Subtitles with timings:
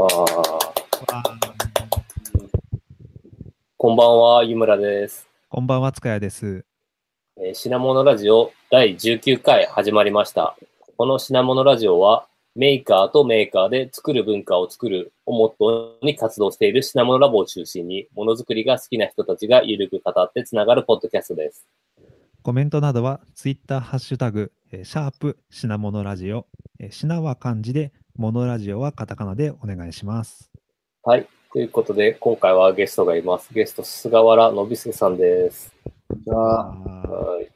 [0.00, 0.72] わあ。
[3.76, 5.28] こんばんは、湯村です。
[5.50, 6.64] こんばんは、塚谷です。
[7.36, 10.56] えー品物ラジオ第19回始まりました。
[10.96, 21.66] この品物ラジオは、メーカーとメーカーで作る文化を作るをモットーに活動している品物ラボを中心に、ものづくりが好きな人たちがゆるく語ってつながるポッドキャストです。
[22.42, 26.46] コメントなどは、ツイッターハッシュタグ、えーシャープ品物ラジオ、
[26.78, 30.50] えー品は漢字で、モノラジオはカタカナでお願いします。
[31.04, 31.26] はい。
[31.54, 33.48] ということで、今回はゲストがいます。
[33.54, 35.74] ゲスト、菅原信介さんです。
[36.26, 37.44] じゃあ、あーはい。
[37.44, 37.48] い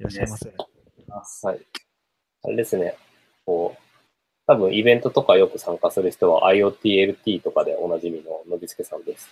[0.00, 0.52] らっしゃいませ。
[1.46, 1.60] はい。
[2.42, 2.94] あれですね。
[3.46, 3.80] こう、
[4.46, 9.30] 多分イベントとかよく参加する人は IoT、LT とかでおなじみののびすけさんです。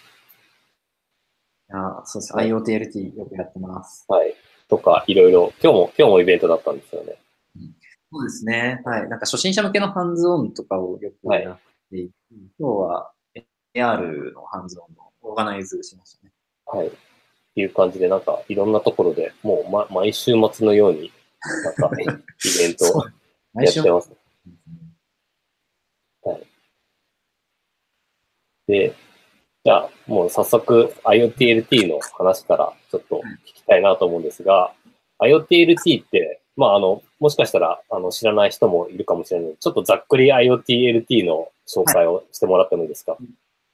[1.68, 2.32] いやそうです。
[2.32, 4.06] IoTLT よくやってます。
[4.08, 4.34] はい。
[4.66, 7.18] とか、いろいろ、今日も、今日もイベントだったんですよね。
[8.12, 8.82] そうですね。
[8.84, 9.08] はい。
[9.08, 11.58] なんか初心者向けのハンズオンとかをよくやっ
[11.90, 12.14] ていて、
[12.58, 13.12] 今日は
[13.74, 16.32] AR のハンズオンのオーガナイズしましたね。
[16.66, 16.88] はい。
[16.88, 16.90] っ
[17.54, 21.12] ていう感じで、なんか、いろんなところでもう、ま、毎週末のように、
[21.64, 22.12] なんか、 イベ
[22.68, 23.04] ントを
[23.60, 24.10] やってます。
[28.70, 28.94] で、
[29.64, 34.72] じゃあ、もう早速 IoTLT の話からちょっと聞きたいなと思うんですが、
[35.18, 39.48] IoTLT って、まあ、あの、もしかしたら、あの、知らない人もいるかもしれない。
[39.48, 43.16] ので、ちょっとざっくり IoTLT の紹介をしてもらってもいいですか、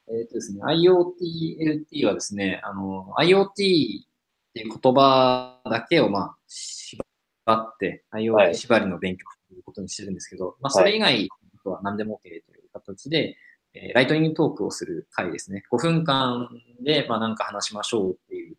[0.08, 7.02] えっ、とですね、IoTLT はですね、あの、IoT っていう言葉だけを、まあ、縛
[7.48, 8.24] って、はい。
[8.24, 11.28] IoT 縛りの勉強ということにしてるんですけど、まあ、それ以外
[11.64, 13.36] とは何でも OK という形で、
[13.74, 15.64] えーライトニングトークをする回ですね。
[15.70, 16.48] 5分間
[16.80, 18.56] で、まあ、なんか話しましょうっていう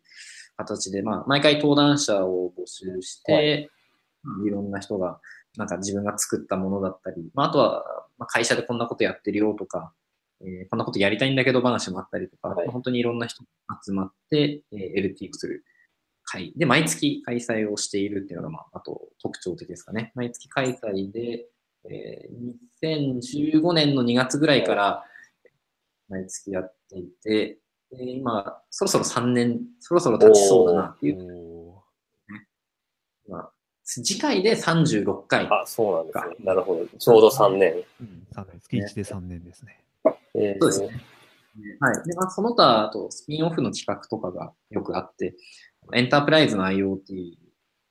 [0.56, 3.40] 形で、まあ、毎回登壇者を募集して、は
[4.44, 5.20] いいろんな人が、
[5.56, 7.84] なんか自分が作ったものだったり、まあ、あとは、
[8.18, 9.92] まあ、会社でこんなことやってるよとか、
[10.40, 12.68] えーこんなことやりたいんだけど話もあったりとか、はい。
[12.68, 15.64] 本当にいろんな人が集まって、えー LT をする
[16.24, 20.12] 会で、毎月開催をしているっていうのが、まあ、あと特徴的ですかね。
[20.14, 21.46] 毎月開催で、
[21.90, 25.04] えー2015年の2月ぐらいから
[26.08, 27.58] 毎月やっていて、
[27.90, 31.47] で今、そろそろ3年、そろそろ経ちそうだなっていう、
[33.88, 35.46] 次回で36回。
[35.50, 36.44] あ、そうなんですね。
[36.44, 36.86] なるほど。
[36.98, 37.72] ちょうど3年。
[37.72, 39.82] ーうん、3年、月1で3年ですね。
[40.34, 41.02] えーそうですね。
[41.80, 42.02] はい。
[42.06, 45.34] で、まあ、その他、あと、スピンオフの企画とかがよくあって、
[45.94, 47.36] エンタープライズの IoT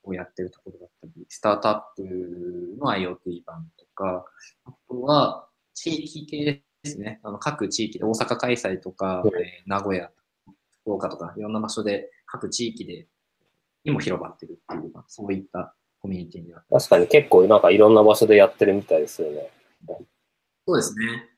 [0.03, 4.25] をやってるところだったり、スタートアップの IoT 版とか、
[4.65, 7.19] あとは、地域系ですね。
[7.23, 10.11] あの、各地域で大阪開催とか、うんえー名古屋、
[10.81, 13.07] 福岡とか、いろんな場所で、各地域で、
[13.83, 15.75] にも広がってるっていう、まあそういった
[16.07, 16.89] コミュニティになってます。
[16.89, 19.51] 確かに結構なんかいろんな場所でやってるみたいですよね。
[20.65, 21.29] そうですね。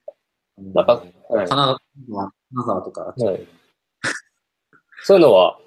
[0.57, 3.47] なんか、はい神奈川金沢とか、はい
[5.03, 5.57] そういうのは、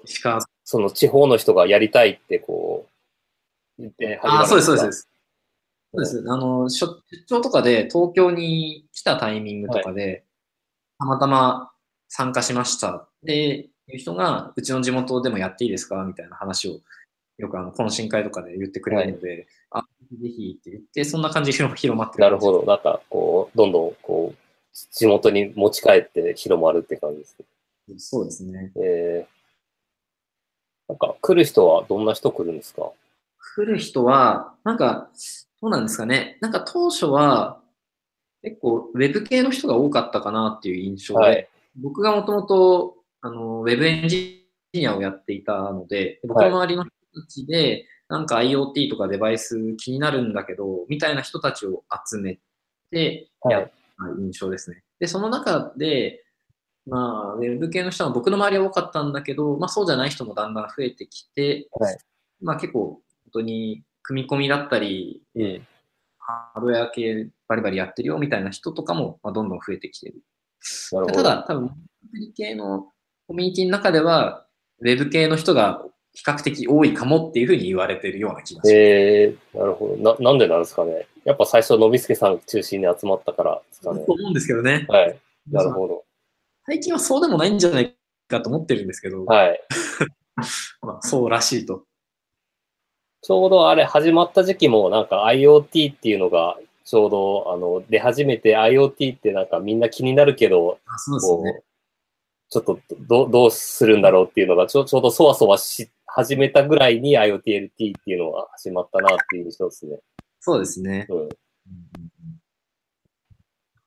[0.63, 2.87] その地方の人がやりたいってこ
[3.79, 5.09] う、言って始まるんああ、そうです、そうです
[5.91, 6.11] そうかです。
[6.11, 6.31] そうです。
[6.31, 10.23] あの、出出張とかで東京に来たタイミングとかで、
[10.99, 11.71] たまたま
[12.09, 13.07] 参加しました。
[13.23, 16.03] で、いう人が、うちの地元でもやっていいですか？
[16.03, 16.79] みたいな話を、
[17.37, 22.23] よくあの、懇親会とかで言ってくれるので、あ、ぜひって言って、そんな感じで広広まってる。
[22.23, 22.63] なるほど。
[22.65, 24.37] なんか、こう、どんどん、こう、
[24.91, 27.45] 地元に持ち帰って広まるって感じですね。
[27.89, 27.99] ど。
[27.99, 28.71] そうですね。
[28.75, 32.91] えー、なんか、来る人はどんな人来るんですか？
[33.55, 35.09] 来る人は、なんか、
[35.61, 36.37] どうなんですかね。
[36.41, 37.61] なんか当初は、
[38.41, 52.39] 結構、ウェブ系の人が多かったかなっていう印象で、はい僕がもともと、あの、ウェブエンジニアをやっていたので、僕の周りの人たちで、なんか IoT とかデバイス気になるんだけど、みたいな人たちを集め
[52.91, 53.71] てやった
[54.19, 54.83] 印象ですね。
[54.99, 56.23] で、その中で、
[56.85, 61.97] まあ、ウェブ系の人は僕の周りは多かったんだけど、まあそうじゃない人もだんだん増えてきて、はい
[62.41, 63.01] まあ結構、本
[63.33, 65.67] 当に組み込みだったり、うん。
[66.19, 70.21] ハードウェア系バリバリやってるよみたいな人とかも、まあ、どんどん増えてきてる。
[70.93, 71.07] なる。
[71.07, 72.91] ただ、多分、アプリ系の
[73.27, 74.45] コミュニティの中では、
[74.79, 78.73] ウェブ系の人が比較的多いかもっていうふうに言われてるような気がします。
[78.73, 79.97] えー、なるほど。
[79.97, 81.07] な、なんでなんですかね。
[81.25, 84.13] やっぱ最初、のびすけさん中心に集まったからですかねと。
[84.13, 84.85] 思うんですけどね。
[84.89, 85.19] はい。
[85.51, 86.03] なるほど。
[86.65, 87.95] 最近はそうでもないんじゃない
[88.27, 89.59] かと思ってるんですけど、はい。
[90.81, 91.83] まあ、そうらしいと。
[93.21, 101.53] ちょうどあれ始まった時期もなんか IoT っていうのがちょうどあの出始めて IoT ってなんかみんな気になるけど、あそうですね。
[101.53, 101.63] こう、
[102.49, 107.41] ちょっとどどうするんだろうっていうのがちょちょうどそわそわし始めたぐらいに IoTLT っ
[107.73, 109.99] ていうのが始まったなっていう印象ですね。
[110.39, 111.07] そうですね。
[111.09, 111.17] うん。
[111.17, 111.29] うんうん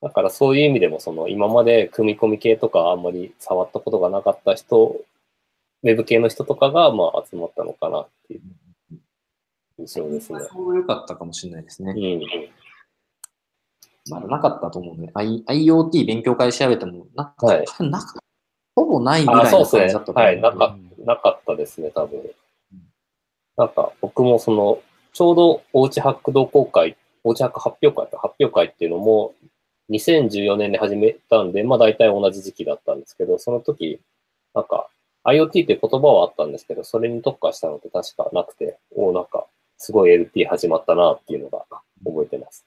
[0.02, 5.00] なんからそういう意味でも、その今まで組み込み系とかあんまり触ったことがなかった人、
[5.82, 8.40] ウェブ系の人とかがまあ集まったのかなっていう
[9.78, 10.40] 印象ですね。
[10.52, 11.96] そう良かったかもしれないですねう。
[11.96, 12.20] ん。
[14.10, 15.10] まだなかったと思うね。
[15.14, 18.20] I、IoT 勉強会調べても、なか、はいなか
[18.76, 20.12] ほぼないぐらあ、いの感じだったと。
[20.12, 20.24] 思う。
[20.24, 22.20] はい、なかなかったですね、多分。
[23.56, 24.82] なんか、僕もその、
[25.12, 29.34] ちょうどおうちハック同好会、おうちハック発表会と発表会っていうのも、
[29.88, 34.00] 2014年に始めたんで、まあ大体同じ時期だったんですけど、その時、
[34.52, 34.88] なんか、
[35.24, 39.46] IoT って言葉はあったんですけど、それに特化したのって確かなくて、おなんか、
[39.78, 41.64] すごい LT 始まったなっていうのが
[42.04, 42.66] 覚えてます。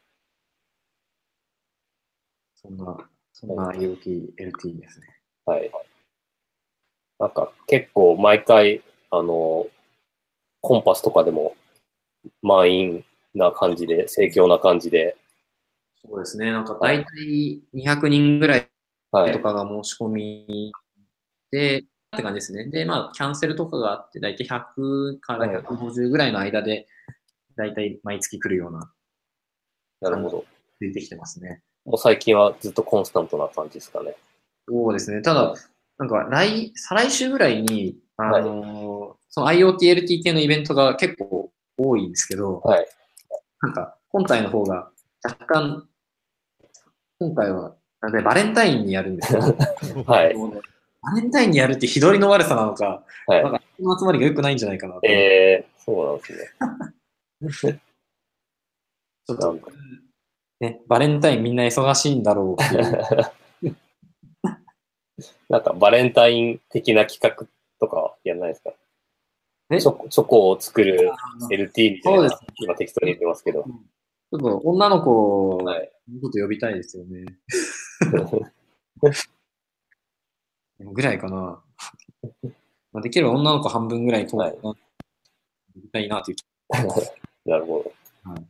[2.56, 5.08] そんな、そんな IoT、LT ですね。
[5.46, 5.70] はい。
[7.20, 8.82] なんか結構毎回、
[9.12, 9.68] あの、
[10.62, 11.56] コンパスとかでも
[12.42, 15.18] 満員な感じで、盛況な感じで、
[16.06, 16.52] そうですね。
[16.52, 18.70] なんか大体200人ぐらい
[19.12, 19.34] はい。
[19.34, 20.72] とかが申し込み
[21.52, 21.84] で、っ
[22.16, 22.66] て感じですね。
[22.66, 26.88] で、まあ、キャンセルとかがあって、大体100から150ぐらいの間で、
[27.56, 28.92] 大体毎月来るような、
[30.02, 30.46] なるほど。
[30.80, 31.62] 出てきてますね。
[31.86, 34.16] もう最近はずっとコンスタントな感じですかね。
[34.68, 35.22] そうですね。
[35.22, 35.54] ただ、
[36.00, 42.88] なんか来、再来週ぐらいに、あのーその IoT、LT 系のイベントが結構多いんですけど、はい。
[43.62, 44.90] なんか、本体の方が
[45.24, 45.88] 若干、
[47.20, 49.42] 今回は、なんでバレンタインにやるんですよ。
[50.08, 50.36] はい。
[51.02, 55.02] バレンタインにやるって日取りの悪さなのか、はいなんか、人の集まりが良くないんじゃないかなと。
[55.04, 57.80] えー、そうなんですね。
[59.28, 59.60] ちょっと、
[60.60, 63.06] ね、バレンタインみんな忙しいんだろうっていう。
[65.50, 67.48] なんかバレンタイン的な企画
[67.80, 68.72] とかやらないですか？
[69.72, 69.80] え？
[69.82, 71.12] チョコチョコを作る
[71.52, 73.64] LT みたいなそうです、今適当に言ってますけど。
[73.64, 75.92] ちょっと女の子のはい。
[76.22, 77.26] こと呼びたいですよね。
[80.80, 81.60] ぐらいかな。
[82.92, 84.76] まあ、できれば女の子半分ぐらいと、はい呼
[85.76, 86.44] びたいなという気
[87.50, 87.84] なるほ
[88.24, 88.32] ど。
[88.32, 88.46] はい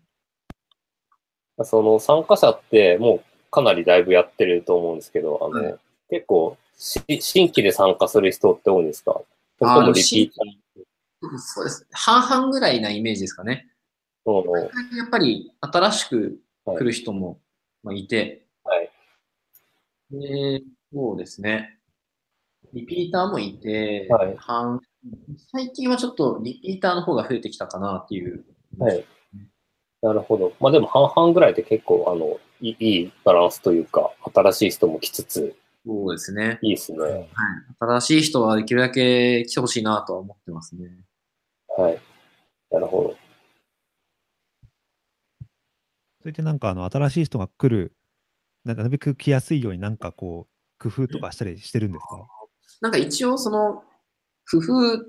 [1.65, 5.75] その参加者ってもうかなりだいぶやってると思うんですけど、あの、はい
[6.09, 9.21] 結構し新規で参加する人って多いんですか？
[9.59, 10.59] それもリピーの新
[11.37, 11.85] そうです。
[11.91, 13.69] 半々ぐらいなイメージですかね。
[14.25, 17.41] ターの、やっぱり新しく来る人も
[17.83, 18.89] まあいて、はい。
[20.11, 21.77] で、そうですね。
[22.73, 24.81] リピーターもいて、はい半
[25.51, 28.45] 最近はちょっとリピーターの方が増えてきたかなっていう。
[28.77, 29.05] はい。
[30.01, 30.53] なるほど。
[30.61, 35.55] まあでも半々ぐらいで結構、あの、いいバランスというか、新しい人も来つつ、
[35.89, 36.59] そうですね。
[36.61, 36.99] いいですね。
[36.99, 37.25] はい。
[37.79, 40.87] 新しい人はできるだけ来てほしいなとは思ってますね。
[41.75, 41.99] はい。
[42.69, 43.15] なるほど。
[46.21, 47.95] それってなんかあの新しい人が来る、
[48.65, 52.27] ななるべく来やすいようになんかこう、工夫とかしたりしてるんですか？
[52.81, 53.83] なんか一応その、
[54.51, 55.05] 工夫、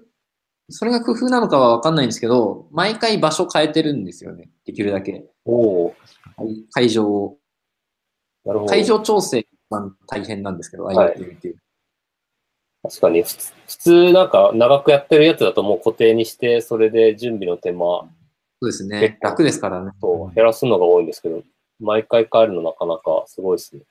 [0.70, 4.48] それが工夫なのかはわかんないんですけど、毎回場所変えてるんですよね。
[4.64, 5.26] できるだけ。
[5.44, 5.96] おお
[6.72, 7.38] 会場を。
[8.46, 8.70] なるほど。
[8.70, 11.56] 会場調整が大変なんですけど、はい IoT っていう。
[12.82, 18.08] 確かに、普通普通なんか長くやってるやつだともう固定にして、それで準備の手間
[18.62, 19.18] そうです結ね。
[19.20, 19.92] 構楽ですからね。
[20.00, 21.42] と減らすのが多いんですけど、
[21.78, 23.82] 毎回変えるのなかなかすごいですね。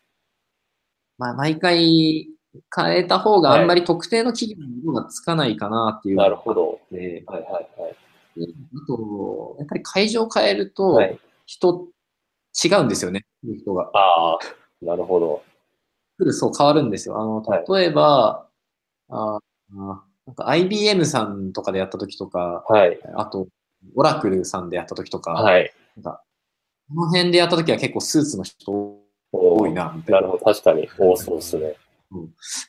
[1.18, 2.28] まあ、毎回
[2.76, 6.16] 変えた方があんまり特定の企業の色がつかないかなっていう。
[6.18, 6.80] なるほど。
[6.92, 7.96] で、はいはいはい。
[8.40, 11.88] であと、やっぱり会場変えるとはい、人、
[12.64, 13.26] 違うんですよね。
[13.44, 13.90] 来る人が。
[13.94, 14.40] ああ、
[14.82, 15.44] なるほど。
[16.20, 17.20] 来る層変わるんですよ。
[17.20, 18.48] あの、はい例えば、
[19.10, 19.40] ああ
[20.26, 23.00] なんか IBM さんとかでやった時とか、はい。
[23.16, 23.48] あと、
[23.96, 25.74] オラクルさんでやった時とか、はい。
[25.96, 26.22] なんか、
[26.90, 29.00] この辺でやった時は結構スーツの人多
[29.32, 30.22] 多いな、みたいな。
[30.22, 30.46] なるほど。
[30.46, 31.76] 確かに多そうですね。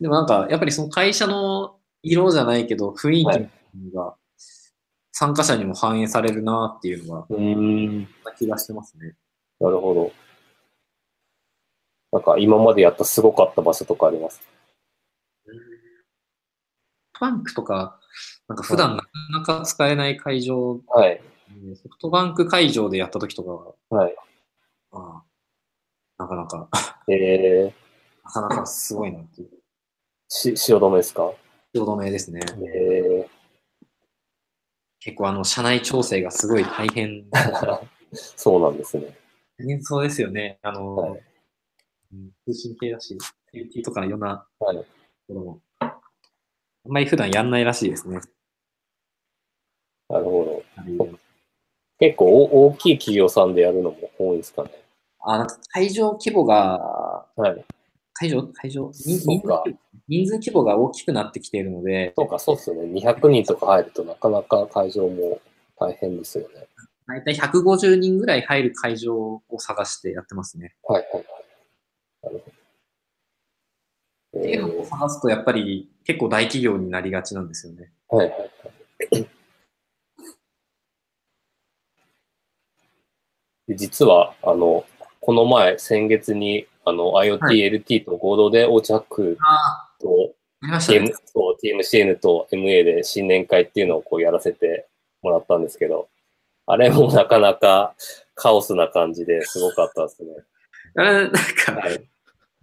[0.00, 4.14] でもなんか、やっぱりその会社の色じゃないけど、雰囲気が
[5.12, 8.02] 参加者にも反映されるなっていうのが、うーん。
[8.24, 9.14] な気がしてますね。
[9.60, 10.12] なるほど。
[12.12, 14.40] なんか今までやったすごかった場所とかあります？
[17.20, 18.00] バンクとか、
[18.48, 21.20] なんか普段なかなか使えない会場、はい。
[21.76, 23.50] ソフトバンク会場でやった時とか
[23.96, 24.16] は、はい。
[24.92, 25.22] あ
[26.18, 26.68] あなかなか、
[27.08, 29.50] えー、なかなかすごいなっていう。
[30.28, 31.30] し、汐留ですか？
[31.74, 32.40] 汐留ですね。
[32.74, 33.28] え
[35.00, 37.24] 結構あの、社内調整がすごい大変。
[37.30, 39.16] ー、 そうなんですね。
[39.82, 40.58] そうですよね。
[40.62, 41.22] あの、はい
[42.12, 43.16] うん通信系だし、
[43.54, 44.76] IT とかいろんなはい。
[44.76, 44.84] と
[45.28, 48.20] ころも、あんまり普段やんないらしいですね。
[50.08, 51.08] なるほど。
[51.98, 54.70] 結構お大きい企業さんでやるのも多いんですかね。
[55.20, 57.64] あ、なんか会場規模がはい。
[58.14, 59.64] 会場、会場、人そうか
[60.08, 62.86] 人数規模が大きくなってきているので、そうか、そうっすよね。
[63.00, 65.40] 200人とか入るとなかなか会場も
[65.78, 66.66] 大変ですよね。
[67.06, 70.74] だいたい150人ぐらい入る会場を探してやってますね。
[70.84, 71.24] はいはいはい。
[72.22, 72.60] なるほど。
[74.38, 77.90] っていうのを探すと、やっぱり結構大企業になりがちなんですよね。
[78.08, 78.46] はいはいは
[79.18, 79.30] い。
[83.68, 84.84] で実は、あの、
[85.20, 91.12] この前、先月に、あの、は IoT、LT と合同で、オーチャックあと TM、。
[91.26, 94.86] そう TMCN と MA で新年会っていうのをこうやらせて
[95.22, 96.08] もらったんですけど、
[96.66, 97.94] あれもなかなか
[98.34, 100.30] カオスな感じですごかったですね。
[100.96, 102.10] あれ、なんか、はい。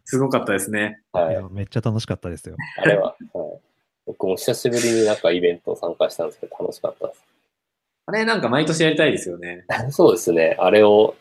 [0.06, 1.02] すごかったですね。
[1.12, 2.56] はいめっちゃ楽しかったですよ。
[2.78, 3.62] あれは、はい。
[4.06, 7.26] 僕も久しぶりになんかイベント参加したんですけど、楽しかったです。
[8.06, 9.66] あれ、なんか毎年やりたいですよね。
[9.92, 10.56] そうですね。
[10.60, 11.16] あれを、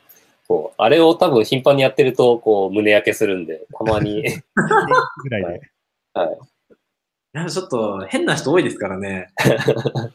[0.46, 4.22] こう、あれを多分頻繁にやってると、こう、胸焼けするんで、たまに、
[5.24, 5.70] ぐらいで。
[6.14, 6.38] はい。
[6.38, 9.32] いや、ちょっと変な人多いですからね。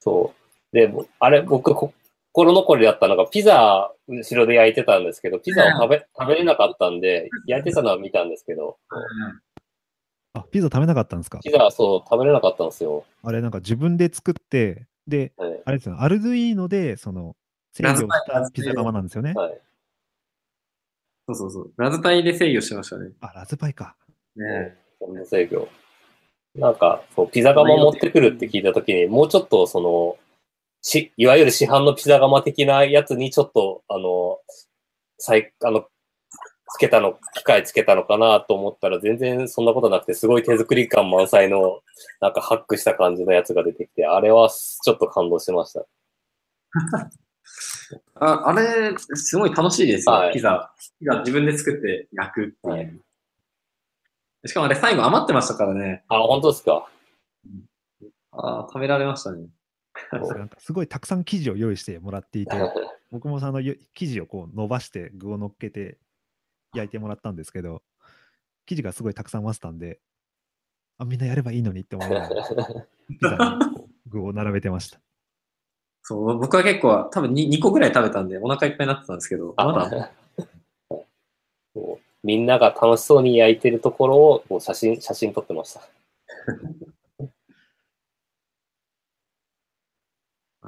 [0.00, 0.34] そ
[0.72, 0.76] う。
[0.76, 1.94] で、ぼあれ、僕、こ
[2.36, 8.76] 心残りだったのが、ピザ、後ろで焼いてたんですけど、ピザを食べ、食べれなかったんで、焼いてたのは見たんですけど、
[10.34, 11.40] あ、ピザ食べなかったんですか？
[11.42, 13.06] ピザはそう、食べれなかったんですよ。
[13.22, 15.62] あれなんか自分で作って、で、はい。
[15.64, 17.36] あれですよ、アルドゥイーノで、その、
[17.72, 19.32] 制御したピザ窯なんですよね。
[19.32, 19.58] はい。
[21.28, 21.72] そうそうそう。
[21.78, 23.12] ラズパイで制御してましたね。
[23.20, 23.96] あ、ラズパイか。
[24.36, 25.68] ねそんな制御。
[26.54, 30.18] なんか、そう、ピザ窯持ってくるって聞いたときに、もうちょっと、その、
[30.88, 34.38] し、いわゆる市販のピザ窯的なやつにちょっと、あの、
[35.18, 35.86] 最、あの、
[36.72, 41.80] つけたの、機械つけたのかなと思ったら、全然そんなことなくて、すごい手作り感満載の、
[42.20, 45.84] なんかハックした感じのやつが出てきて、あれはちょっと感動しました。
[48.14, 50.72] ああれ、すごい楽しいですよ、はいピザ。
[51.00, 52.70] ピザ自分で作って焼くっていう。
[52.70, 53.00] はい
[54.46, 56.04] しかもあれ最後余ってましたからね。
[56.06, 56.88] あ、本当ですか？
[58.30, 59.48] ああ、食べられましたね。
[60.12, 62.56] なんかすごいたくさん生地を用意してもらっていて、
[63.10, 65.98] 僕もそのよ生地をこう伸ばして具を乗っけて
[66.74, 67.82] 焼いてもらったんですけど、
[68.66, 70.00] 生地がすごいたくさん余ってたんで、
[70.98, 72.44] あ、みんなやればいいのにって思いながら、
[73.08, 73.38] ピザに
[73.76, 75.00] こう具を並べてました。
[76.02, 80.12] そう、僕は結構多分 2, 2個ぐらい食べたんでお腹いっぱいになってたんですけど、まだ、
[82.22, 85.80] みんなが楽しそうに焼いてるところをこう写真、写真撮ってました。
[85.80, 85.90] はい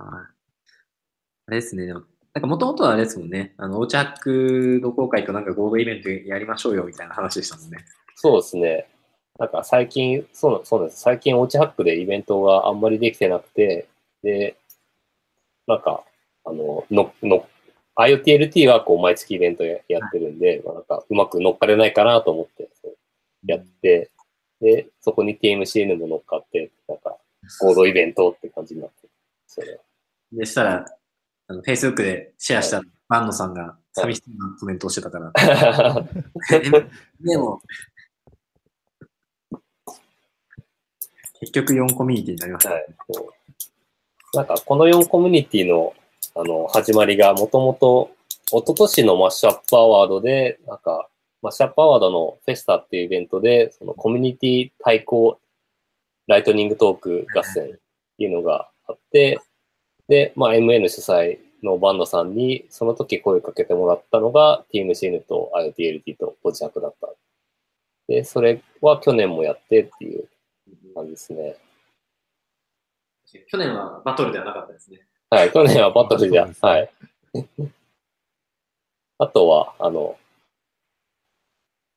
[0.00, 2.02] あれですね、でも、
[2.34, 7.78] なんかもともとはあれですもんね、あの、オーチャック同好会となんか合同イベントやりましょうよみたいな話でしたもんね。
[8.14, 8.88] そうですね。
[9.38, 11.00] なんか最近、そうなそうなんです。
[11.00, 13.88] 最近、オーチハックでイベントがあんまりできてなくて、
[14.22, 14.56] で、
[15.66, 16.04] なんか、
[16.44, 17.48] あの、の、の、
[17.96, 22.68] IoTLT はこう毎月イベントやってるんで、まあ、なんかうまく乗っかれないかなと思って
[23.44, 24.10] やって、
[24.60, 27.16] で、そこに TMCN も乗っかって、なんか
[27.60, 29.08] 合同イベントって感じになって。
[29.46, 29.80] それ
[30.32, 30.86] でしたら、
[31.48, 35.32] あの、Facebook でシェアしたバンノさんが寂しそうなコメントをしてたから、
[37.20, 37.62] でも、
[41.40, 42.72] 結局4コミュニティになりました。
[42.72, 42.86] はい、
[44.34, 45.94] なんかこの4コミュニティの
[46.34, 48.10] あの始まりがもともと
[48.50, 51.08] 一昨年のマッシュアップアワードで、なんか
[51.42, 55.38] マッシュアップアワードのフェスタっていうイベントで、そのコミュニティ対抗
[56.26, 57.66] ライトニングトーク合戦っ
[58.16, 59.38] ていうのがあって、
[60.08, 67.08] で、まあ MN 主催のバンドさんにその時声かけてもらったのが TMCN と IoTLT とポジャクだった。
[68.08, 70.28] で、それは去年もやってっていう
[70.94, 71.56] 感じですね。
[73.50, 75.00] 去年はバトルではなかったですね。
[75.28, 76.90] はい、去年はバトルじゃ、はい。
[79.18, 80.16] あとは、あの、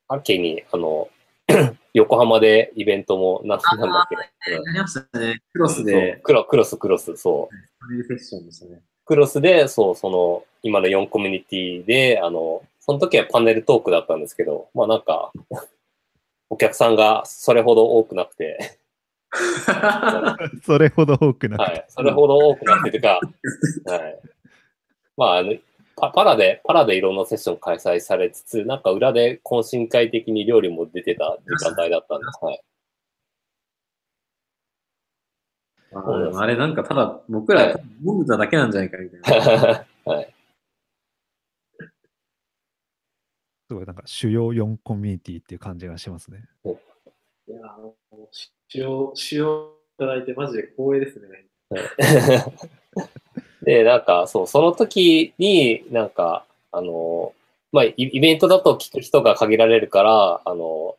[0.10, 1.10] 秋に、あの、
[1.94, 5.42] 横浜でイベントも、ななんだっけ、うんやりましたね。
[5.54, 7.71] クロスそうで、クロクロス、クロス、そう。
[7.82, 8.82] パネルセッションでしたね。
[9.06, 15.32] クロスで、そう、その、今の4コミュニティで、あの、その時はパネルトークだったんですけど、まあなんか、
[16.50, 18.78] お客さんがそれほど多くなくて、
[20.64, 23.20] それほど多くなくて、はい、それほど多くなってというか、
[23.86, 24.20] はい。
[25.18, 25.56] まあ、あの、
[25.96, 32.44] パパラで、パラでいろんなセッション開催されつつ、なんか裏で懇親会的に料理も出てた時間帯だったんです。
[32.44, 32.62] はい。
[35.94, 39.86] あれなんかただ僕ら飲んでただけなんじゃないかみたいな。
[40.06, 40.34] はい。
[43.68, 46.44] すごいなんか主要4コミュニティっていう感じがしますね。
[46.66, 51.46] いやーもう使用、使用いただいてマジで光栄ですね。
[53.64, 57.34] で、なんか、そう、その時に、なんか、あの、
[57.72, 60.98] まあ、イイベントだと聞く人が限られるから、あの、こ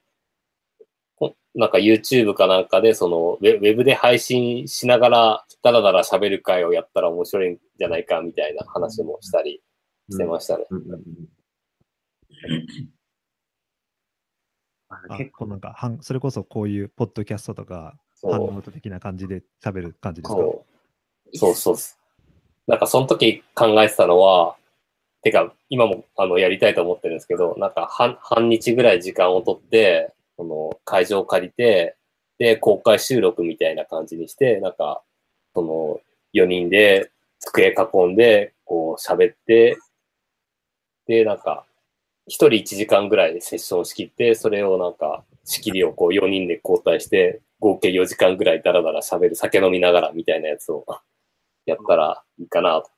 [1.55, 9.63] なんか YouTube かなんかで、そのウェ、ウェブで配信しながら、だらだら喋る会をやったら面白いんじゃないか、みたいな話もしたり
[10.11, 10.65] してましたね。
[15.17, 18.39] 結構なんかはん、それこそこういうポッドキャストとか、ハンそう。
[18.53, 20.41] ノート的な感じで喋る感じですか？
[20.41, 20.65] そ
[21.33, 21.37] う。
[21.37, 21.99] そうそうです。
[22.67, 24.57] なんかその時考えてたのは、
[25.23, 31.97] てか今もあのやりたいと思ってるんですけど、なんか半半日ぐらい時間をとって、この会場を借りて、
[32.39, 35.03] で、公開収録みたいな感じにして、なんか、
[35.55, 36.01] その
[36.35, 39.77] 4人で机囲んで、こう喋って、
[41.07, 41.65] で、なんか、
[42.29, 50.85] 1人1時間ぐらいでセッションを仕切って、それをなんか、仕切りをこう4人で交代して、合計4時間ぐらいダラダラ喋る、酒飲みながらみたいなやつを
[51.67, 52.91] やったらいいかなと。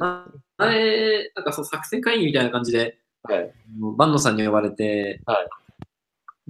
[0.00, 3.52] ああれ、なんかそう作戦会議みたいな感じで、はい。
[3.96, 5.48] バンドさんに呼ばれて、はい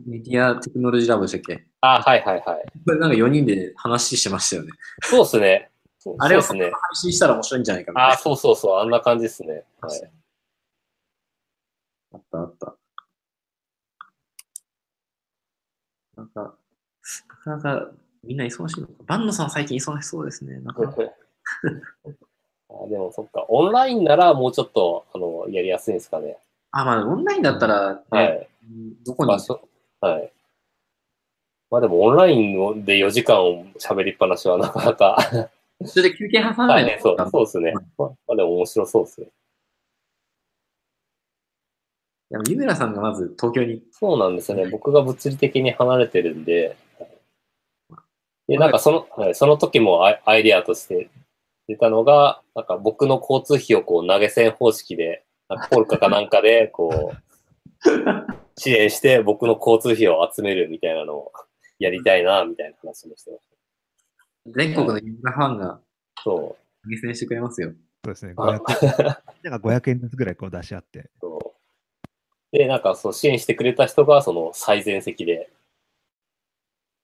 [0.09, 1.64] メディアテクノロジーラボでしたっけ？
[1.81, 2.64] あ、はいはいはい。
[2.85, 4.73] これなんか4人で話してましたよね。
[5.02, 5.71] そうですね。
[6.00, 6.40] そうあれを。
[6.40, 6.59] 配
[6.95, 8.09] 信したら面白いんじゃないかな。
[8.09, 8.81] あ、そうそうそう。
[8.81, 9.62] あんな感じですね。
[9.81, 10.11] はい。
[12.12, 12.75] あったあった。
[16.16, 16.54] なんか、
[17.47, 17.90] なかなか
[18.25, 18.93] みんな忙しいのか。
[19.07, 20.59] バンドさん最近忙しそうですね。
[20.59, 23.45] なんか あでもそっか。
[23.49, 26.37] オンラインならもうちょっと、あの、やりやすいんですかね。
[26.76, 28.49] あ、まあオンラインだったら、ねはい。
[29.04, 29.28] どこに？
[29.28, 29.69] まあ、そ
[30.00, 30.33] はい。
[31.71, 33.37] まあでもオンラインで4時間
[33.78, 35.19] 喋りっぱなしはなかなか
[35.87, 37.16] それで休憩挟まない大変そう。
[37.31, 37.73] そうですね。
[37.97, 39.26] まあ、まあでも面白そうですね。
[42.31, 44.67] でも、湯村さんがまず東京に、そうなんですよね。
[44.69, 46.76] 僕が物理的に離れてるんで、
[48.49, 51.10] で、なんかその、はい、その時もアイアイディアとして
[51.67, 57.17] 出たのが、なんか僕の交通費をこう投げ銭方式で、なんかポルカかなんかで、こう、
[58.57, 61.33] 支援して僕の交通費を集めるみたいなのを
[61.78, 63.45] やりたいな、みたいな話もしてまし
[64.47, 65.80] 全国の湯村ファンが
[66.17, 66.23] た。
[66.23, 67.73] そ投げしてくれますよ。
[68.04, 68.33] そうですね。
[68.33, 68.37] う。
[68.37, 68.61] 500
[69.09, 71.11] あ なんか500円ずつぐらいこう出し合って。
[71.21, 71.54] そ
[72.52, 75.50] うで、なんかそう支援してくれた人が、その最前席で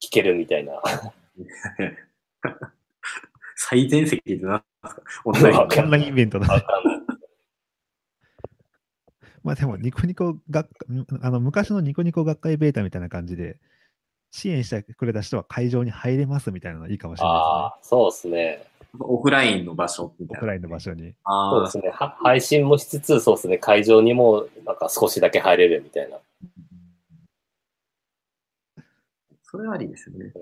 [0.02, 0.82] 聞けるみたいな。
[3.56, 5.02] 最前席って何ですか？
[5.24, 6.46] オンラインわかオンラインイベントだ。
[9.42, 10.68] まあでも、ニコニコ学
[11.22, 13.58] あの昔のニコニコ学会ベータみたいな感じで、
[14.30, 18.64] 支援してくれた人は会場に入れますみたいなのいいかもしれなああ、そうですね。
[18.98, 20.34] オフラインの場所みいですね。
[20.34, 20.40] オたいな。
[20.40, 21.14] フラインの場所に。
[21.24, 21.90] ああそうですね。
[21.90, 23.58] は配信もしつつ、そうですね。
[23.58, 26.18] 会場にも、なんか少しだけ入れるみたいな。
[29.42, 30.32] それはありですよね。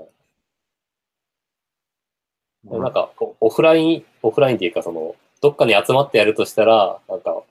[2.64, 7.42] なんか、おオフライン、オフラインっていうか、その、どっかに集まってやるとしたら、なんか、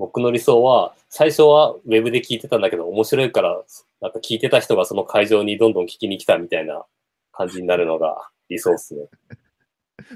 [0.00, 3.62] 僕の理想は、最初はウェブで聞いてたんだけど、面白いから、
[4.00, 6.86] なんか聞いてた人がその会場にどんどん聞きに来たみたいな
[7.32, 9.02] 感じになるのが理想ですね。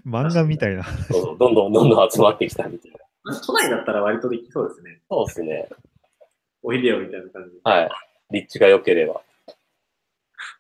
[0.07, 0.85] 漫画みたいな。
[0.85, 2.93] そうそうどんどんどんどん集まってきたみたい
[3.25, 3.41] な。
[3.41, 5.03] 都内だったら割とできそうですね。
[5.11, 5.69] そうですね。
[6.63, 7.61] おいでよみたいな感じで。
[7.63, 7.91] はい。
[8.31, 9.21] 立地が良ければ。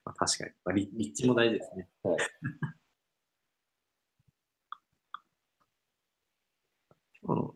[0.05, 0.51] まあ、確かに。
[0.67, 1.89] まあ、立立地も大事ですね。
[2.03, 2.17] はい
[7.27, 7.55] 今日の、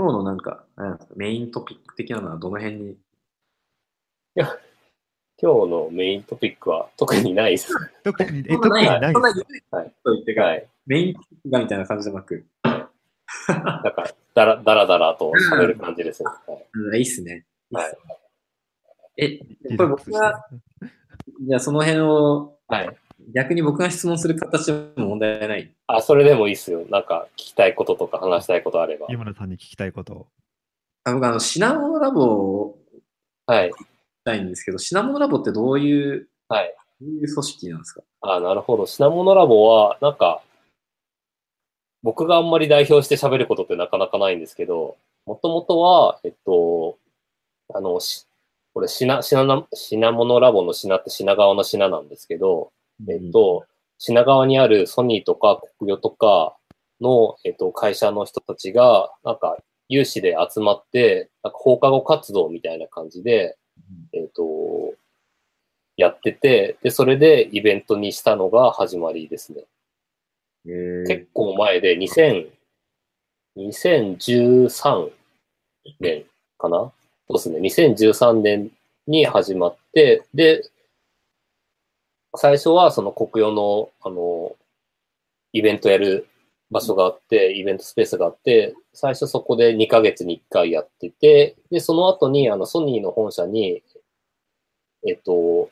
[0.00, 2.96] 今日のなんか、んメイントピック的なのはどの辺に？
[4.34, 4.46] 今
[5.36, 7.74] 日のメイントピックは特にないです。
[8.02, 9.46] 特に、え、特にないそんなです。
[9.70, 10.66] はいと言ってか、はい。
[10.86, 12.82] メイントピックがみたいな感じじゃなく、なん
[13.82, 16.30] か、だらだらだらと喋る感じですね。
[16.46, 17.44] はいうん、いいっすね。
[17.70, 17.98] はい
[19.18, 20.46] え、リこれ僕が、
[21.42, 22.96] じゃあその辺を、はい。
[23.34, 25.74] 逆に僕が質問する形でも問題ない。
[25.86, 26.84] あ、それでもいいっすよ。
[26.90, 29.06] なんか、聞きたいこととか話したいことあれば。
[29.08, 30.26] 湯村さんに聞きたいことを。
[31.04, 32.78] あ僕、あの、品物ラボを
[33.46, 33.70] はい。
[33.70, 33.76] 聞き
[34.24, 36.74] たいんですけど、品物ラボってどういう、はい。
[37.00, 38.02] どういう組織なんですか？
[38.22, 38.86] あ、なるほど。
[38.86, 40.42] 品物ラボは、なんか、
[42.02, 46.98] 僕があんまり代表して喋ることってなかなかないんですけど、もともとは、えっと、
[47.74, 48.26] あの、し
[48.72, 52.72] これ品、品な、品物ラボの品って品川の品なんですけど、
[53.08, 53.64] えっと、
[53.98, 56.56] 品川にあるソニーとか国与とか
[57.00, 59.56] の、えっと、会社の人たちが、なんか、
[59.88, 63.56] 有志で集まって、なんか放課後活動みたいな感じで、
[64.12, 64.94] えっと、
[65.96, 69.64] やってて、で、それでイベントにしたのが始まりですね。
[70.66, 72.48] えー結構前で、2000、
[73.56, 75.10] 2013
[75.98, 76.24] 年
[76.58, 76.78] かな？
[76.78, 76.92] そ
[77.30, 77.58] うですね。
[77.60, 78.70] 2013年
[79.06, 80.62] に始まって、で、
[82.36, 84.56] 最初はその国用の、あの、
[85.52, 86.28] イベントやる
[86.70, 93.82] 場所があって、イベントスペースがあって、最初そこで2ヶ月に1回やってて、で、その後に、あの、ソニーの本社に、
[95.06, 95.70] えっと、こ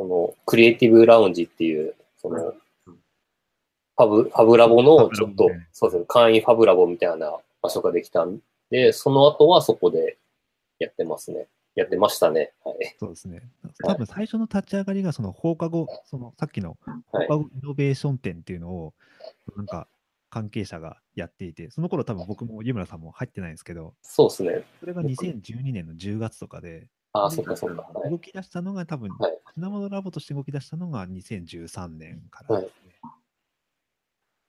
[0.00, 2.52] の、クリエイティブラウンジっていう、その、
[3.96, 8.40] ファブ、ファブラボの、ちょっとそうですね、簡易ファブラボみたいな場所ができたん
[8.70, 10.18] で、その後はそこで
[10.78, 11.46] やってますね。
[11.74, 12.52] やってましたね。
[12.64, 12.96] はい。
[12.98, 13.42] そうですね。
[13.84, 18.94] 多分最初の立ち上がりが、その放課後、そのさっきの放課後イノベーション展っていうのを、
[19.56, 19.88] なんか
[20.30, 24.64] 関係者がやっていて、その頃多分僕も湯村さんも入ってないんですけど、そうですね。
[24.80, 27.82] それが2012年の10月とかで、ああ、そっかそっか。
[27.82, 32.98] はい動き出したのが多分、はい品物ラボとして動き出したのが2013年からですね。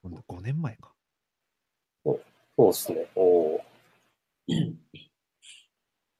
[0.01, 0.93] ほんと5年前か。
[2.03, 2.19] そ
[2.57, 3.05] うですね。
[3.15, 3.59] おー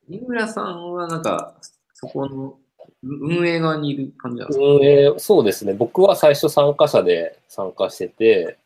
[0.10, 1.56] 井村さんはなんか、
[1.94, 2.58] そこの
[3.04, 5.74] う運営側にいる感じなんですか、運営、そうですね。
[5.74, 8.58] 僕は最初参加者で参加してて、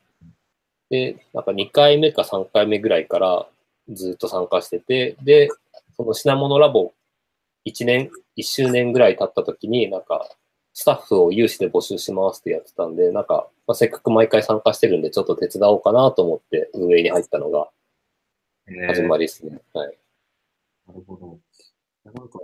[0.90, 3.48] で、なんか2回目か3回目ぐらいから
[3.90, 5.50] ずっと参加してて、で、
[5.96, 6.94] その品物ラボ
[7.66, 10.30] 1年、1周年ぐらい経った時に、なんか、
[10.74, 17.70] スタッフを有志で募集しますってやってたんで、なんか、まあ、せっかく毎回参加してるんで、ちょっと手伝おうかなと思って運営に入ったのが
[18.88, 19.60] 始まりですね。
[19.74, 19.98] はい。
[20.90, 21.40] なるほど。
[22.04, 22.40] なんか、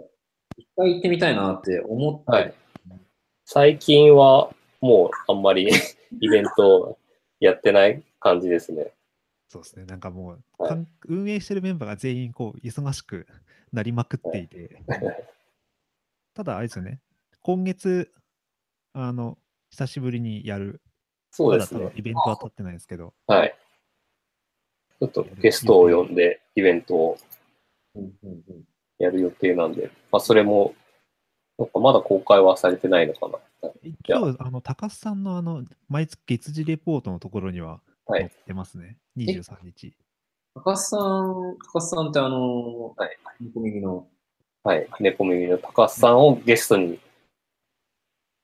[0.56, 2.54] 一回行ってみたいなって思ったりはい。
[3.44, 5.68] 最近はもうあんまり
[6.22, 7.00] イベント
[7.40, 8.94] やってない感じですね。
[9.48, 9.86] そうですね。
[9.86, 13.26] なんかもう、はいかん運営してるメンバーが全員こう忙しく
[13.74, 14.82] なりまくっていて、
[16.36, 17.02] ただあれですよね、
[17.42, 18.14] 今月、
[18.94, 20.82] あの、久しぶりにやる、
[21.32, 21.92] そうですね。
[21.96, 23.56] イベントは立ってないんですけど、はい。
[25.00, 27.18] ちょっとゲストを呼んでイベントを
[27.96, 28.64] うんうんうん
[28.98, 30.74] やる予定なんで、まあそれも、
[31.58, 33.70] なんかまだ公開はされてないのかな。
[33.84, 38.98] 一応、あの、高須さんのあの、毎月月次レポートのところにははい載ってますね。
[39.18, 39.94] 23日。
[40.54, 43.18] 高須さん、高須さんってあの、はい。
[43.54, 44.08] 小耳の、
[44.64, 44.88] はい。
[45.02, 47.00] 猫耳の高須さんをゲストに、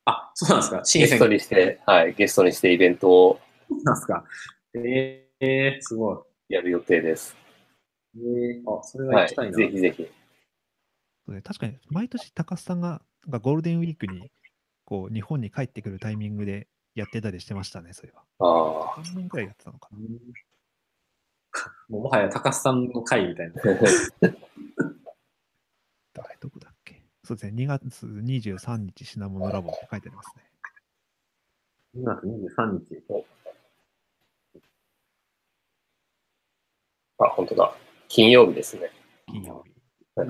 [0.05, 2.13] あ、そうなんですかゲストにして、はい。
[2.13, 3.39] ゲストにしてイベントを
[3.83, 4.25] なんですか
[4.73, 7.40] ええー、すごやる予定です。
[8.15, 8.19] い。
[8.19, 9.23] えー、あ、それははい。
[9.25, 9.57] 行きたいな。
[9.57, 10.07] ぜひぜひ。
[11.25, 14.31] そうね確かに、毎年高須さんがなんかゴールデンウィークに
[14.85, 18.23] こう日本に帰ってくるタイミングでやってたりしてましたね、それは。
[18.39, 19.97] あ3年くらいやってたのかな。
[19.99, 20.07] うん
[21.89, 23.61] もう もはや高須さんの会みたいな。
[26.17, 26.23] あ。
[26.39, 30.43] どこだっけそうですね、2月23日品物ラボって書いてありますね。
[31.97, 33.03] 2月23日。
[37.19, 37.75] あ、本当だ。
[38.13, 38.91] 金曜日ですね。
[39.25, 39.71] 金曜日
[40.19, 40.29] はい。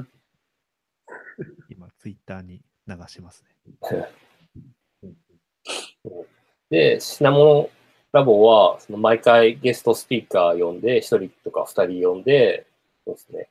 [1.67, 3.43] 今、ツイッターに流します
[3.81, 4.07] ね。
[6.69, 7.71] で、品物
[8.11, 12.67] ラボは、その毎回ゲストスピーカー呼んで、1人とか2人呼んで、
[13.03, 13.49] そうですね。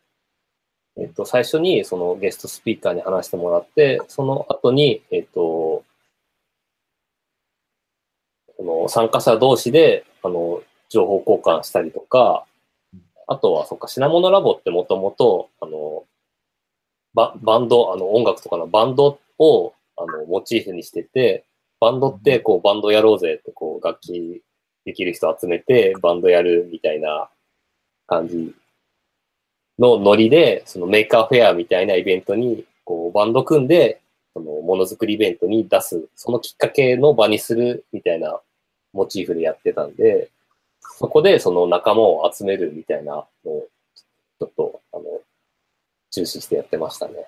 [0.97, 5.83] えっと、最初にそのゲストスピーカーに話してもらって、その後に、えっと、
[8.57, 12.47] その参加者同士で、あの、情報交換したりとか、
[13.31, 16.03] あとは、そっか、品物ラボってもともと、あの、
[17.15, 21.45] ババンド、あの、音楽とかのバンドを、あの、モチーフにしてて、
[21.79, 24.43] バンドって、こう、バンドやろうぜって、こう、楽器
[24.85, 27.31] できる人集めて、バンドやるみたいな
[28.09, 28.53] 感じ
[29.79, 34.01] のノリで、そのメーカーフェアみたいなイベントに、こう、バンド組んで、
[34.35, 38.41] その、ものづくりイベントに出す、そのきっかけの場にするみたいな
[38.93, 40.31] モチーフでやってたんで、
[40.81, 43.69] そこでその仲間を集めるみたいなのを、
[44.39, 45.05] ちょっと、あの、
[46.11, 47.27] 重視してやってましたね。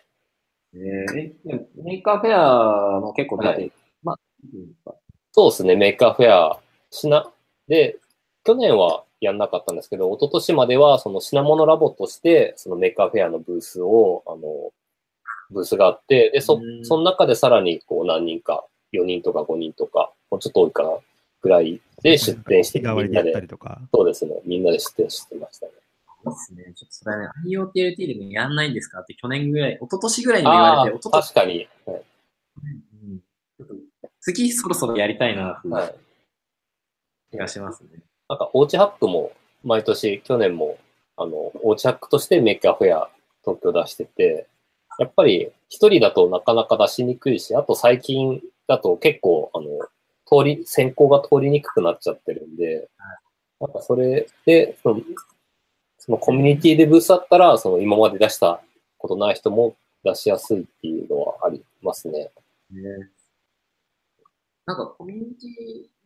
[0.74, 3.72] えー、 Maker Faire も結構出て、はい。
[4.02, 4.94] まあ、
[5.32, 7.32] そうですね、 Maker Faire、品、
[7.68, 7.98] で、
[8.44, 14.72] 去年はやんなかったんですけど、一昨年まではその品モノラボとして、その Maker Faire のブースを、あの、
[15.50, 20.90] ブースがあって、で、そうん、その中でさらにこう何人か、4人とか5人とか、もうちょっと多いかな、
[21.42, 23.80] ぐらいで出店して、 みんなで、りとか。
[23.92, 25.72] そうですね、みんなで出店してましたね。
[26.24, 26.72] いいっすね。
[26.74, 31.68] ちょっとそれね、IoTLT でもやんないんですかって去年ぐらい、一昨年ぐらいにも言わああれて、一昨年確かに。
[31.86, 32.02] はい
[33.04, 33.22] うん
[34.24, 35.94] 次そろそろやりたいなっていうはい。
[37.32, 37.88] 気がしますね。
[38.28, 39.32] なんか、おうちハックも、
[39.64, 40.78] 毎年、去年も、
[41.16, 43.10] あの、おうちハックとしてメーカーフェア、
[43.44, 44.46] 東京出してて、
[44.98, 49.66] やっぱり、一人だとなかなか出しにくいし、あと最近だと結構、あの、
[50.32, 52.88] 通り、先行が通りにくくなっちゃってるんで、
[53.60, 55.00] なんかそれで、その、
[55.98, 58.62] そのコミュニティでブースあったら、その今まで出した
[58.98, 62.30] ことない人も出しやすいっていうのはありますね。
[62.70, 63.10] ね
[64.64, 65.46] なんかコミュニテ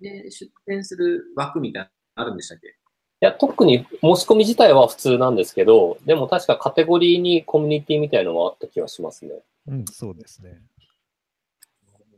[0.01, 2.75] ィで出展する枠みたいなのあるんでしたっけ？
[3.21, 9.33] や、特に申し込み自体は普通なんですけど、でも確かカテゴリーにコミュニティみたいのがあった気がしますね。
[9.69, 10.61] うん、そうですね。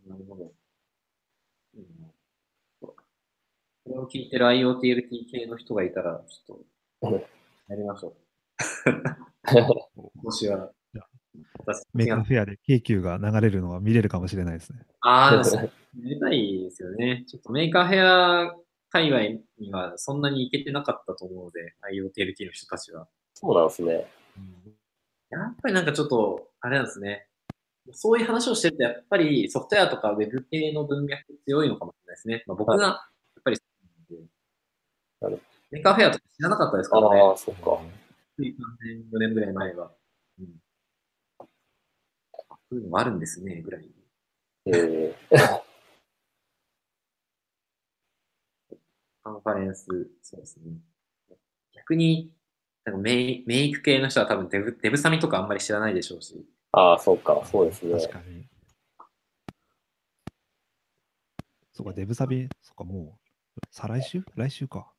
[0.06, 0.44] なるほど。
[1.76, 1.84] うん
[2.80, 2.94] こ
[3.88, 6.58] れを聞いてる IoTLT 系の人がいたら、ちょっ
[7.02, 7.26] うんと、
[7.68, 8.14] やりましょう。
[9.48, 9.66] 今
[10.24, 10.70] 年は
[11.94, 14.80] メーカーフェアで京急が流れるのが見れるかもしれないですね。
[15.00, 17.24] ああ、そうやりたいですよね。
[17.28, 18.56] ちょっと Maker Faire
[18.90, 23.08] 界隈にはそんなに行けてなかったと思うので、IoTLT の人たちは。
[23.34, 24.06] そうなんですね。
[25.30, 27.26] やっぱりなんかちょっと、あれなんですね。
[27.92, 32.42] そういう話をしてると、やっぱりソフトウェアとかウェブ系の文脈強いのかもしれないですね。
[32.46, 33.08] まあ、僕が、
[35.70, 37.00] Maker Faire とか知らなかったですか？
[37.00, 37.20] らね。
[37.20, 37.78] ああ、そっか。
[38.36, 39.92] つい3年、4年ぐらい前は。
[40.38, 40.46] うん。
[41.40, 41.46] そ
[42.72, 43.90] ういうのがあるんですね、ぐらい。
[44.66, 45.14] え
[49.24, 49.86] カンファレンス、
[50.22, 50.78] そうですね。
[51.74, 52.32] 逆に、
[52.84, 56.46] なんかメイメイク系の人は多分デブデブサミとかあんまり知らないでしょうし。
[56.72, 57.92] ああ、そうか、そうですね。
[57.98, 58.46] 確かに。
[61.72, 63.18] そうか、デブサビ、そうか、も
[63.56, 64.22] う、再来週？
[64.36, 64.92] 来週か。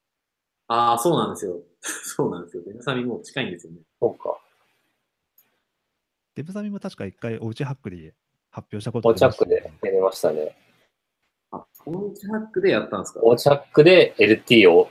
[0.70, 1.62] ああ、そうなんですよ。
[1.82, 2.64] そうなんですよ。
[2.64, 3.80] デブサミもう近いんですよね。
[4.00, 4.40] そうか。
[6.36, 8.14] デブサビも確か一回おうちハックで
[8.52, 10.56] 発表したことオーチャックありましたねでやりましたね。
[11.52, 13.20] あ、コーチハックでやったんですか？
[13.24, 14.90] オーチャックで LT を、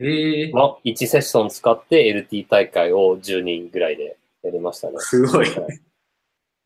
[0.00, 4.96] ええまあ、1セッション使って LT 大会を10人ぐらいでやりましたね。
[4.98, 5.80] すごいはい。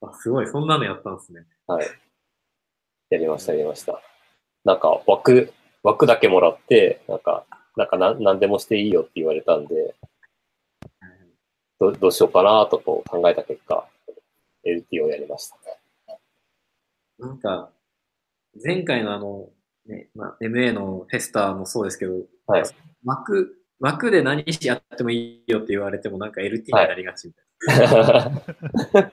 [0.00, 0.46] あ、すごい。
[0.48, 1.46] そんなのやったんですね。
[1.66, 1.86] はい。
[3.10, 4.00] やりました、やりました。
[4.64, 5.52] なんか枠、
[5.84, 9.94] 枠だけもらって、なんか、なんかなん何でもしていいよって言われたんで、
[11.78, 13.86] どどうしようかなとこう考えた結果、
[14.64, 15.56] LT をやりました。
[17.18, 17.70] なんか、
[18.64, 19.50] 前回のあの、
[19.86, 22.14] ね、まあ、MA のフェスタもそうですけど、
[22.46, 22.64] はい
[23.04, 29.12] 枠、枠で何しやってもいいよって言われてもなんか LT になりがちみたい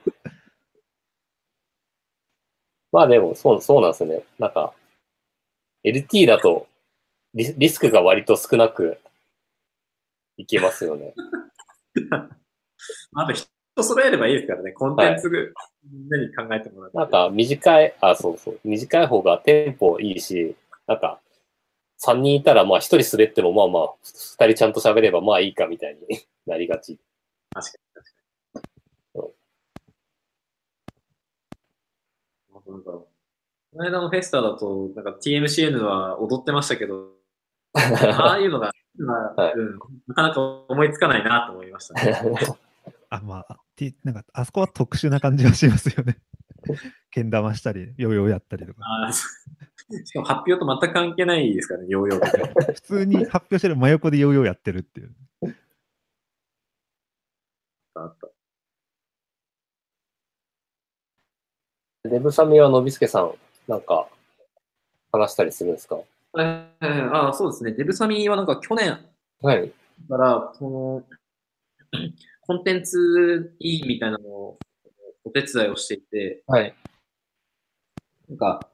[2.92, 4.24] まあでも、そう、そうなんですね。
[4.38, 4.72] なんか、
[5.84, 6.66] LT だと
[7.34, 8.98] リスリスクが割と少なく
[10.36, 11.14] いけますよね。
[12.10, 12.28] な。
[13.14, 13.48] あと人
[13.82, 14.72] 揃えればいいですからね。
[14.72, 16.96] コンテンツみんなに考えてもらって。
[16.96, 20.54] なんか短い、あ、そうそう、短い方がテンポいいし、
[20.86, 21.20] なんか、
[22.04, 26.00] 3人いたらまあ1人滑ってもまあまあ、2人ちゃんと喋ればまあいいかみたいに
[26.46, 26.98] なりがち。
[27.50, 29.20] 確かに確か
[32.70, 32.72] に。
[32.72, 33.08] なんか、こ
[33.74, 37.23] の間のフェスタだと、なんか TMCN は踊ってましたけど、
[38.20, 42.14] ああいうのが、まあはいうん、なかなか思いつかないなと思いましたね。
[43.10, 46.18] あ、まあ、T- なんか、あそこは特殊な感じはしますよね。
[47.10, 48.80] けん玉したり、ヨーヨーやったりとか。
[49.12, 52.72] しかも発表と全く関係ないですからね、ヨーヨーって。
[52.74, 55.14] 普通に発表してる真横でヨーヨーやってるっていう。
[57.96, 58.28] あった
[62.08, 63.34] デブサミはのびすけさん、
[63.68, 64.08] なんか、
[65.12, 65.98] 話したりするんですか？
[66.38, 67.72] えーあーそうですね。
[67.72, 68.98] デブサミはなんか去年
[69.42, 69.72] はい。
[70.08, 71.02] から、その、
[72.46, 74.58] コンテンツいいみたいなのを
[75.24, 76.74] お手伝いをしていて、はい。
[78.28, 78.68] なんか、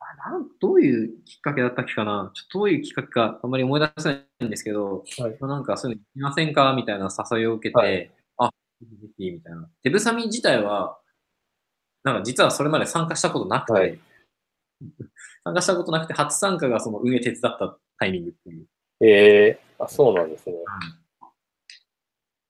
[0.00, 2.32] あなんどういうきっかけだったっけかな？
[2.34, 8.50] ちょっとどういうきっかけかあんまり思い出せないんですけど、はいまあなんかそういうのいませんかみたいな誘いを受けて、はいあ、
[8.82, 9.68] ぜひみたいな。
[9.84, 10.98] デブサミ自体は、
[12.02, 13.98] なんか実はそれまで参加したことなくて、はい
[15.44, 18.66] 参加したことなくて、初参加がその運営手伝ったタイミングっていう。
[19.00, 20.56] ええあ、そうなんですね。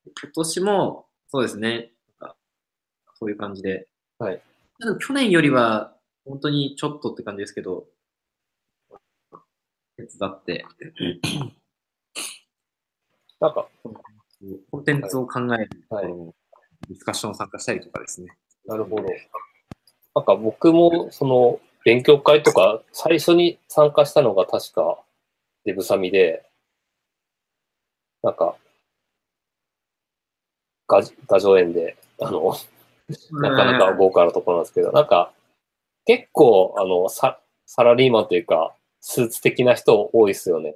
[0.05, 1.93] 今年も、そうですね。
[3.15, 3.89] そういう感じで。
[4.19, 4.43] はい。
[5.01, 7.87] 去年よりは、本当にちょっとって感じですけど、
[9.97, 10.65] 手伝って、
[13.41, 13.69] なんか、
[14.71, 16.35] コンテンツを考える、はいこの
[16.89, 18.29] ディスカッションを参加したりとかですね。
[18.65, 19.05] なるほど。
[20.15, 24.99] なんか僕も、その、勉強会とか、最初に参加したのが確か、
[25.65, 26.45] デブサミで、
[28.23, 28.57] なんか、
[30.87, 32.55] ガジガジョ園で、あの、
[33.33, 35.33] なかなか豪華なところなんですけど、なんか、
[36.05, 40.75] 結構、あの、ササラリーマンというか、スーツ的な人多いですよね。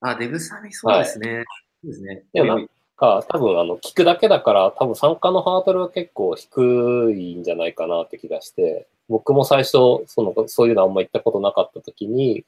[0.00, 1.44] あ、デブサミそうですね。
[1.82, 2.24] そうですね。
[2.32, 2.68] でも
[3.00, 12.44] か、多分、あの、聞くだけだから、多分参加のハードルは結構低いんじゃないかなって気がして、僕も最初、その、そういうのあんま行ったことなかった時に、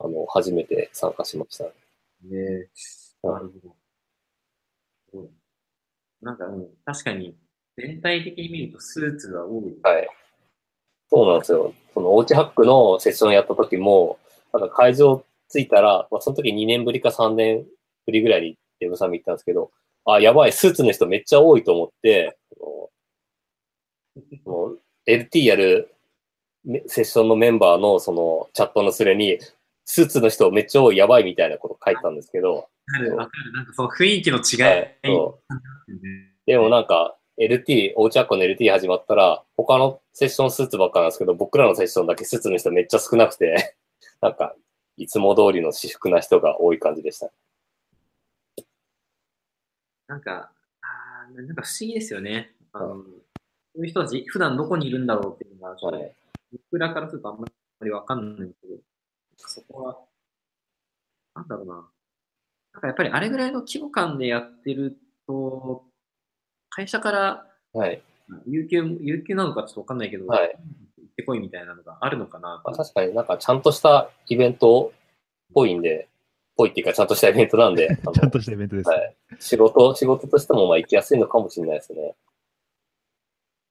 [0.00, 1.64] あの、初めて参加しました。
[1.64, 2.68] ね。
[3.22, 5.20] なるほど。
[5.20, 5.28] うん
[6.20, 7.36] なんか、うん、確かに、
[7.76, 9.76] 全体的に見るとスーツが多い。
[9.82, 10.08] はい。
[11.10, 11.74] そうなんですよ。
[11.94, 14.18] その、おうちハックのセッションやった時も、
[14.52, 17.66] なんか会場着いたら、まあ、その時2年ぶりか3年
[18.06, 19.72] ぶりぐらいにデブサミ行ったんですけど、
[20.04, 22.36] あ、やばい、スーツの人めっちゃ多いと思って、
[25.06, 25.94] LT やる
[26.64, 29.38] めセッションのメンバーのそのチャットのスレに、
[29.84, 33.52] スーツの人めっちゃ多い、やばいみたいなこと書いたんですけど、わかる、わかる。
[33.52, 34.62] なんかその雰囲気の違い。
[34.62, 35.54] はいそう
[36.44, 43.76] でもなんか、LT、おうちゃっこの LT 始まったら、他のセッションスーツばっかなんですけど、僕らのセッションだけスーツの人めっちゃ少なくて、
[44.20, 44.54] なんか、
[44.96, 47.30] いつも通りの私服な人が多い感じでした。
[50.12, 50.50] なんか、
[50.82, 52.50] あーなんか不思議ですよね。
[52.74, 53.02] あの、そ
[53.78, 56.12] ういう人たち、普段どこにいるんだろうっていうのが、ちょっとはい
[56.70, 57.46] 僕らからするとあんま
[57.82, 58.74] りわかんないんですけど、
[59.38, 59.98] そこは、
[61.34, 61.74] なんだろうな。
[62.74, 65.82] なんかやっぱりあれぐらいの規模感でやってると、
[66.68, 68.02] 会社からはい。
[68.46, 70.54] 有給、有給なのかちょっとわかんないけど、はい
[70.98, 76.08] 行ってこいみたいなのがあるのかなまあ、確かになんかちゃんとしたイベントっぽいんで、
[76.56, 78.88] ぽいっていうかちゃんとしたイベントなんで、 ちゃんとしたイベントです。
[78.88, 82.14] はい仕事、仕事としてもまあ行きやすいのかもしれないですね。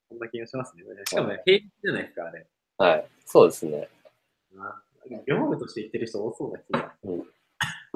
[0.10, 0.84] そんな気がしますね。
[1.06, 2.48] しかもね、平日じゃないですか、あれ。
[2.78, 3.08] はい。
[3.26, 3.90] そうですね。
[4.54, 4.84] な
[5.28, 7.22] 業務として言ってる人多そうな気がうん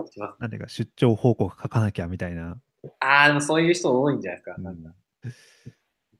[0.07, 0.41] します。
[0.41, 2.57] なんでか出張報告書かなきゃみたいな。
[2.99, 4.55] ああ、でもそういう人多いんじゃないですか。
[4.57, 4.93] うんなんか、
[5.23, 5.31] 行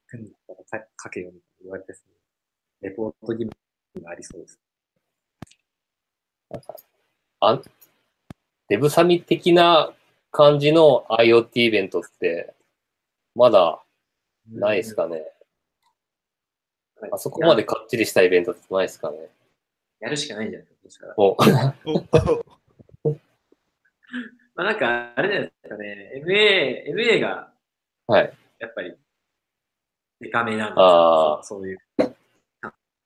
[0.06, 4.60] くんだったらか書けよみたいな言われてそうレポート義務がありそうです。
[7.40, 7.60] あ
[8.68, 9.92] デブサミ的な
[10.30, 12.54] 感じの IoT イベントって、
[13.34, 13.82] まだ
[14.50, 15.16] ないですかね。
[17.00, 19.18] はいあそこまでかっちりしたイベントってないですかね。
[20.00, 21.08] やるしかないんじゃないですか。
[24.54, 26.22] まあなんか、あれじゃないですかね。
[26.24, 27.52] MA、MA が
[28.06, 28.32] はい。
[28.58, 28.94] やっぱり、
[30.20, 30.74] デカめなん
[31.38, 32.02] ですそういう、ち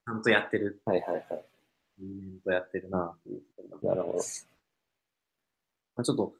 [0.06, 1.44] ゃんとやってる、はいはいはい。
[1.98, 4.22] イベントやってるなっていうところがなるほど。
[6.00, 6.32] まあ、ちょっと、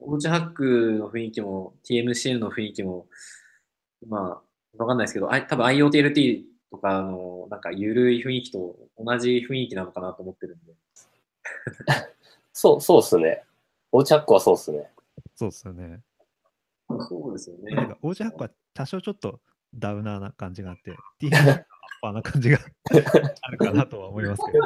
[0.00, 3.06] オーチハックの雰囲気も、TMCN の雰囲気も、
[4.06, 10.74] まあ、わかんないですけど、あ多分 IoTLT とかの、なんか、ゆるい雰囲気と同じ雰囲気なのかなと思ってるんで。
[12.52, 13.42] そう、そうっすね。
[13.90, 14.90] おチャックはそうっすね。
[15.34, 16.02] そうですよね。
[17.08, 17.74] そうですよね。
[17.74, 19.40] なんか、オージャックは多少ちょっと
[19.74, 21.62] ダウナーな感じがあって、TM はアッ
[22.02, 22.58] パーな感じが
[23.40, 24.58] あるかなとは思いますけど。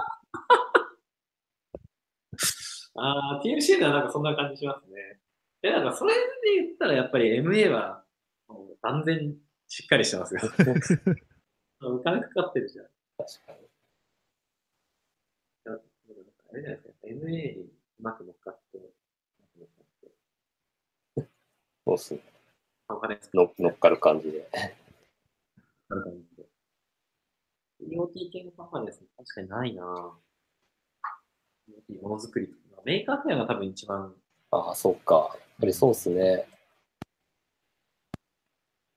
[2.97, 5.21] ああ、TMCN はなんかそんな感じしますね。
[5.63, 6.21] え、なんかそれで
[6.63, 8.05] 言ったらやっぱり MA は、
[8.49, 9.35] もう断然
[9.67, 10.41] しっかりしてますよ。
[11.83, 12.87] お金かかってるじゃん。
[13.19, 13.59] 確かに。
[15.67, 16.95] あれじゃないですか。
[17.07, 17.29] MA
[17.59, 18.93] にうまく乗っかって、う
[19.35, 21.31] まく乗っかって
[21.87, 22.21] そうっすね。
[23.35, 24.49] 乗っかる感じで。
[25.91, 26.45] ある感じで。
[27.97, 30.13] EOT 系のカンファレンス確かにないなぁ。
[31.91, 32.64] EOT ものづくりとか。
[32.85, 34.15] Maker Faire が多分一番
[34.51, 35.31] ああ、そうか。
[35.33, 36.47] やっぱりそうっすね。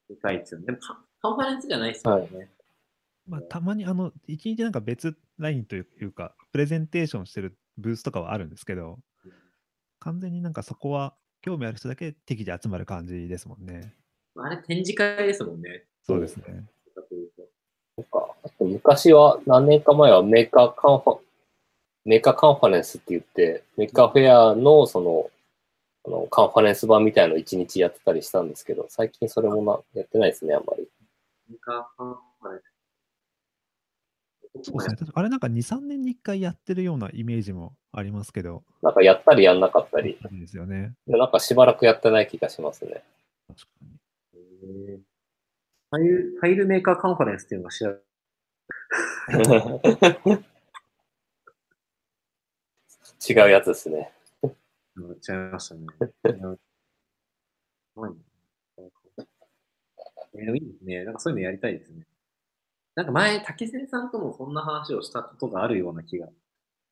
[0.10, 0.68] でかいですよね。
[0.68, 2.50] でもカカンファレンスじゃないですよね。
[3.28, 9.00] まあ、たまにあの、一日なんか別ラインというか、プレゼンテーションしてるブースとかはあるんですけど、
[10.00, 13.94] 完全になんかそこは興味ある人だけ適宜集まる感じですもんね。
[14.36, 15.86] あれ展示会ですもんね。
[16.04, 16.66] そうですね。
[16.96, 17.02] そ
[17.98, 18.28] うか。
[18.44, 21.17] あと昔は、何年か前はメーカーカンファ、
[22.08, 25.30] Maker Conference って言って、 Maker Faire のその、
[26.06, 30.88] あの、カンファレンス版みたいのを一日やってたりしたんですけど、最近それもな、やってないですね、あんまり。
[31.50, 32.62] メーカーカンファレン
[34.64, 34.72] ス。
[34.72, 35.12] そうですね。
[35.14, 40.94] あれなんか2、3年に1回やってるようなイメージもありますけど、なんかやったりやんなかったり、いいですよね。
[41.08, 43.04] でなんかしばらくやってない気がしますね。
[43.50, 43.90] 確かに。
[44.34, 45.00] へー
[45.90, 47.94] ファイル、ファイルメーカーカンファレンスっていうのが知ら
[53.30, 54.12] 違うやつですね。
[54.44, 55.82] うん違いましたね。
[60.54, 61.04] いいですね。
[61.06, 62.06] なんかそういうのやりたいですね。
[62.96, 66.30] なんか前、竹瀬さんともそんな話をしたことがあるような気が。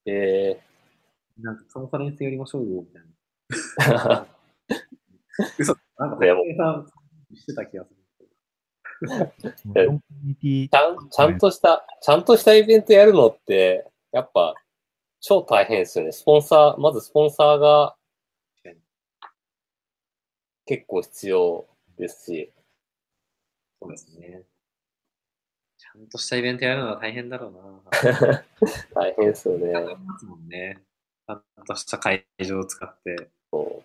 [0.05, 0.59] え
[1.39, 4.27] なんかカンファレンスやりましょうよ、みたいー、な。
[5.59, 6.25] 嘘なんか
[6.57, 6.71] さ
[7.33, 7.97] んしてた気がする。
[10.69, 14.55] ちゃん、ちゃんとした、ちゃんとしたイベントやるのって、やっぱ、
[15.27, 16.11] 超大変ですよね。
[16.11, 17.95] スポンサー、まずスポンサーが
[20.67, 21.65] 結構必要
[21.97, 22.53] ですし、
[23.81, 24.43] そうですね。
[25.79, 28.45] ちゃんとしたイベントやるのは大変だろうな。
[28.93, 29.73] 大変ですよね。
[29.73, 30.83] ますもんね。
[31.25, 33.31] ちゃんとした会場を使って。
[33.49, 33.83] そう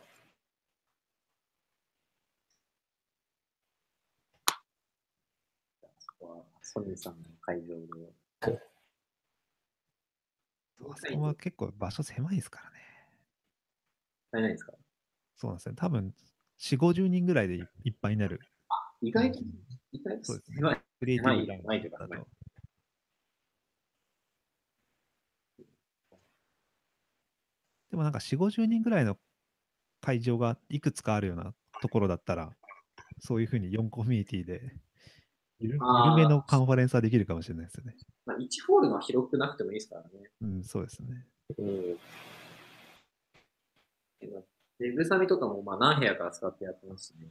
[6.01, 7.77] そこはソニーさんの会場
[8.43, 8.61] で。
[10.81, 12.77] そこは結構場所狭いですからね。
[14.33, 14.73] 足りないんですか？
[15.37, 15.75] そうなんですね。
[15.77, 16.15] 多分、
[16.59, 18.41] 4、50人ぐらいでいいっぱいになる。
[19.01, 19.41] 意外と、
[19.93, 21.29] 意外とそうですね狭いクリエイティブ
[21.69, 22.29] ラインだと。
[27.91, 29.19] でもなんか4、50人ぐらいの
[30.01, 32.55] 会場がいくつかあるようなところだったら、
[33.19, 34.61] そういうふうに4コミュニティで
[35.61, 35.79] 緩
[36.17, 37.95] めのカンファレンスはできるかもしれないですよね。
[38.25, 40.09] まあ、1ホールは広くなくてもいいですからね。
[40.41, 41.27] うん、そうですね。
[41.59, 41.97] うん。
[44.79, 47.29] で、ブサミとかもまあ何部屋か使ってやってますしね。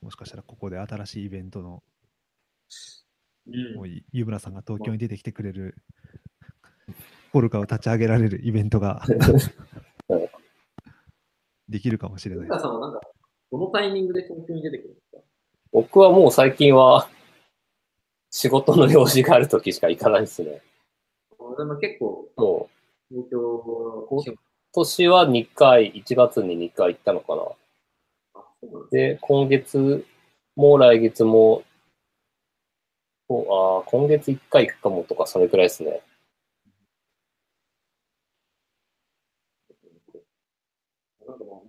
[0.00, 1.82] もしかしたらここで新しいイベントの、
[3.46, 5.74] うんもうい湯村さんが東京に出てきてくれる、
[7.32, 9.02] フォルカを立ち上げられるイベントが
[11.68, 13.00] できるかもしれないさんはなんか、
[13.52, 15.22] どのタイミングで東京に出てくるんですか？
[15.72, 17.08] 僕はもう最近は
[18.30, 20.62] 仕事の用事がある時しか行かないですね。
[21.38, 22.68] あでも結構、も
[23.10, 23.64] う東京、
[24.10, 24.36] 今
[24.72, 27.42] 年は2回、1月に2回行ったのかな。
[28.90, 30.04] で今月
[30.56, 31.62] も来月も、
[33.28, 36.02] おあー今月1回行くかもとか、それくらいですね。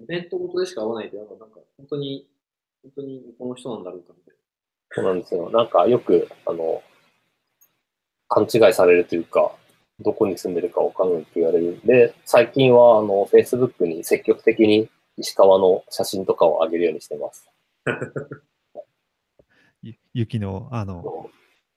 [0.09, 2.27] なんかまあ、イベントごとでしか会わないで、なんか、なんか本当に、
[2.81, 4.35] 本当にこの人なんだろうかみたい
[4.91, 5.49] そうなんですよ。
[5.51, 6.81] なんかよく、あの、
[8.27, 9.51] 勘違いされるというか、
[9.99, 17.49] どこに住んでるかわかんないって言われるんで、最近は、あの、Facebook に積極的に石川の写真とかを上げるようにしてます。
[19.81, 21.29] ゆ雪の、あの、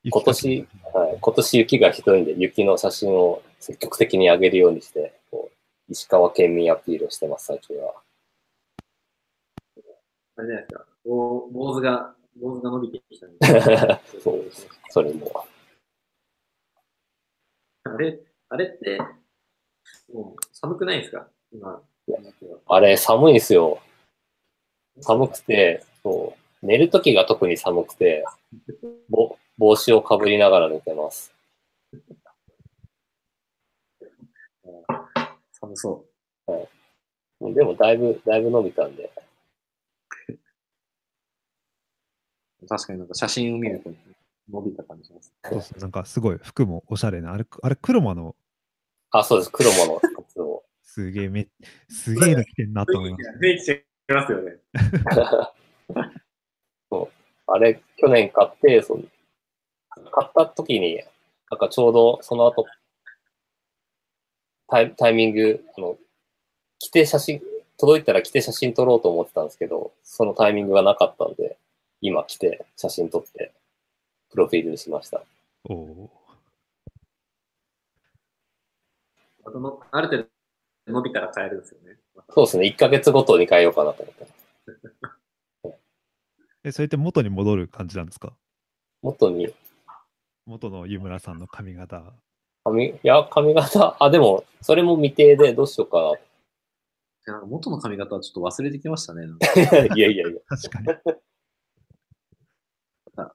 [0.02, 7.94] 雪今年、はい、今年雪がひどいんで、雪の写真を積極的に上げるようにして、こう石川県民アピールをしてます、最近は。
[10.46, 10.46] な。
[10.46, 10.86] あれじゃないですか。
[11.04, 14.00] 坊坊主が、坊主が伸びてきたんで。
[14.22, 14.68] そうです。
[14.90, 15.30] それも。
[17.84, 18.98] あれ、あれって、
[20.12, 21.28] もう寒くないですか？
[21.52, 21.82] 今。
[22.66, 23.80] あれ、寒いんですよ。
[25.00, 28.24] 寒くて、そう、寝るときが特に寒くて、
[29.08, 31.34] ぼ帽子をかぶりながら寝てます。
[35.52, 36.04] 寒そ
[37.54, 39.10] でも、だいぶ、だいぶ伸びたんで、
[40.28, 40.38] う。
[42.68, 43.90] 確かになんか写真を見ると
[44.50, 45.32] 伸びた感じします。
[45.44, 48.36] そうそうなんかすごい服もおしゃれな、あれ、あれ黒間の
[49.10, 49.52] あ、そうです。
[49.52, 50.64] 黒間の靴を。
[50.82, 51.48] すげえめ、
[51.88, 53.38] すげえの着てんなと思いました。
[53.38, 54.56] 雰囲気違いますよね。
[56.90, 57.08] そう
[57.46, 59.08] あれ、去年買って、そう
[60.10, 61.02] 買った時に、
[61.50, 62.66] なんかちょうどその後、
[64.68, 65.98] タイタイミング、あの、
[66.78, 67.42] 着て写真、
[67.78, 71.58] 届いたら着て写真撮ろうと思ってたんですけど、そのタイミングがなかったんで、
[72.02, 73.52] 今着て写真撮って、
[74.30, 75.22] プロフィールにしました。
[75.64, 76.10] おお
[79.44, 80.28] あのある程度
[80.92, 81.96] 伸びたら変えるんですよね。
[82.30, 82.66] そうですね。
[82.66, 84.26] 1ヶ月ごとに変えようかなと思って。
[85.64, 85.72] ー。
[86.68, 88.34] え、それって元に戻る感じなんですか？
[89.02, 89.52] 元に、
[90.46, 92.12] 元の湯村さんの髪型。
[92.64, 96.14] 髪、いや、髪型、あ、でも、それも未定でどうしようか
[97.26, 99.24] なんか元の髪型はちょっと忘れてきましたね。
[99.96, 100.40] いやいやいや。
[100.46, 100.88] 確かに。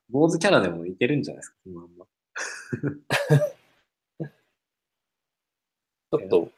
[0.10, 1.88] 坊主キャラでもいけるんじゃないですか、今は。
[6.12, 6.52] ちょっと、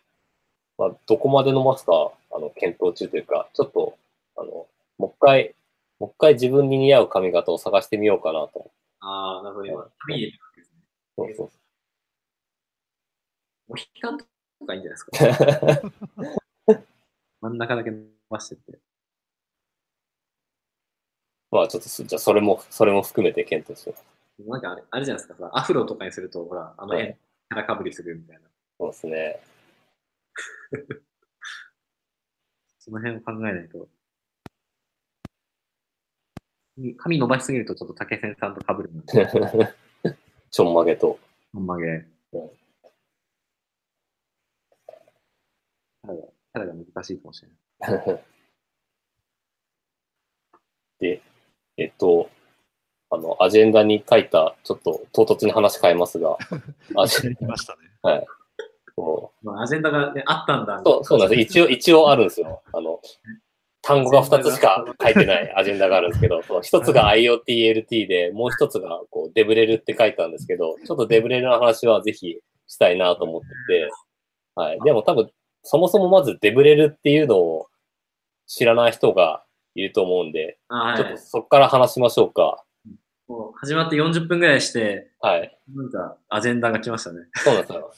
[0.78, 3.98] まあ、どこまで伸ばすか、あの、検討中というか、ちょっと、
[4.38, 4.68] あの、
[4.98, 5.56] もう一回、
[6.00, 8.72] もう一回自分に似合う髪型を探してみようかなと。
[9.02, 9.68] ああ、なるほど。
[9.68, 10.82] 今、髪入れてるわけですね。
[11.18, 11.52] そうそう
[13.68, 14.26] モヒカンと
[14.66, 15.92] かいいんじゃないですか？
[17.42, 18.80] 真ん中だけ伸ばしてって。
[21.52, 23.96] まあちょっとす、じゃあそれも、それも含めて検討しよ
[24.46, 24.50] う。
[24.50, 27.16] なんかあれ、あれじゃないですかさ、アフロとかにすると、ほら、あのキャ
[27.56, 28.42] ラかぶりするみたいな。
[28.78, 29.40] そうですね。
[32.80, 33.88] その辺を考えないと。
[36.98, 39.28] 髪伸ばしすぎるとちょっと竹仙さんと被るので、
[40.50, 41.20] ちょんまげと。
[41.52, 42.06] ほんまげ
[46.54, 47.56] キャラが難しいかもしれな
[48.14, 48.20] い。
[51.00, 51.22] で、
[51.80, 52.30] えっと、
[53.12, 56.38] あの、アジェンダに書いた、ちょっと唐突に話変えますが、
[56.96, 58.26] アジェン来ましたね。
[59.00, 60.76] もまあ、アジェンダが、ね、あったんだ。
[60.76, 61.42] うそう、そうなんです。
[61.42, 62.62] 一応、一応あるんですよ。
[62.74, 63.00] あの、
[63.82, 73.90] 単語が2つしか書いてないアジェンダがあるんですけど、その1つが IoTLT で、もう1つがこうデブレルって書いたんですけど、ちょっとデブレルの話はぜひしたいなと思ってて、
[74.56, 74.80] はい。
[74.84, 75.30] でも多分、
[75.64, 77.68] そもそもまずデブレルっていうのを
[78.48, 79.44] 知らない人が
[79.80, 81.18] いると思うんで、あはいちょっと。
[81.18, 82.64] そこから話しましょうか。
[83.28, 85.58] もう始まって40分ぐらいして、はい。
[85.76, 87.28] なんか、アジェンダが来ましたね。
[87.36, 87.94] そうなんですよ。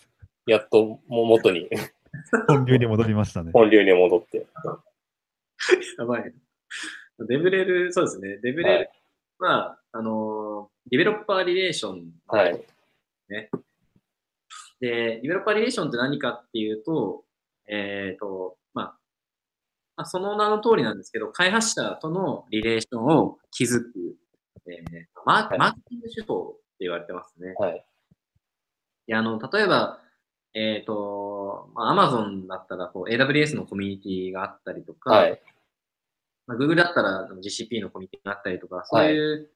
[0.45, 1.69] やっともう元に、
[2.47, 3.51] 本流に戻りましたね。
[3.53, 4.45] 本流に戻って。
[5.97, 6.34] やばい。
[7.27, 8.38] デブレル、そうですね。
[8.41, 8.89] デブレル
[9.39, 12.11] は、あのー、ディベロッパーリレーション。
[12.27, 12.61] はい。
[13.29, 13.49] で、
[14.79, 17.23] ディベロッパーリレーションって何かっていうと、
[17.67, 18.57] えっ、と、
[19.96, 24.16] まあ、まあ、その名の通りなんですけど、開発者とのリレーションを築く、
[24.68, 27.54] えーマーはいマーケティング手法って言われてますね。
[27.58, 27.86] はい。
[29.08, 30.00] いや、あの、例えば、
[30.54, 35.42] えっ、と、まあ、Amazon だったら、こう、AWS のコミュニティがあったりとか、はい。
[36.48, 39.50] まあ、Google だったら GCP のコミュニティがあったりとか、そういう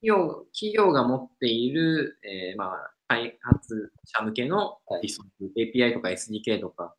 [0.00, 6.94] 企業,、企業が持っている、えーまあ、開発者向けのはいリソース、API とか SDK とか、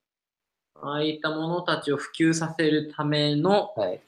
[0.81, 4.01] ああいったものたちを普及させるためのはい。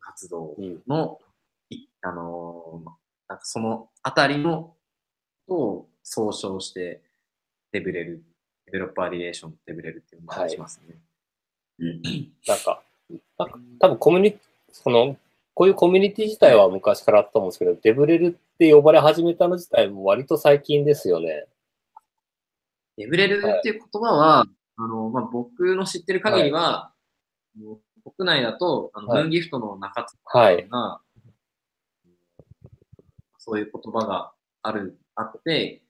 [0.00, 0.82] 活動うん。
[0.86, 1.18] の、
[1.70, 2.82] いあの
[3.28, 4.74] なんかそのあたりの
[5.48, 7.02] を総称して、
[7.72, 8.22] デブレル、
[8.66, 10.96] デベロッパーリレーションデブレルっていうのをしますね。
[11.78, 12.02] うん
[12.46, 12.82] なんか、
[13.38, 14.40] なんか多分コミュニティ、
[14.72, 15.16] その、
[15.54, 21.46] こういうコミュニティ自体は昔からあったと思うんですけど、デブレルって呼ばれ始めたの自体も割と最近ですよね。
[22.96, 26.94] デブレルっていう言葉は、あの、まあ、僕の知ってる限りは、あ
[27.58, 27.78] の
[28.16, 29.22] 国内だと、あの、はい。
[29.22, 30.68] ムーンギフトの中津はい。
[30.68, 31.00] が、
[33.38, 35.82] そういう言葉がある、あって、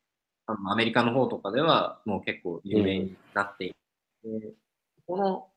[0.46, 3.76] あのアメリカの方とかではもう結構有名になっていて、
[4.24, 4.52] で
[5.06, 5.48] この、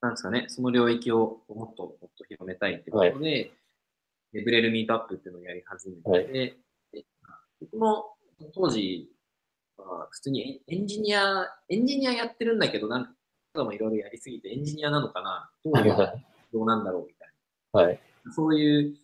[0.00, 3.52] なんですかね、その領域をもっともっと広めたいってことで、
[4.32, 6.28] デブレルミートアップっていうのをやり始めて、はい。
[6.28, 6.56] で
[7.60, 8.04] 僕も
[8.54, 9.17] 当時は
[10.10, 15.50] 普通にエンジニア、エンジニアやってるんだけど、なんか、もいろいろやりすぎてエンジニアなのかな？
[15.64, 15.92] どういう？
[15.92, 16.14] は
[16.52, 17.06] どうなんだろう？
[17.06, 17.98] みたいい。
[18.24, 18.32] な。
[18.32, 18.96] そういう、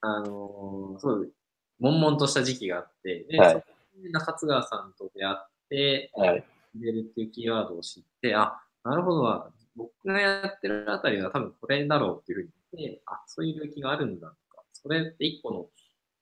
[0.00, 1.32] あのーそういう、
[1.78, 3.64] 悶々とした時期があって、で、はいそこ
[4.02, 6.44] で中津川さんと出会って、はい。
[6.74, 15.66] 入れるっていうキーワードを知って、あ、なるほどな、僕がやってるあたりは多分これだろうっていうふうに言って、あ、そういう領域があるんだとか、それって一個の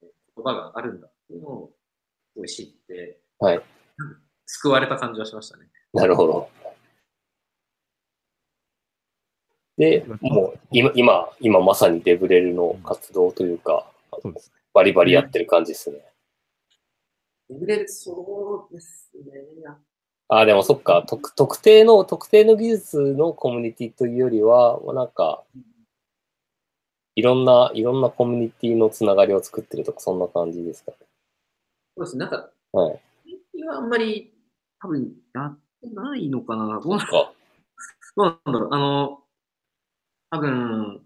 [0.03, 1.71] え言葉があるんだっていうのを
[2.33, 3.61] すごい知って、はい。
[4.45, 5.67] 救われた感じはしましたね。
[5.93, 6.49] なるほど。
[9.77, 13.89] で、もう今、今、今まさにデブレルの活動というか。
[14.75, 15.97] バリバリやってる感じですね。
[17.49, 19.61] デブレル、そうですね。
[19.63, 19.77] や
[20.27, 25.43] ああ、でもそっか、特特定の、特定の技術のコミュニティというよりは、もうなんか、
[27.15, 30.97] いろんな、いろんなコミュニティのつながりを作ってるとか、そんな感じですかね。
[31.95, 32.25] そうですね。
[32.25, 32.99] なんか、はい。
[33.65, 34.34] はあんまり
[34.81, 36.79] 多分やってないのかな。
[36.79, 37.33] どうなんか、
[38.15, 38.69] どうなんだろう。
[38.73, 39.23] あの、
[40.31, 41.01] 多分、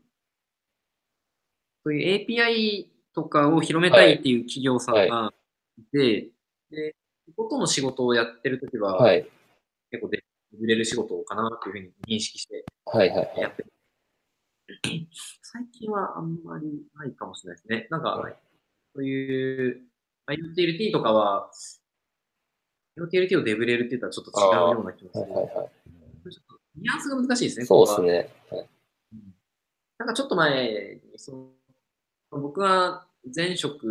[1.83, 5.33] そういう API とかを広めたいっていう企業さんが
[5.77, 6.29] いて、
[6.69, 6.95] で、
[7.35, 9.27] こことの仕事をやってるときは、はい。
[9.91, 10.23] 結構で
[10.59, 13.37] 売れる仕事かなというふうに認識してはいはいはい。
[13.39, 13.73] やってる。
[15.41, 17.87] 最近はあんまりないかもしれないですね。
[17.89, 18.35] なんか、はい
[18.95, 19.81] そういう、
[20.25, 21.51] まあ UTLT とかは、
[23.05, 25.23] UTLT をデブレルって言ったらちょっと違うような気もする。
[25.23, 26.31] はいはいはい。
[26.31, 27.65] ちょっとニュアンスが難しいですね。
[27.65, 28.09] そうですね。
[28.51, 28.69] はい
[29.13, 29.33] うん
[29.97, 31.33] なんかちょっと前に、そ
[32.31, 33.83] の、僕が前職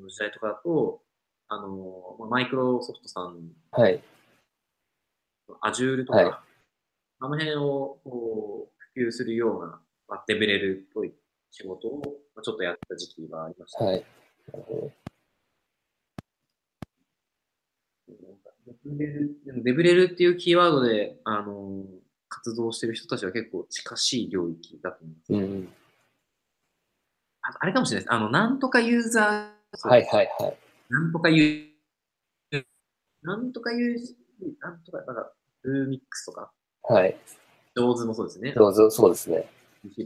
[0.00, 1.02] の時代とかだと、
[1.48, 4.00] あの、まあマイクロソフトさん、はい。
[5.62, 6.52] Azure とか、はい
[7.24, 11.12] あの辺をこう普及するような、まあ、デブレルっぽい
[11.52, 12.00] 仕事を
[12.34, 13.84] まあちょっとやった時期がありました。
[13.84, 14.04] はい。
[14.52, 14.90] なるほど
[18.08, 18.50] なんか
[18.84, 21.84] デブレルでもデブレルっていうキーワードで、あの、
[22.28, 25.32] 活動してる人たちは結構近しい領域だと思います。
[25.32, 25.68] うん。
[27.42, 28.12] ああれかもしれないです。
[28.12, 30.56] あの、なんとかユーザー、はいはいはい。
[30.88, 32.64] なんとかユー、
[33.22, 33.98] なんとかユー、
[34.60, 36.50] なんとか、なんか、ルーミックスとか、
[36.82, 37.16] はい。
[37.76, 38.52] 上手もそうですね。
[38.56, 39.48] 上手、そうですね。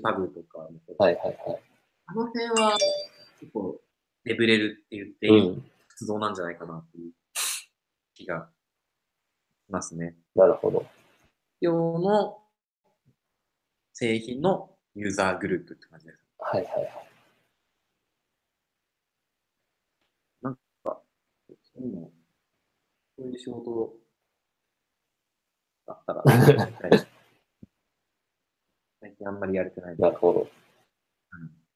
[0.03, 0.59] パグとか
[0.99, 1.61] はいはいはい。
[2.07, 2.77] あの辺は、
[3.41, 3.81] 結構、
[4.25, 5.63] デブレルって言って。
[5.99, 7.13] 活動なんじゃないかなっていう
[8.15, 8.56] 気がし
[9.69, 10.17] ますね。
[10.35, 10.87] なるほど。
[11.61, 12.39] 企業の
[13.93, 16.19] 製品のユーザーグループって感じです。
[16.39, 17.07] はいはいはい。
[21.77, 22.11] そういうの
[23.19, 23.95] そういう仕事
[25.87, 26.23] だったら、
[29.01, 29.97] 最近あんまりやれてない。
[29.99, 30.49] なるほど。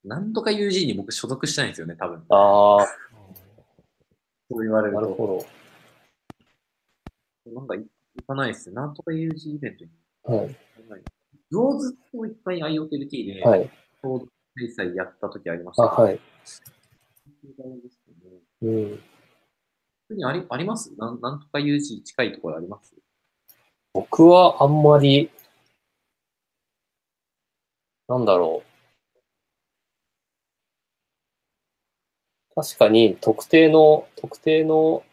[0.05, 2.25] なんとか UG に僕所属したいんですよね、多分。
[2.31, 2.87] ああ、
[4.49, 5.01] そう言われると。
[5.03, 5.27] なるほ
[7.47, 7.85] なんかい
[8.17, 8.75] 行かないっすね。
[8.77, 9.91] なんとか UG イベントに
[10.25, 10.37] ど。
[10.37, 10.49] はい。
[10.49, 11.03] 行かない。
[11.51, 13.69] 上手といっぱい IoTLT で、はい。
[13.69, 14.27] ちょうど
[14.77, 16.03] 開催やった時ありましあ、たけど。
[16.03, 16.21] はい。
[18.63, 19.01] うん。
[20.11, 20.93] にありあります？
[20.99, 22.95] なんなんとか UG 近いところあります？
[23.93, 25.31] 僕はあんまり、
[28.09, 28.71] なんだろう。
[32.55, 35.05] 確かに特定の、特定の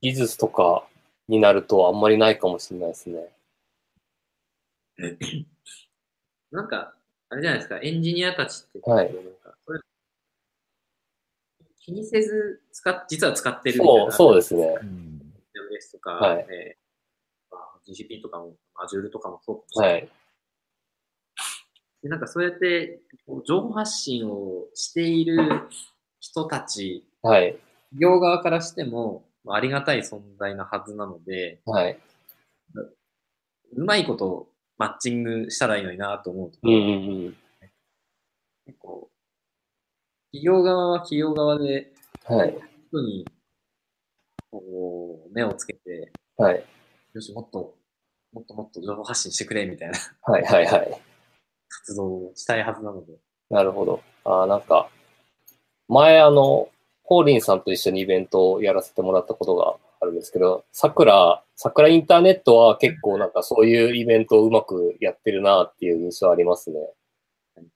[0.00, 0.84] 技術とか
[1.28, 3.28] になるとあんまりないかもしれないですね。
[6.50, 6.94] なんか、
[7.28, 9.80] あれじゃないですか、エンジニアたちって、はいなんかそれ
[11.88, 14.12] 気にせず使っ、実は使ってるみたいな。
[14.12, 14.78] そう、そうですね。
[14.82, 15.32] うん。
[15.54, 19.92] AWS とか、はいえーまあ、GCP とかも、Azure とかもそうかもしれな。
[19.94, 20.08] はいい。
[22.02, 23.00] でなんかそうやって、
[23.46, 25.38] 情報発信をしている
[26.20, 27.58] 人たち、はい。
[27.90, 31.98] 企業側からしても、まあありがたい存在なはずなので、はい。
[33.72, 36.84] うまいことマッチングしたらいいのになと思うと、うんうんう
[37.30, 37.36] ん。
[38.66, 39.10] 結構、
[40.32, 41.92] 企業側は企業側で、
[42.24, 42.54] はい。
[42.90, 43.26] 人に、
[44.50, 46.64] こう、目をつけて、はい。
[47.14, 47.76] よし、もっと、
[48.32, 51.00] もっともっと情報発信してくれ、みたいなはいはいはい。
[51.68, 53.14] 活動をしたいはずなので。
[53.50, 54.02] なるほど。
[54.24, 54.90] あーなんか、
[55.88, 56.68] 前あの、
[57.08, 66.76] ホーリンさんと一緒にイベントをやらせてもらったことがあるんですけど、桜、桜インターネットは結構なんかそういうイベントをうまくやってるなっていう印象ありますね。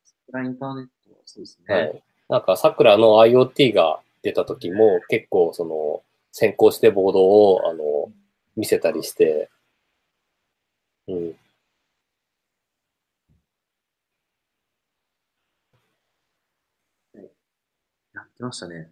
[0.05, 1.75] スラインターネットはそうですね。
[1.75, 2.03] はい。
[2.29, 8.13] なんか桜の IoT が出た時も結構その先行してボードをあの
[8.55, 9.49] 見せたりして、
[11.09, 11.35] うん。
[18.13, 18.91] やってましたね。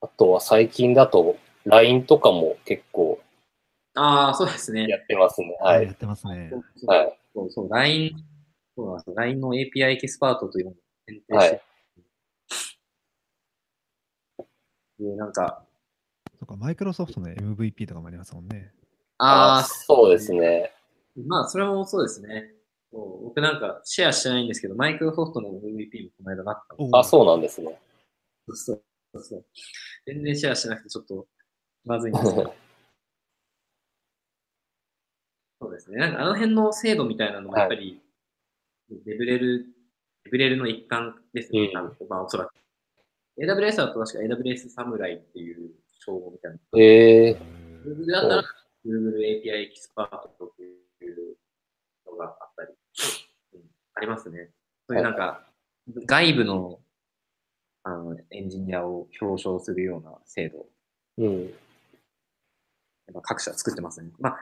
[0.00, 3.20] あとは最近だと LINE とかも結構
[3.94, 4.86] ああ、そうですね。
[4.86, 5.56] やってますね。
[5.60, 5.86] はやい。
[5.86, 6.52] ってますね。
[6.86, 7.18] はい。
[7.34, 8.12] そうそう、LINE、
[8.76, 9.14] そうなんですよ。
[9.16, 10.74] LINE の API エキスパートというのを
[11.08, 11.62] 選定して、
[15.00, 15.64] でなんか、
[16.38, 18.72] そうか、マイクロソフトの MVP とかもありますもんね。
[19.18, 20.72] ああ、そうですね。
[21.26, 22.52] まあ、それもそうですね。
[22.90, 26.98] そう僕なんかシェアしてないんですけど、マイクロソフトの MVP もこの間なったの。
[26.98, 27.78] あ、そうなんですね。
[28.46, 28.72] そうそ
[29.14, 29.44] うそう。
[30.06, 31.26] 全然シェアしてなくてちょっと
[31.84, 32.54] まずいんですけど。
[35.60, 35.98] そうですね。
[35.98, 38.00] なんかあの辺の制度みたいなのもやっぱり、
[39.04, 39.66] レブレル、
[40.24, 41.70] レブレルの一環ですね。
[41.74, 42.54] うんまあおそらく。
[43.38, 46.58] AWS だと確か AWS サムライっていう称号みたいな。
[46.76, 47.36] ええ
[47.84, 48.44] Google だったら
[48.84, 51.36] Google API エキスパートという
[52.06, 52.77] のがあったり、うん
[53.94, 54.50] ありますね。
[54.88, 55.46] そういうなんか、
[56.06, 56.80] 外部の
[57.84, 60.68] あのエンジニアを表彰するような制度を
[61.18, 61.42] うん。
[61.44, 61.52] やっ
[63.14, 64.10] ぱ各社作ってますね。
[64.18, 64.38] まあ、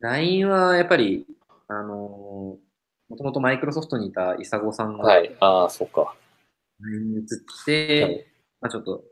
[0.00, 1.26] LINE はやっぱり、
[1.68, 2.68] あのー
[3.08, 5.34] もともとマイクロソフトにいたイサゴさんがはい。
[5.40, 6.14] ああ、そうか。
[6.80, 7.24] LINE に移っ
[7.64, 8.26] て、はい
[8.60, 9.02] まあちょっと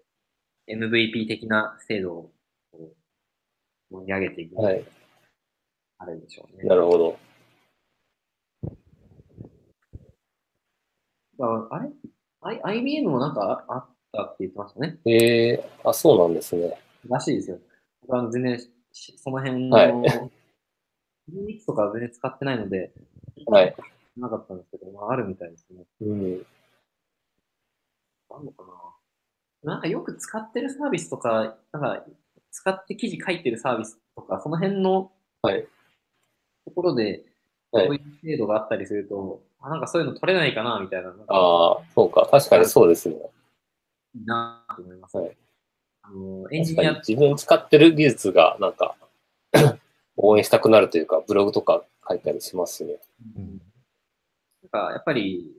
[0.68, 2.32] MVP 的な制度を
[3.90, 4.84] 盛り上げていく、はい。
[5.98, 6.64] あれでしょうね。
[6.64, 7.18] なるほど。
[11.40, 11.90] ああれ？
[12.40, 14.98] あい ?IBM もなんかああったって言ってましたね。
[15.06, 16.78] ええあ、そうなんですね。
[17.08, 17.58] らしいですよ。
[18.02, 18.58] 僕は全然
[18.92, 20.30] し、その辺の、はい
[21.28, 22.92] UX とかは全然使ってないので、
[23.46, 23.74] はい。
[24.16, 25.84] なかったんですけど、まあ、あるみたいですね。
[26.02, 26.46] うん。
[28.30, 28.64] あるのか
[29.64, 32.04] ななんかよく使ってるサービスとか、なんか
[32.52, 35.10] 使って記事書いてるサービスとか、その辺の
[35.42, 35.66] はい
[36.64, 37.24] ところで、
[37.72, 41.12] はいこういう制度があったりすると、あなんかそういうの取れないかなみたいな、あ
[41.72, 42.28] あ、そうか。
[42.30, 43.16] 確かにそうですね。
[44.14, 45.16] いいなと思います。
[45.16, 45.36] はい
[46.08, 48.94] あのエンジニアに自分使ってる技術がなんか
[50.16, 52.96] 応援したくなるというか、ブログとか書いたりしますね。
[53.36, 53.60] うん
[54.72, 55.52] なんかやっぱり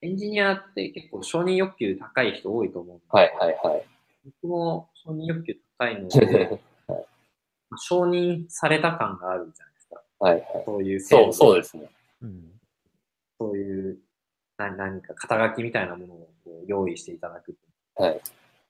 [0.00, 3.84] エンジニアって結構承認欲求高い人多いと思うんで、はいはいはい。
[4.42, 10.02] 僕も承認欲求高いので、 まあ承認された感があるじゃないですか。
[10.20, 10.62] はいはい。
[10.64, 11.90] そういうそう、そうですね。
[12.22, 12.57] うん。
[13.38, 13.98] そういう
[14.56, 17.56] 何何か肩書きみたいなものをこう用意していただく。
[17.94, 18.20] はい。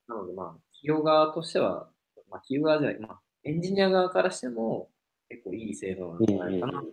[0.06, 1.88] なのでまあ、企業側としては、
[2.30, 4.88] まあ、企業側じゃない、まあ、エンジニア側からしても
[5.28, 6.86] 結構いい制度なんじゃないかなと思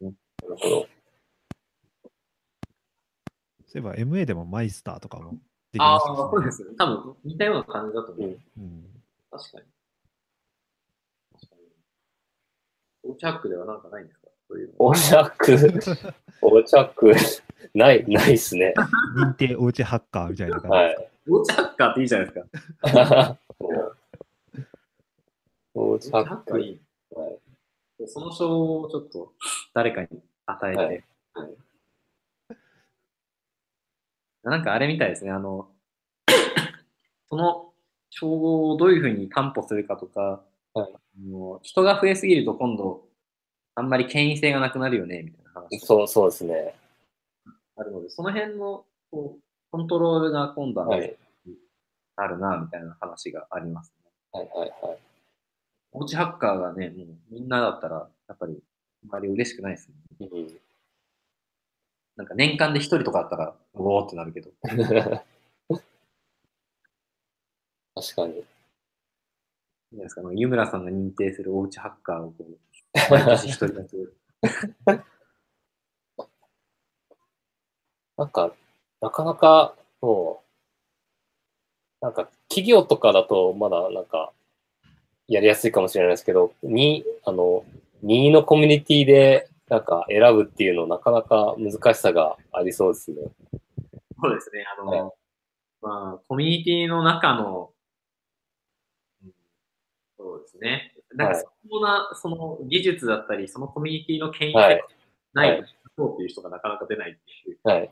[0.00, 0.86] うんですなるほど。
[3.66, 5.32] そういえば MA でもマイスターとかも
[5.72, 6.74] できああ、ますそうですよね。
[6.78, 8.28] 多分似たような感じだと思う。
[8.28, 9.02] うんうん。
[9.30, 9.64] 確かに。
[11.32, 11.62] 確かに。
[13.04, 14.17] オーチャックではなんかないんです
[14.48, 14.74] かそういうの。
[14.78, 15.14] お着、
[16.42, 17.42] お着、
[17.74, 18.74] ない、ないっすね。
[19.16, 21.02] 認定おうちハッカーみたいな感じはですか？
[21.02, 21.08] い。
[21.30, 23.38] オーチャッカーっていいじゃないですか。
[23.60, 23.78] お着、
[25.74, 26.80] オーチャッカーいい。
[27.14, 27.38] はい
[28.06, 29.32] その賞をちょっと
[29.74, 30.08] 誰かに
[30.46, 31.54] 与えて、はい
[34.44, 35.68] なんかあれみたいですね、あの、
[37.28, 37.72] その
[38.08, 40.42] 称号をどういうふうに担保するかとか、
[40.74, 43.07] はいあの人が増えすぎると今度、
[43.78, 46.74] あんまり権威性がなくなるよね、みたいな話がそう、そうですね。
[47.76, 51.16] あるので、その辺のこうコントロールが今度ははい。
[52.16, 54.10] あるな、みたいな話がありますね。
[54.32, 54.98] はい、はい、はい。
[55.92, 58.60] おうちハッカーがね、もうみんなだったら、やっぱり、
[59.04, 59.94] あんまり嬉しくないですね。
[60.20, 60.58] うん
[62.16, 64.50] なんか年間で一人とかあったら、おおってなるけど。
[67.94, 68.44] 確かに。
[69.92, 72.58] いいですか、湯村さんが認定するおうちハッカーをこう、
[73.10, 73.96] 毎年一人だけ。
[78.16, 78.52] なんか、
[79.00, 84.32] なかなか、そう、なんか、企業とかだと、まだ、なんか、
[85.28, 87.64] やりやすいかもしれないですけど、に、あの、
[88.02, 93.18] 任意のコミュニティで、なんか、選ぶっていうの、なかなか難しさがありそうですね。
[94.20, 95.12] そうですね、あの、はい
[95.80, 97.72] まあ、コミュニティの中の、
[99.22, 99.32] うん
[100.16, 100.97] そうですね。
[101.14, 104.84] なんか、はいそこな、その技術だったり、そのコミュニティの権威はい性
[105.34, 105.64] ないはい
[105.96, 107.90] そうっていう人がなかなか出ないっていうはい。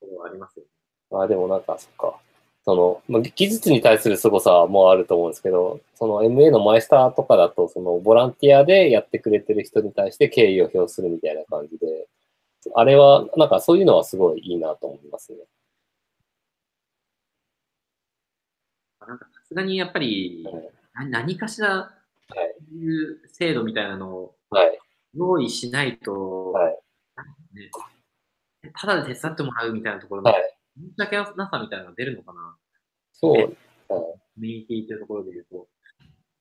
[0.00, 0.70] ところはありますよね。
[1.10, 2.18] まあでもなんか、そっか。
[2.64, 12.06] その、まあ、技術に対する凄さもあると思うんですけど、その MA のマイスターとかだと、そのボランティアでやってくれてる人に対して敬意を表するみたいな感じで、
[12.74, 15.38] あれは、なんかそういうのはすごいいいなと思いますね。
[19.06, 21.90] なんか、さすがにやっぱり、はいな何かしら、は
[22.34, 24.78] いそういう制度みたいなのをはい。
[25.14, 26.78] 用意しないと、はい
[27.54, 27.70] ね、
[28.74, 30.56] ただで手伝ってもらうみたいなところの、はい。
[30.76, 32.56] 申し訳なさみたいなのが出るのかな？
[33.12, 33.34] そう。
[33.34, 33.48] ね
[33.88, 35.66] コミュニティっていうところで言うと。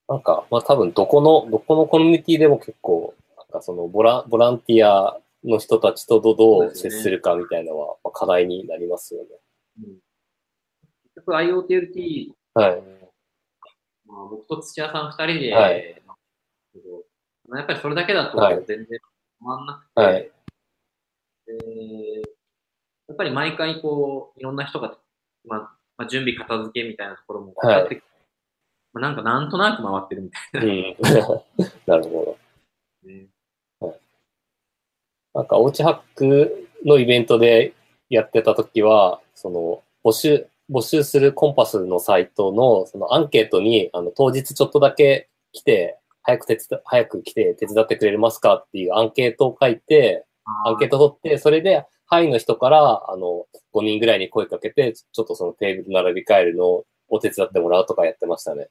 [0.08, 9.28] なんか、まあ多分どこの、どこのコミュニティでも結構、なんかそのボラボランティアの人たちとどどう接するかみたいなのは、まあ課題になりますよね。
[9.80, 9.86] うん、
[11.16, 12.84] 結局 IoTLT、はい。
[14.10, 20.32] まあ、僕と土屋さん二人で、はいまあやっぱりそれだけだとはい全然止まんなくて、はい
[21.48, 22.22] で
[23.10, 24.96] やっぱり毎回こう、いろんな人が、
[25.48, 25.60] まあ、
[25.98, 28.04] まあ、準備片付けみたいなところもはいやって、
[28.94, 30.96] まあ、なんかなんとなく回ってるみたいうん。
[31.88, 32.38] なるほど。
[33.04, 33.28] なね。
[35.34, 37.74] なんか、おうちハックのイベントで
[38.10, 50.26] やってた時は、その、募集、募集するコンパスのサイトの、そのアンケートに、あの、当日ちょっとだけ来て、早く手伝、早く来て手伝ってくれますかっていうアンケートを書いて、
[50.66, 58.70] アンケート取って、それで、はいの人から、あの、5人ぐらいに声かけて、ちょっとそのテーブル並び替えるのを手伝ってもらうとかやってましたね。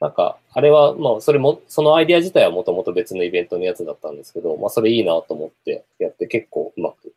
[0.00, 7.12] なんか、あれは、まあ、それも、そのアイディア自体はもともと別のイベントのやつだったんですけど、まあ、それいいなと思ってやって結構うまく、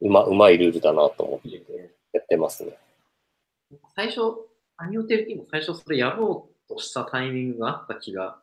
[0.00, 1.48] うま、うまいルールだなと思って
[2.12, 2.78] やってますね。
[3.96, 4.20] 最初、
[4.76, 8.38] アニオテルティも最初それやろうとしたタイミングがあった気が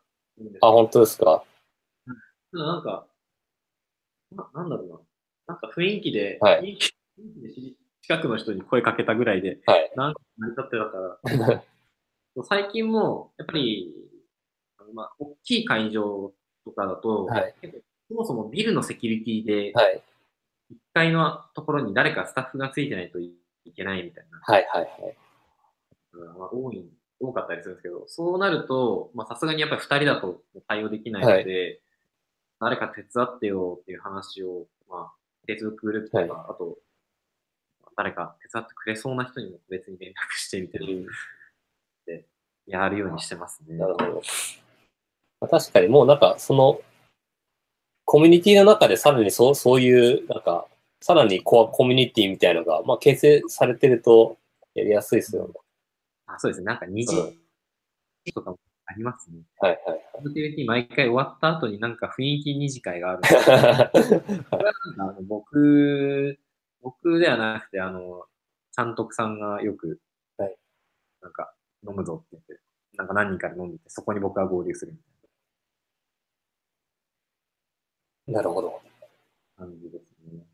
[0.60, 1.44] あ、ど本当ですか？
[2.52, 3.06] ただなんか、
[4.32, 4.98] ななんだろうな。
[5.48, 6.92] なんか雰囲気で、はい雰囲気
[7.42, 9.92] で知近くの人に声かけたぐらいで、はい。
[9.94, 11.62] なんか成り立ってたか
[12.34, 13.94] ら、 最近も、やっぱり、
[14.92, 16.32] まあ、大きい会場
[16.64, 17.54] とかだと、はい
[18.08, 20.02] そもそもビルのセキュリティで、はい。
[20.72, 23.32] 1階のところに誰かスタッフがついてないとい
[23.76, 25.16] けないみたいなはい、はい、はい。
[26.38, 26.84] まあ多い、
[27.20, 31.80] 多かったりするんですけど、そうなると、まあさすがにやっぱり2人だと対応できないので、
[32.60, 35.12] 誰か手伝ってよっていう話を、まあ、
[35.48, 36.78] Facebook グループとか、はいあと、
[37.96, 41.06] 誰か手伝ってくれそうな人にも別に連絡してみたい
[42.68, 43.76] な、やるようにしてますね。
[43.76, 44.22] なるほど。
[45.40, 46.80] まあ、確かにもうなんか、その、
[48.12, 50.66] コミュニティの中でさらにそう、そういう、なんか、
[51.00, 54.36] さらにコアコミュニティみたいのが、まあ、形成されてると、
[54.74, 55.54] やりやすいですよね。
[56.26, 56.66] あそうですね。
[56.66, 57.34] なんか二次うん
[58.34, 59.38] とかもありますね。
[59.60, 60.00] はい、はい。
[60.26, 66.38] FTT 毎回終わった後になんか雰囲気二次会があるんですけどこれはなんかあの僕、
[66.82, 68.26] 僕ではなくて、あの、
[68.76, 70.00] 監督さんがよく、
[70.36, 70.54] はい
[71.22, 71.54] なんか、
[71.88, 72.62] 飲むぞって言って、
[72.98, 75.11] なんか何人かで飲んでて、そこに僕が合流するみたいな
[78.28, 78.80] るほど。
[79.58, 80.02] な感じです
[80.32, 80.44] ね。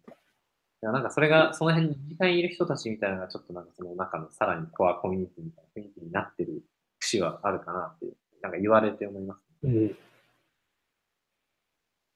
[0.80, 6.62] いやなんかそれが、その辺に実際にいる人たちみたいなのが、ちょっとなんかその中のさらにコアコミュニティみたいな雰囲気になってる
[6.98, 9.72] 節はあるかなっていう、なんか言われて思います、ね。
[9.72, 9.96] うん。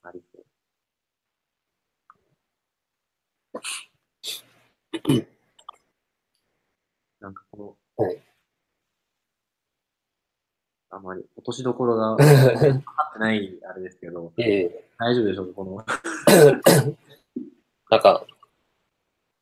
[0.05, 0.44] ありそう。
[7.20, 8.32] なんかこの、はい
[10.95, 15.84] あまり落としどころが 分かってないあれですけど、ええ大丈夫でしょうか、この。
[17.90, 18.24] なんか、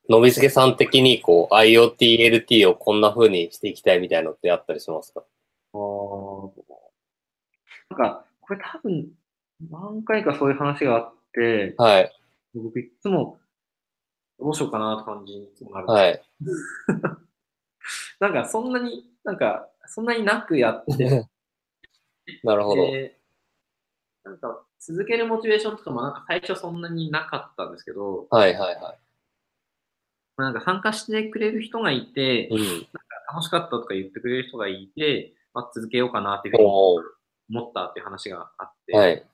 [0.08, 5.22] のびすけさん的に、こう、IoT、LT をこんな風にしていきたいみたいなのってあったりしますか？
[5.72, 6.50] あー
[7.90, 9.08] なんか、これ多分、
[9.70, 12.12] 何回かそういう話があって、はい。
[12.54, 13.38] 僕いつも、
[14.38, 15.86] どうしようかなって感じにいつもなる。
[15.88, 16.22] はい。
[18.20, 21.26] なんか、そんなに、なんか、そんなになくやって
[22.44, 22.86] なるほど。
[22.86, 23.16] で、
[24.24, 28.96] なんか、続けるモチベーションとかもなんか最初そんなになかったんですけど、はいはいは
[30.38, 32.48] なんか参加してくれる人がいて、い。
[32.48, 32.86] うん。
[33.32, 39.24] 楽しかったとか言ってくれる人がいて、まあ、続けようかなっていうふうに思ったっていう話があって、はい。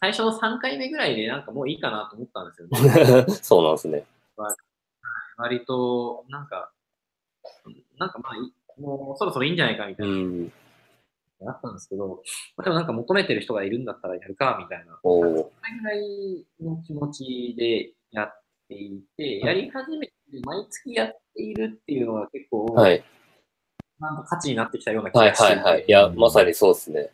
[0.00, 3.26] 最初の3回目ぐらいでなんかもういいかなと思ったんですよね。
[3.42, 4.04] そうなんですね。
[5.36, 6.70] 割と、なんか、
[7.98, 10.52] なんかまあいい、もうそろそろいいんじゃないかみたういな、ん。
[11.44, 12.22] あったんですけど、
[12.56, 14.98] まあ、でもなんか求めてる人がいるんだったらやるか、みたいな。
[15.02, 20.12] それぐらいの気持ちでやっていて、やり始めて、
[20.44, 23.04] 毎月やっているっていうのが結構、はい。
[23.98, 25.84] なんか価値になってきたような気はいがしていて、はいはい。
[25.86, 27.10] いや、まさにそうですね。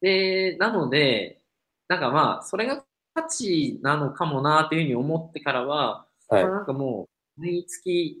[0.00, 1.40] で、なので、
[1.88, 2.84] なんかまあ、それが
[3.14, 8.18] 価値なのかもなっていうふうに思ってからは、はいまあ、なんかもう、毎月、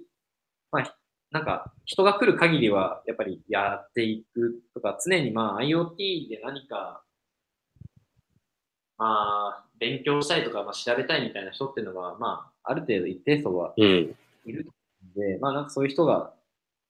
[0.72, 0.96] まあ、
[1.30, 7.02] なんか、人が来る限りは、やっぱりやっていくとか、常にまあ、IoT で何か、
[8.98, 14.16] まあ、勉強したいとか、まあ、調べたいみたいな人っていうのは、まあ、ある程度一定層はうん。
[14.44, 14.70] いると
[15.14, 16.32] 思うので、まあ、なんかそういう人が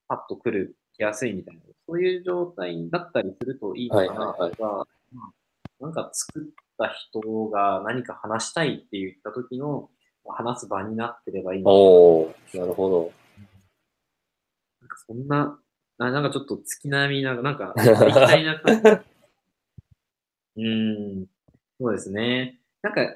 [0.08, 5.32] パッと来る、来やすいみたいな、そういう状態だったりするといいのかなはいはいとか、まあ
[5.80, 6.42] なんか作っ
[6.76, 9.88] た人が何か話したいって言った時の、
[10.26, 13.19] まあ話す場になってればいいのかおーなるほど。
[14.90, 15.58] かそんな、
[15.98, 18.88] あなんかちょっと月並みな、なんか、行きたいな感じ。
[20.56, 21.26] うーん、
[21.78, 22.60] そうですね。
[22.82, 23.14] なんか、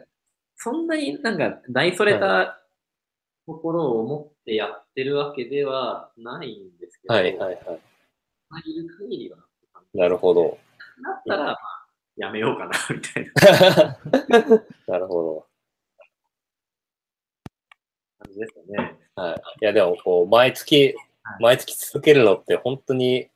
[0.57, 2.63] そんなになんか大それた
[3.47, 7.81] ところを持ってやってるわけではないんですけど、はいはいはい。
[8.49, 9.39] まあいる限りは
[9.95, 10.59] なるほど。
[11.03, 11.59] だったら、まあ、
[12.17, 13.31] やめようかな、みたい
[13.69, 13.99] な
[14.89, 15.47] なるほ
[18.19, 18.99] 感じですかね。
[19.17, 19.23] ど。
[19.23, 19.43] はい。
[19.63, 20.95] いや、でも、こう、毎月、
[21.41, 23.29] 毎月続けるのって本当に、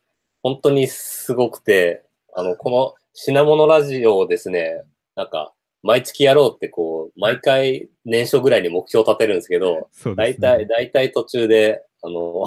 [0.43, 4.83] 本当にすごくて、あの、この品物ラジオをですね、
[5.17, 10.67] なんか、毎月やろうって、こう、毎回年初ぐらいに目標を立てるんですけど、大体、ね。
[10.67, 12.47] 大体途中で、あの、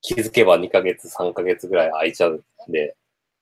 [0.00, 2.96] 気づけば2ヶ月、3ヶ月ぐらい空いちゃうんで、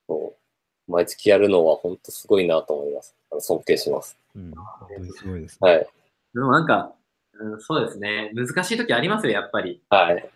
[0.07, 3.17] そう毎月やるのは本当すごいなと思います。
[3.39, 4.17] 尊敬します。
[4.35, 5.87] うん、本当にすごいです、はい。
[6.35, 6.93] でもなんか、
[7.35, 8.31] うん、そうですね。
[8.35, 9.81] 難しい時ありますよ、やっぱり。
[9.89, 10.31] はい。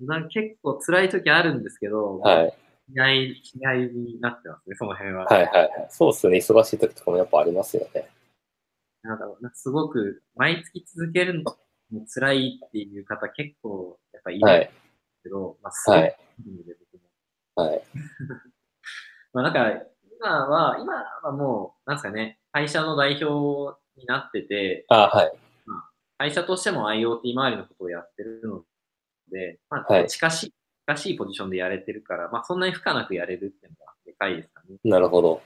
[0.00, 2.54] なんか結構辛い時あるんですけど、はい。
[2.92, 5.24] 気合い、気合いになってますね、その辺は。
[5.24, 5.46] はい。
[5.46, 5.62] はい。
[5.62, 5.86] はい。
[5.90, 6.38] そうっすね。
[6.38, 8.08] 忙しい時とかもやっぱありますよね。
[9.02, 11.56] なんか、なんかすごく、毎月続けるの
[11.90, 14.70] も辛いっていう方結構、やっぱいるんですはい。
[15.24, 16.16] けど、まあ、すごくはい
[17.56, 17.82] はい。
[19.32, 19.82] まあ なんか、
[20.20, 25.32] 今は、今はもう、なんですかね、会社の代表になってて、あはい。
[26.18, 28.64] 会社としても IoT 周りのことをやってるの
[29.30, 30.54] で、まあ、はい近しい、
[30.86, 34.76] 近しいポジションでやれてるから、まあそんなに負荷なくやれるっていうのがでかいですかね。
[34.84, 35.42] なるほど。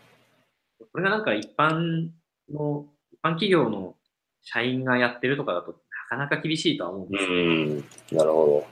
[0.92, 2.10] これがなんか一般
[2.50, 3.96] の、一般企業の
[4.42, 5.76] 社員がやってるとかだと、な
[6.08, 7.30] かなか厳しいとは思うんうですよ。
[7.30, 8.16] ーん。
[8.16, 8.66] なるほ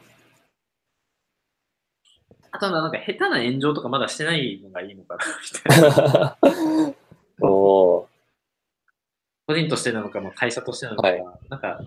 [2.53, 6.39] あとはなんか下手な炎上とかまだしてないのがいいのかな、みたいな。
[7.41, 7.47] ど。
[7.47, 8.07] おー。
[9.47, 11.81] 個人としてなのか、まあ、会社としてなのか、はいなんか、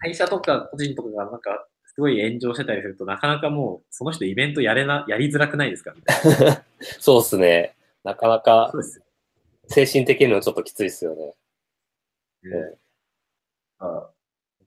[0.00, 5.94] 会社とか個人とかがなんか、すごい炎上してたりすると、なかなかもう、その人イベントやれな、やりづらくないですか？
[7.00, 7.76] そうっすね。
[8.02, 8.72] なかなか
[9.68, 11.34] 精神的にもちょっときついっすよね。
[12.42, 12.74] ね。
[13.78, 14.10] あ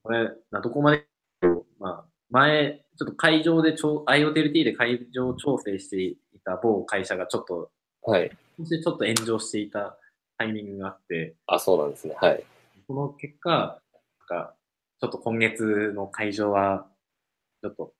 [0.03, 1.05] これ、などこまで、
[1.79, 7.71] まあ、前、ちょっと会場でちょ、IoTLT で会場調整していた某会社がちょっと、
[8.03, 8.31] はい。
[8.57, 9.97] そしてちょっと炎上していた
[10.37, 12.15] タイミングがあって、あ、そうなんですね。
[12.19, 12.43] はい。
[12.87, 13.49] その結果、
[14.29, 14.55] なんか、
[14.99, 16.87] ちょっと今月の会場は、
[17.61, 17.93] ちょっと、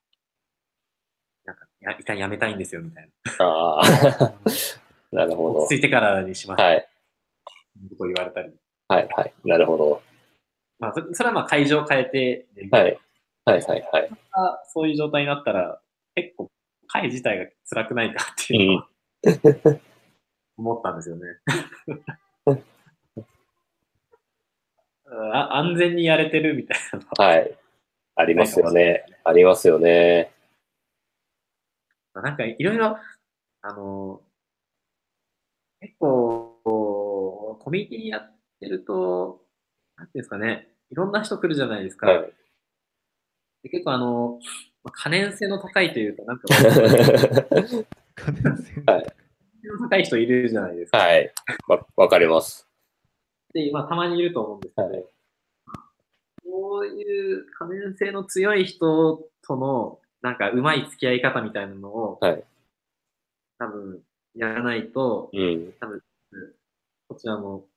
[1.46, 3.84] なんか、や一旦やめたいんですよ、みたいああ。
[5.12, 5.36] なるな。
[5.36, 6.62] ほ落ち着いてからにしまど。
[6.64, 6.90] す、はい。
[7.90, 8.54] ことを言われたり。
[8.90, 9.08] はい。
[9.16, 9.34] はい。
[9.46, 10.02] なるほど。
[10.80, 13.00] まあ、そそれはまあ会場を変えて、はい。
[13.46, 13.62] はい。
[13.62, 13.90] はい。
[13.92, 14.10] はい。
[14.74, 15.82] そういう状態になったら、
[16.16, 16.52] 結構、
[16.88, 18.88] 会自体が辛くないかっていうのは、
[20.58, 21.24] 思ったんですよね。
[25.10, 26.80] あ安全にやれてるみたい
[27.18, 27.58] なはい。
[28.18, 29.06] ありますよね。
[29.24, 30.32] ありますよね。
[32.14, 32.98] なんかいろいろ、
[33.62, 34.22] あの、
[35.80, 36.60] 結構、
[37.60, 39.42] コミュニティやってると、
[39.96, 42.08] なんていうんですかね、いろんな人来るじゃないですか。
[42.08, 42.34] はい。
[43.64, 44.40] で結構あの、
[44.84, 46.48] まあ可燃性の高いというか、なんか、
[48.16, 49.06] 可燃性はい
[49.68, 50.98] の高い人いるじゃないですか。
[50.98, 51.32] はい。
[51.68, 52.68] わ、わかります。
[53.54, 55.06] で、まあ、たまにいると思うんですけど、はい。
[56.58, 62.44] こういう可燃性の強い人との、なんか、うまい付き合い方みたいなのを、はい。
[63.60, 64.02] 多分、
[64.34, 65.72] やらないと、うん。
[67.10, 67.68] こちらも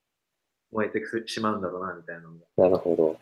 [0.72, 2.46] 燃えてしまうんだろうな、みたいなのが。
[2.56, 3.18] なるほど。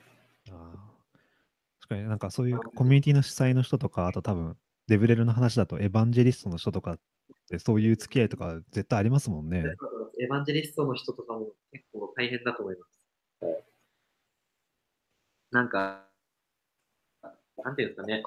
[1.81, 4.57] 確かになんかそういうコミュニティの主催の人とか、あと多分
[4.87, 6.99] デブレルの話だとエヴァンジェリストの人とかっ
[7.49, 9.65] てそういう付き合いとか絶対ありますもんね。
[10.21, 13.01] エヴァンジェリストの人とかも結構大変だと思います。
[13.41, 13.65] はい
[15.51, 16.05] なんか、
[17.65, 18.23] なんていうんですかね。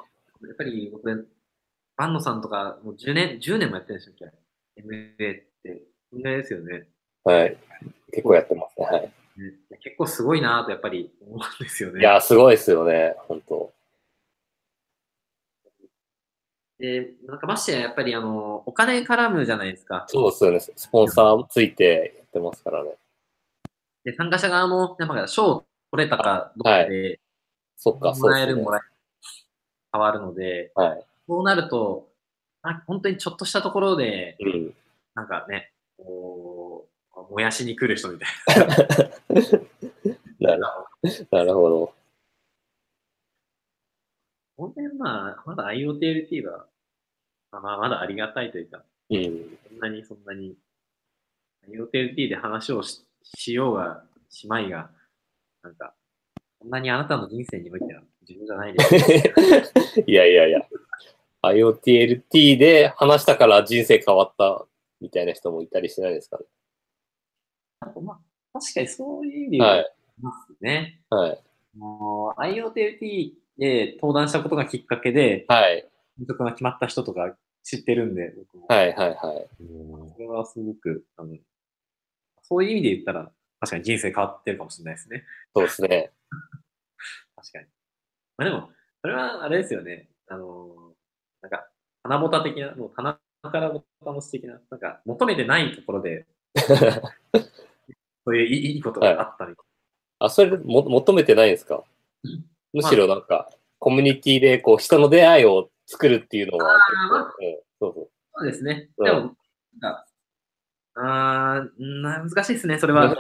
[0.48, 1.30] やっぱり僕、
[1.96, 4.32] バンノさんとかもう10年、10年もやってるんでしたっ
[4.76, 5.84] け ?MA って。
[6.10, 6.88] そんぐらいですよね。
[7.24, 7.58] はい。
[8.12, 8.86] 結構やってますね。
[8.86, 9.02] はい。
[9.02, 9.10] ね
[9.82, 12.02] 結構すごいなとやっぱり思うんですよね。
[12.02, 13.16] いや、すごいですよね。
[13.28, 13.74] 本当
[16.80, 20.06] で、なんかましてややっぱりあの、お金絡むじゃないですか。
[20.08, 20.60] そうですよね。
[20.60, 22.96] スポンサーついてやってますからね。
[24.04, 27.20] で、参加者側も、なんか賞取れたかどうかで、
[27.78, 28.72] そっか、もらえるも。
[28.72, 28.88] らえる
[29.94, 31.06] 変わるので、はい。
[31.28, 32.08] そうなると、
[32.62, 34.74] あ本当にちょっとしたところで、うん。
[35.16, 38.68] なんかね、こう、燃やしに来る人みたい
[40.40, 40.88] な るな。
[41.32, 41.94] なるほど。
[44.58, 46.68] 本当にまあ、まだ IoTLT は、
[47.52, 49.58] まあまあ、まだありがたいというか、うん。
[49.68, 50.56] そんなにそんなに、
[51.68, 54.90] IoTLT で話をししようが、しまいが、
[55.64, 55.94] なんか、
[56.60, 60.04] そんなにあなたの人生においては重要じゃないです。
[60.06, 60.62] いやいやいや。
[61.44, 64.66] IoTLT で話したから人生変わった
[65.00, 66.46] みたいな人もいたりしないですかね。
[68.02, 68.20] まあ、
[68.60, 69.94] 確かにそういう意味ではありはい。
[70.22, 71.02] ますね。
[71.10, 71.44] はい。
[71.78, 75.88] もう IoTLT で登壇したことがきっかけで、はい。
[76.18, 78.68] 進捗が決まった人とか知ってるんで、僕も。
[78.68, 78.94] はい。
[78.94, 79.16] はい。
[79.16, 79.48] はい。
[80.14, 81.36] それはすごく、あの、
[82.44, 83.32] そういう意味で言ったら、
[83.62, 85.24] 確かに人生変わってるかもしれないですね。
[85.56, 86.12] そうですね。
[87.38, 87.66] 確かに。
[88.38, 88.70] まあでも、
[89.02, 90.10] それはあれですよね。
[90.28, 90.94] あの、
[91.42, 91.70] なんか、
[92.04, 96.26] 花ぼた的な、もう棚からぼたも素敵な、なんか、求めてないところで、
[98.26, 99.56] そういういいいいことがあったり、
[100.20, 101.84] あ、それも求めてないんですか？
[102.24, 103.50] うんむしろなんか、
[103.80, 108.90] コミュニティでこう人の出会いを作るっていうのはあ結構、うん、そうそうですね。
[108.98, 109.36] うんでも、
[109.82, 110.06] なんか、
[110.96, 113.16] あ難しいですね、それは。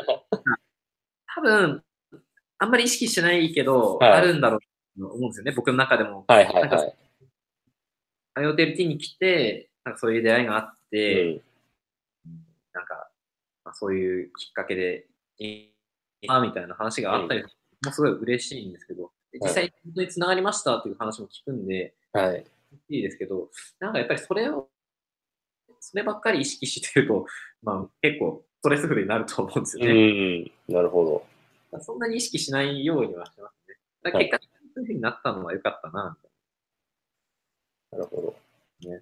[1.34, 1.84] 多分、
[2.58, 4.60] あんまり意識してないけど、はいあるんだろう
[5.00, 6.26] と思うんですよね、僕の中でも。
[6.28, 6.96] はいはいはい。
[8.36, 11.42] IoTLT に来て、なんかそういう出会いがあっうて、ん。
[12.74, 13.10] なんか、
[13.66, 15.08] まあ、そういうきっかけで、
[15.38, 15.72] い
[16.22, 17.50] いなみたいな話があったり、も
[17.88, 22.46] うすごい嬉しいんですけど、で実際本当に繋がりましたっていう話も聞くんで、はい。
[22.90, 23.50] いいですけど、
[23.80, 24.70] なんかやっぱりそれを、
[25.82, 27.26] そればっかり意識してると、
[27.64, 30.40] まあ結構ストレスフルになると思うんですうよね。
[30.44, 30.52] ん。
[30.70, 31.26] なるほ
[31.72, 31.82] ど。
[31.82, 33.76] そんなに意識しないようにはしてますね。
[34.04, 36.30] だ結果そういうふうになったのは良かったな、み
[37.92, 38.36] たいなるほど。
[38.90, 38.98] な。
[38.98, 39.02] い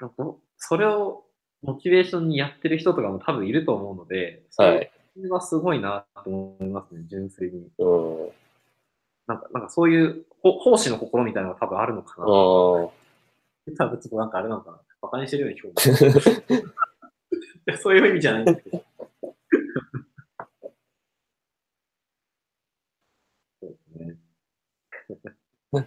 [0.00, 1.26] でもそれを
[1.62, 5.28] モチベーションにやってる人とかも多分いると思うので、そはれい。
[5.28, 7.68] はすごいなと思いますね、純粋に。
[7.78, 7.88] う
[8.28, 8.32] ん。
[9.26, 12.26] なんか、なんかそういうほ奉仕の心みたいなのが多分あるのかな。
[12.26, 12.92] あ多
[13.64, 14.80] 分ちょっとなんかあれなのかな。
[15.12, 15.74] 馬鹿にしてるように聞こ
[17.76, 18.84] そういう意味じゃないんですけど。
[23.60, 24.16] そうですね。
[25.74, 25.84] あ。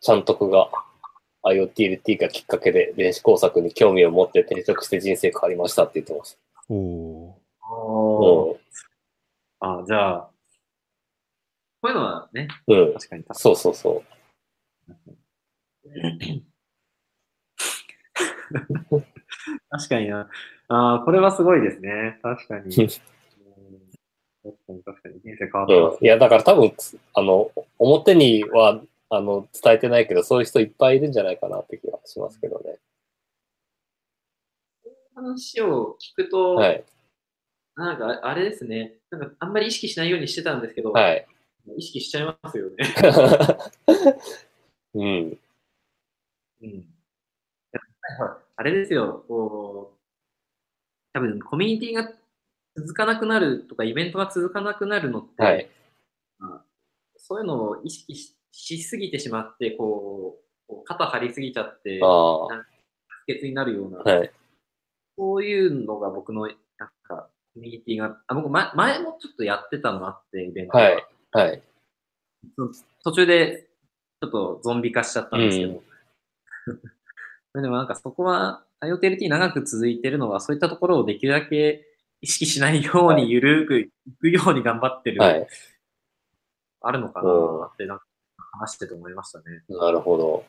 [0.00, 0.68] ちゃんとくが
[1.44, 6.36] IoTLT がきっかけで電子工作に興味を持って転職して人生変わりましたって言ってまし
[6.68, 7.38] おお
[9.60, 9.66] た。
[9.66, 10.30] おーあ、じゃあ、
[11.80, 12.78] こういうのはね、うん。
[12.88, 12.94] うん。
[12.94, 14.13] 確かにそうそうそう。
[19.76, 20.28] 確かにな。
[20.68, 22.18] あーこれはすごいですね。
[22.22, 22.76] 確かに。
[22.76, 22.88] うん
[24.44, 25.20] 確かに確かに。
[25.20, 26.04] 人生変わってますうん。
[26.04, 32.76] いや、だから多分、つあの、表には、あの、伝えてないけど、そういう人いっぱいいるんじゃないかなって気がしますけどね。
[35.14, 36.84] 話を聞くと、はい。
[37.76, 38.98] なんかあれですね。
[39.10, 41.26] なんかあんまり意識しないようにしてたんですけど、はい。
[41.78, 42.76] 意識しちゃいますよね。
[44.94, 45.38] うん。
[46.62, 46.93] うん。
[48.56, 49.98] あれですよ、こう、
[51.12, 52.12] 多分コミュニティが
[52.76, 55.68] 続かなくなるとか、イベントが続かなくなるのって、はい。
[57.16, 60.38] そういうのを意識ししすぎてしまって、こ
[60.68, 62.64] う、肩張りすぎちゃって、ああ。
[63.08, 64.30] 不潔になるような、はい。
[65.16, 66.54] そういうのが僕の、なん
[67.02, 71.06] か、コミュニティが、あ僕前、前もちょっとやってたのあって、イベントがはい。
[71.32, 71.62] はい。
[73.02, 73.68] 途中で
[74.20, 75.82] ちょっとゾンビ化しちゃったんですけど。
[77.62, 81.86] でもなんかそこは IoTLT 長く続いてるのはそういったところをできるだけ
[82.20, 83.90] 意識しないようにゆるくい
[84.20, 85.46] くように頑張ってる、はい。
[86.80, 87.30] あるのかな
[87.72, 88.04] ってなんか
[88.52, 89.44] 話してて思いましたね。
[89.68, 90.44] なるほど。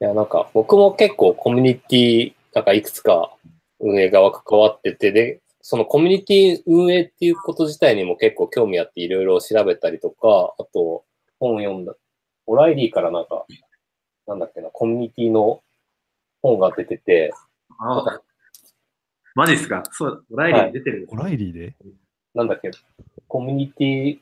[0.00, 3.34] いや、なんか僕も結構コミュニティ、なんかいくつか
[3.80, 11.04] 運営側関わってて、で、そのコミュニティ運営っていうこと自体にも結構興味あっていろいろ調べたりとか、あと
[11.38, 11.94] 本読んだ、
[12.46, 13.44] オライリーからなんか、
[14.26, 15.62] なんだっけな、コミュニティの
[16.42, 17.32] 本が出てて、
[17.78, 18.20] ああ
[19.34, 19.82] マジっすか？
[19.92, 21.74] そう、オライリー出てるんですオライリーで？
[22.34, 22.70] なんだっけ、
[23.28, 24.18] コミュニティ、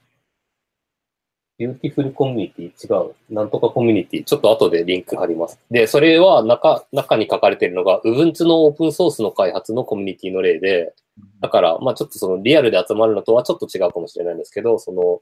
[1.58, 3.14] ビューティフルコミュニティ違う。
[3.28, 4.24] なんとかコミュニティ。
[4.24, 5.60] ちょっと後でリンク貼ります。
[5.70, 10.94] で、それは中、中に書かれているのが、Ubuntu のオープンソースの開発のコミュニティの例で、
[11.40, 15.20] だから、まあちょっとそのリアルで集まるのとはちょっと違うかもしれないんですけど、その、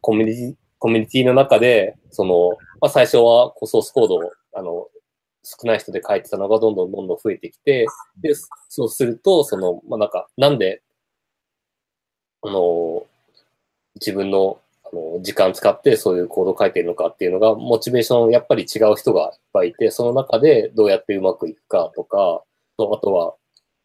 [0.00, 4.88] コミュニティ、コミュニティの中で、その、まあ最初はこうソースコードを、あの、
[5.42, 7.86] 少ない人で書いてたのがどんどんどんどん増えてきて、
[8.20, 8.34] で、
[8.68, 10.82] そうすると、その、まあなんか、なんで、
[12.42, 13.06] あの、
[13.96, 14.60] 自分の
[14.92, 22.42] あの時間使ってそういうコードを書いてるのかっていうのが、モチベーション、やっぱり違う人がいっぱいいて、その中でどうやってうまくいくかとか、
[22.76, 23.34] とあとは、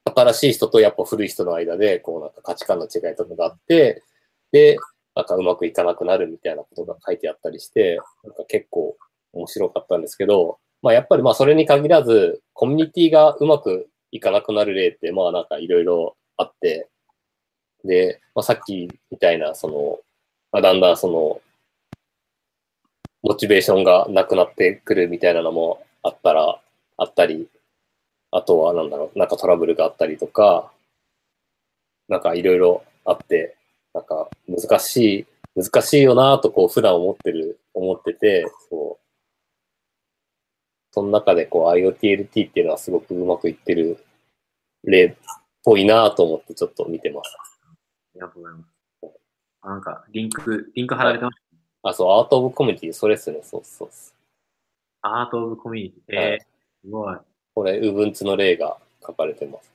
[0.05, 4.03] 新しい人とやっぱ古い人の間で、こうなんか価値観の違いとかがあって、
[4.51, 4.77] で、
[5.15, 8.97] なんかうまくいかなくなるみたいなことが書いてあったりして、なんか結構
[9.33, 16.87] 面白かったんですけど、まあやっぱりまあそれに限らず、コミュニティがうまくいかなくなる例って、まあなんかいろいろあって、
[17.83, 19.97] で、まあさっきみたいな、その、
[20.51, 21.41] まあ、だんだんその、
[23.23, 26.61] モチベーションがなくなってくるみたいなのもあったら、
[26.97, 27.47] あったり、
[28.29, 30.71] あとはなんだろう、なんかトラブルがあったりとか、
[32.07, 33.57] なんかいろいろあって、
[33.91, 35.25] なんか難しい、
[35.55, 39.04] 難しいよなとこう普段思ってる、思ってて、そう。
[40.95, 44.01] その中でこう IoTLT っていうのはすごくうまくいってる
[44.85, 45.15] 例っ
[45.61, 47.35] ぽいなと思ってちょっと見てます。
[47.37, 47.75] あ
[48.15, 49.15] りがとうございます。
[49.63, 51.41] あなんか、リンク、リンク貼られてます。
[51.83, 53.89] あ、そう、アートオブコミュニティ、それっすね、そうそう。
[55.01, 56.15] アートオブコミュニティ。
[56.15, 57.17] はいえー、すごい。
[57.53, 59.69] これ、ウブンツの例が書かれてます。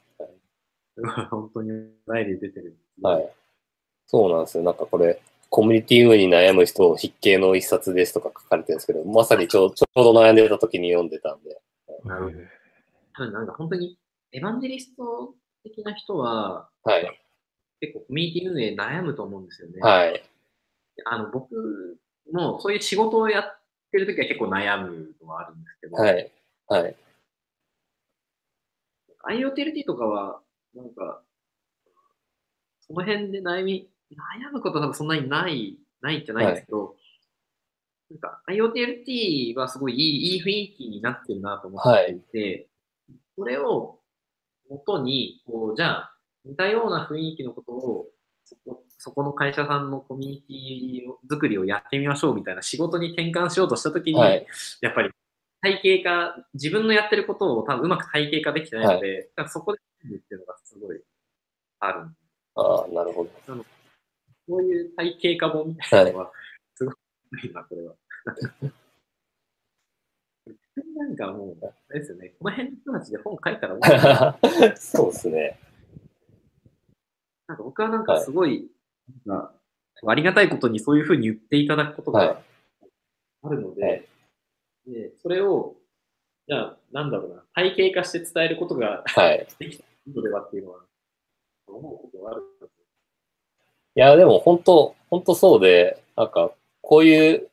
[0.94, 1.70] すごい、本当に
[2.06, 2.78] ライリー出てる。
[3.02, 3.30] はい。
[4.06, 4.64] そうなんですよ。
[4.64, 5.20] なんかこれ、
[5.50, 11.60] コミュニティ運営に悩む人必見の一冊ですとか書かれてるんですけど、まさにちょちょうど悩んでた時に読んでたんで。
[12.04, 12.36] なるほど
[13.14, 13.98] 多分なんか本当に、
[14.32, 15.34] エヴァンジェリスト
[15.64, 17.20] 的な人は、はい。
[17.80, 19.80] 結構コミュニティ運営悩むと思うんですよね。
[19.80, 20.22] はい。
[21.04, 21.98] あの、僕
[22.32, 26.30] もそういう仕事をやってるときは結構悩むのはあるんですけど、はい。
[26.68, 26.96] はい。
[29.24, 30.40] IoTLT とかは、
[30.74, 31.22] なんか、
[32.86, 36.96] その辺で悩み、悩むことは多分そんなにない、ないってないんですけど、
[38.10, 42.68] なんか IoTLT はすごいいいいい雰囲気になってるなと思っていて、
[43.36, 44.00] それを
[44.68, 48.06] 元に、こう、じゃあ、似たような雰囲気のことを、
[48.44, 54.46] そこそこの会社さんのコミュニティを作りをやってみましょうみたいな仕事に転換しようとしたときに、はい
[54.82, 55.10] やっぱり
[55.62, 61.00] 体系化、自分のやってることを多分うまく体系化できてないので、だからそこでっていうのがすごい
[61.80, 62.08] ある。
[62.54, 63.30] ああ、なるほど。
[64.50, 66.32] そういう体系化本みたいなのは、
[66.74, 67.94] すごいなこれは。
[70.96, 75.60] なんかもう、あれですよね、この辺の人たちで本書いたら面白いそうですね。
[77.46, 78.68] なんか僕はなんかすごい、
[79.24, 79.54] なんか
[80.04, 82.42] ありがたいことにそういうふうに言っていただくことはいが
[83.44, 84.06] あるので、はい
[84.86, 85.76] でそれを、
[86.48, 89.46] じゃあ、なんだろうな、体系化して伝えることがはい。
[89.58, 90.80] できたのではっていうのは、
[91.68, 92.79] 思うことがあるんで。
[93.96, 97.50] いや、でも本当、本当そうで、なんか、こういう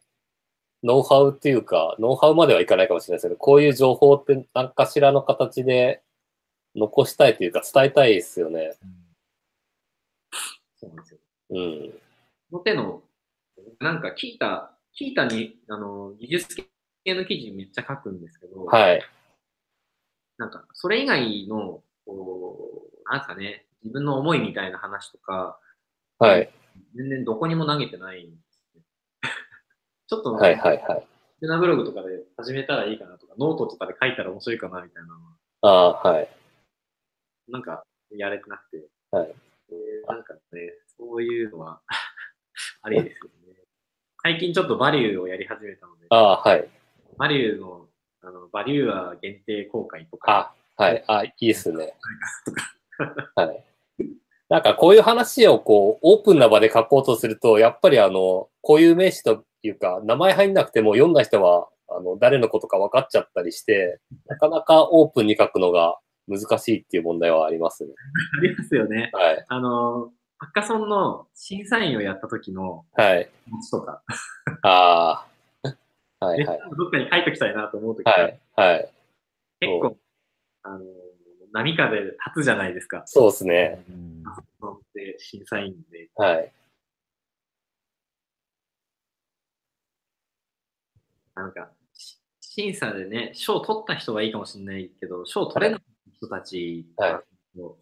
[0.83, 6.01] ノウハウっていうか、ノウハウまではいかないかもしれないですけど、こういう情報って何かしらの形で
[6.75, 8.77] 残したいというか伝えたいですよね。
[10.75, 11.19] そうなんですよ。
[11.49, 11.91] うん。
[12.51, 13.01] この手の、
[13.79, 16.55] なんか聞いた、聞いたに、あの、技術
[17.03, 19.01] 系の記事めっちゃ書くんですけど、はい。
[20.37, 25.59] なんか、それ以外の、こう、なんですかね、自分の思いみたいな話とか、
[26.19, 26.49] はい。
[26.95, 28.81] 全然どこにも投げてないんですね。
[30.07, 31.07] ちょっと、はいはいはい。
[31.39, 35.69] テナブログとかで始めたらいいかなとか、ノートとかで書いたら面白いかなみたいなのは、あ
[36.07, 36.29] あ、はい。
[37.47, 39.35] なんかやれてなくて、はい
[39.69, 41.81] えーなんかね、そういうのは
[42.81, 43.55] ありですよね。
[44.23, 46.69] 最近ちょっとバリューをやり始めたので、ああ、はい。
[47.17, 47.87] バリューの、
[48.21, 51.03] あの、バリューアー限定公開とか、あ、はい。
[51.07, 51.93] あ、いいっすね。
[53.35, 53.63] はい。
[54.49, 65.97] なんかこういう話をこう、オープンな場で書こうとすると、やっぱりあの、固有名詞というか、名前入んなくても読んだ人は、あの、誰のことか分かっちゃったりして、なかなかオープンに書くのが
[66.27, 67.91] 難しいっていう問題はありますね。
[68.39, 69.09] ありますよね。
[69.13, 69.45] はい。
[69.47, 73.29] あの、ハッカソンの審査員をやった時のはい。
[73.45, 74.01] 気持ちとか、
[74.63, 75.25] あ
[76.21, 76.25] あ。
[76.25, 76.59] はいはい。
[76.77, 78.39] どっかに書いときたいなと思う時がはい。
[78.55, 78.89] はい。
[79.59, 79.97] 結構、
[80.63, 80.85] あの、
[81.57, 83.01] 波風立つじゃないですか。
[83.07, 83.83] そうですね。
[83.89, 84.23] うん
[84.93, 86.09] で審査員で。
[86.15, 86.51] はい。
[91.35, 95.81] なんか、し審査でね、賞を取った人はいいかもしれないけど、賞を取れない
[96.15, 97.23] 人たちは
[97.59, 97.77] を、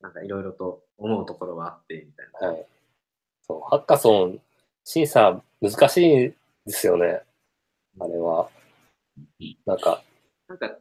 [0.00, 2.48] なんかいろいろと思うところはあって、みたいな。
[2.48, 2.66] はい。
[3.46, 4.40] そう、ハッカソン、
[4.84, 6.34] 審査難しい
[6.66, 7.22] ですよね。
[7.98, 8.48] あれは。
[9.66, 10.02] なんか、
[10.48, 10.78] なんか、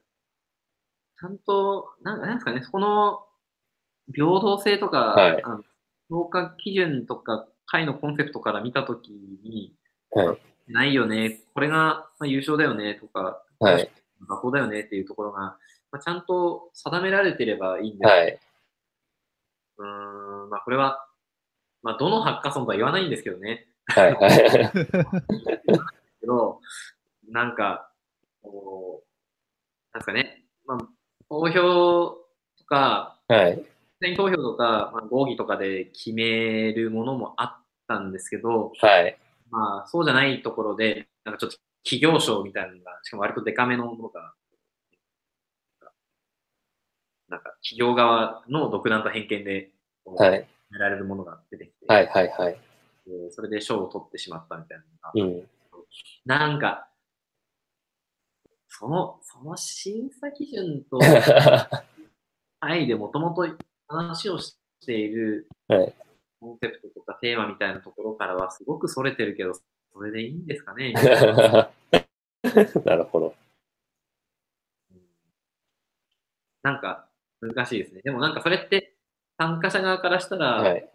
[1.22, 3.27] ちゃんと、なんかなんですかね、そこの
[4.11, 5.64] 平等性とか、はいあの
[6.10, 9.73] 評価基準とか、会のコンセプトから見たときに、
[10.10, 10.38] はい。
[10.68, 13.89] ないよね、これがまあ優勝だよねとか、はい。
[14.27, 15.57] 学校だよねっていうところが、
[15.91, 18.39] まあ、ちゃんと定められてればいいんですはい。
[19.77, 21.06] うーん、まあこれは、
[21.84, 23.68] まあどのハッカソンとは言わないんですけどね。
[23.85, 24.14] はい。
[24.15, 24.72] はい。
[26.19, 26.60] けど、
[27.30, 27.89] なんか、
[28.41, 30.77] こう、なんですかね、まあ、
[31.32, 32.18] 投票
[32.58, 33.66] とか、はい。
[34.02, 39.18] 選投票とか、まあ、合議とかで決めるものもあったんですけど、はい。
[39.49, 44.34] まあそうじゃないところで、なんかちょっと企業賞みたいなのが、しかも割とデカめのものが、
[47.30, 49.72] なんか企業側の独断と偏見で、
[50.06, 50.40] はい。
[50.40, 52.08] 決められるものが出てきて、はい。
[52.08, 52.28] はい。
[52.28, 52.58] はい。
[53.08, 54.84] でそれで賞を取ってしまったみたいな
[55.24, 55.48] のが、うん。
[56.26, 56.90] なんか、
[58.72, 60.98] その、その審査基準と、
[62.61, 63.45] 愛でもともと
[63.88, 65.93] 話をしているはい
[66.39, 70.93] コンセプトとかテーマみたいなところからはすごくそれてるけど、それでいいんですかね？
[72.84, 73.35] なるほど。
[76.64, 77.07] なんか
[77.41, 78.02] 難しいですね。
[78.02, 78.95] でもなんかそれって
[79.38, 80.89] 参加者側からしたら、はい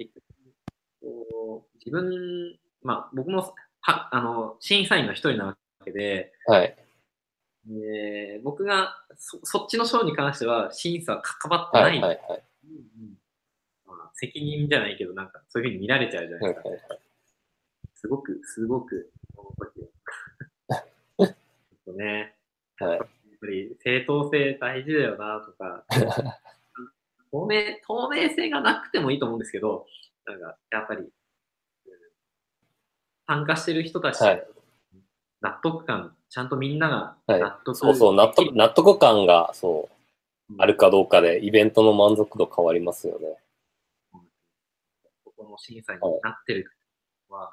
[1.77, 6.86] 自分、まあ僕もはあの審査員の一人なわけで、はい。
[7.67, 12.15] で僕がそそっちの賞に関しては審査関わってない、はい。
[12.15, 12.21] はい。
[12.29, 12.43] はい。
[12.65, 13.19] うんうん
[13.87, 16.97] まあ、責任じゃないけど、なんかそういうふうに見られちゃうじゃないはいですか。
[17.95, 19.81] すごく、すごく、この時
[20.69, 20.85] は。
[21.27, 21.37] ちょっ
[21.87, 22.37] とね、
[22.79, 25.85] はいやっぱり正当性大事だよなとか、
[27.31, 29.87] 透明、透明性がなくてもいいと思うんですけど、
[30.25, 31.11] なんか、やっぱり、うん
[33.29, 34.47] 参加してる人たち、はい
[35.41, 39.89] 納得感、ちゃんとみんながはい納得そうそう、納得、納得感が、そ
[40.51, 43.39] う、あるかどうかで、イベントの満足度変わりますよね。
[45.25, 46.71] ここの審査になってる
[47.31, 47.53] のは、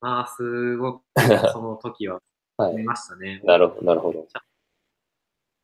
[0.00, 1.02] まあ、すごく、
[1.52, 2.20] その時は
[2.58, 2.70] はい。
[2.70, 3.40] 思いましたね。
[3.44, 4.26] なるほど、なるほど。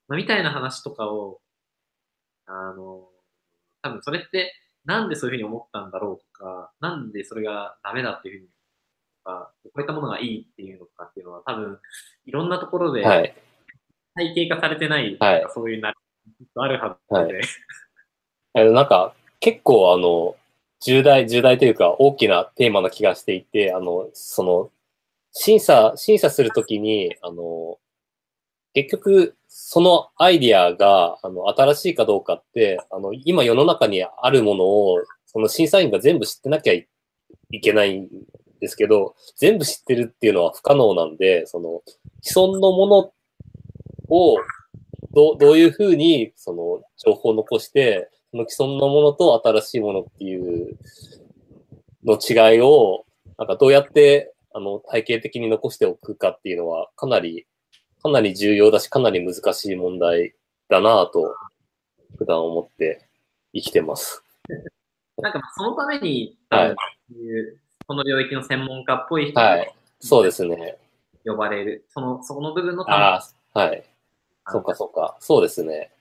[0.06, 1.40] まあみたいな話とかを、
[2.46, 3.08] あの、
[3.82, 4.54] 多分それって、
[4.84, 8.54] なんでそういうふうに思ったんだろうとか、なんでそれがダメだっていうふうに、と
[9.24, 11.78] か、こういったものがいいっていうのとかっていうのは、多分、
[12.26, 13.34] いろんなところではい。
[14.14, 15.46] 体系化されてない、はい。
[15.52, 15.94] そういうな、
[16.56, 17.40] あるはずで、
[18.54, 20.36] えなんか、結構あの、
[20.80, 24.70] 重大、重大というか大きなテーマな気がしていて、あの、その、
[25.32, 27.78] 審査、審査するときに、あの、
[28.74, 36.86] 結局、そのアイディアが、あの、新しいかどうかって、あの、今世の中にあるものを、その審査員が全部知ってなきゃい
[37.50, 38.08] いけないん
[38.64, 41.82] ですけど、全部知ってるっていうのは不可能なんで、その、
[42.22, 43.12] 既存のもの
[44.08, 44.38] を、
[45.12, 50.78] どう、どういうふうに、その、情報を残して、その既存のものと新しいものっていう
[52.04, 53.04] の違いを、
[53.36, 57.46] なんかどうやって、あの、体系的に残しておくかっていうのは、かなり、
[58.02, 60.34] かなり重要だし、かなり難しい問題
[60.70, 61.34] だなぁと、
[62.16, 63.06] 普段思って
[63.52, 64.22] 生きてます。
[65.18, 66.76] なんかまあそのために、はい
[67.86, 69.74] この領域の専門家っぽい人がはい。
[70.00, 70.78] そうですね。
[71.24, 73.22] 呼ばれる、その、その部分のあ
[73.54, 73.84] あ、はい。
[74.48, 75.16] そうか、そうか。
[75.20, 75.92] そうですね。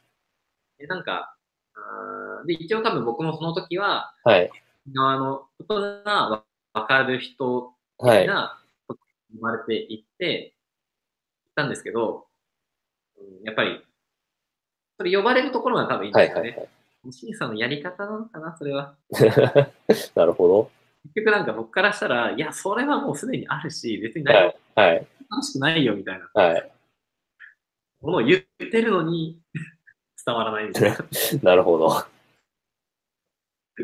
[0.77, 1.35] でなんか、
[1.75, 4.49] あーで、一応多分僕もその時は、はい。
[4.93, 6.43] 側のことが
[6.73, 8.27] わかる人はい。
[8.27, 8.57] が
[8.89, 8.97] 生
[9.39, 10.53] まれていって、いっ
[11.55, 12.27] たんですけど、
[13.17, 13.81] うんやっぱり、
[14.97, 16.27] それ呼ばれるところが多分いいんはい。
[16.27, 16.49] ですよね。
[16.51, 16.59] はい。
[16.59, 16.69] はい
[17.11, 18.95] 審査のやり方なのかな、それは。
[20.15, 20.71] なるほど。
[21.03, 24.95] 結局なんか僕からしたら、いや、それはもうすでにあるし、別に何もはい。
[24.95, 25.07] はい。
[25.29, 26.71] 楽しくないよみたいなはい。
[28.01, 29.39] ものを言ってるのに
[30.25, 30.97] 伝わらないみたいな。
[31.43, 31.89] なるほど。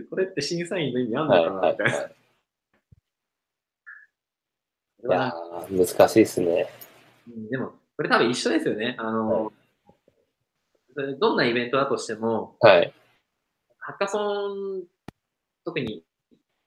[0.10, 1.94] これって審査員の意味あんのはいかなみたいな。
[1.94, 2.16] はいはい。
[5.02, 6.70] やー難しいですね。
[7.28, 8.96] うんでも、これ多分一緒ですよね。
[9.00, 9.52] あの、
[10.94, 12.94] それどんなイベントだとしても、はい。
[13.78, 14.84] ハッカソン、
[15.64, 16.04] 特に、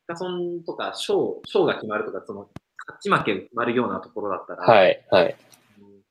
[0.07, 2.49] カソンとか賞、賞が決まるとか、その、
[2.87, 5.07] 勝ち負けが決まるようなところだったら、はい。
[5.11, 5.37] はい。
[5.81, 6.03] うん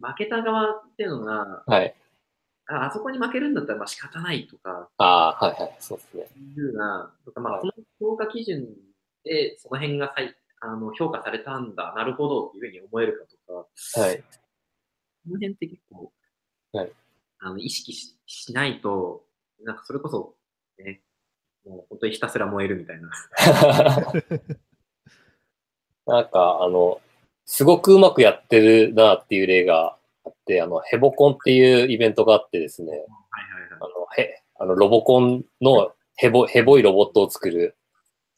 [0.00, 1.94] 負けた側っていうのが、はい。
[2.70, 5.76] ああそこに負けるんだったらまあ仕方ないとか、ああ、はいはい。
[5.80, 6.26] そうですね。
[6.56, 7.72] いうな、とかまあ、はいこの
[8.10, 8.66] 評価基準
[9.24, 13.64] でその辺がさいあの評価されたんだ、なるほどっていうふうに思えるかと
[13.96, 14.18] か、はい。
[14.18, 14.24] こ
[15.30, 16.12] の辺って結構、
[16.72, 16.92] はい
[17.40, 19.24] あの意識ししないと、
[19.64, 20.34] なんかそれこそ、
[20.78, 21.00] ね、
[21.66, 23.10] もう本当にひたすら燃えるみたいな。
[26.06, 27.00] なんか、あの、
[27.44, 33.08] すごくうまくやってるなっていう例があって、あの、ヘボコンっていうイベントがあってですね、はいはい
[33.72, 37.76] あの、へ、あの、ロボコンのヘボ、ヘボいロボットを作る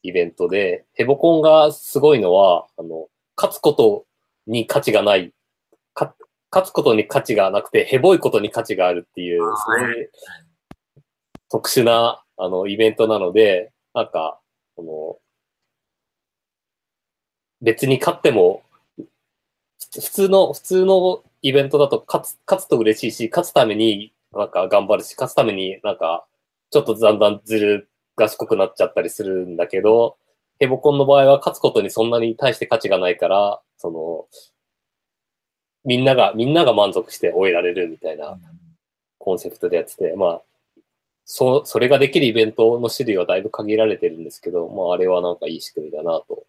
[0.03, 4.07] イベントで、ヘボコンがすごいのは、あの、勝つこと
[4.47, 5.33] に価値がない、
[5.95, 6.15] か
[6.51, 10.11] 勝つことに価値がなくて、ヘボいことに価値があるっていう、そういう
[11.51, 14.41] 特殊な、あの、イベントなので、なんか、
[14.77, 15.19] この、
[17.63, 18.63] 別に勝っても、
[19.93, 26.27] 普通の、普通のイベントだと勝つ、勝つと嬉しいし、勝つためになんか頑張るし、勝つためになんか、
[26.71, 30.17] ちょっとだんだんずる賢くなっちゃったりするんだけど、
[30.59, 34.27] ヘボコンの場合は勝つことにそんなに対して価値がないから、その、
[35.85, 38.39] みんなが、みんなが満足して終えられるみたいな
[39.19, 40.43] コンセプトでやってて、まあ、
[41.33, 46.45] そ、それができるイベントの種類はだいぶ限られてるんですけど、まあ、あれはなんかいい仕組みだなと思い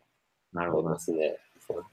[0.53, 0.89] なるほど。
[0.89, 1.37] ますね。
[1.67, 1.85] そう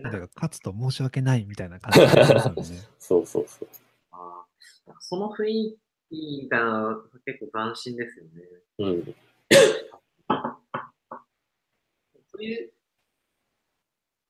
[0.00, 2.82] だから勝つと申し訳ないみたいな感じになりますよね。
[3.00, 3.68] そうそうそう。
[4.12, 5.76] あーその雰囲
[6.08, 8.30] 気みたいなのが結構斬新ですよね。
[8.78, 9.14] うん。
[12.30, 12.72] そういう、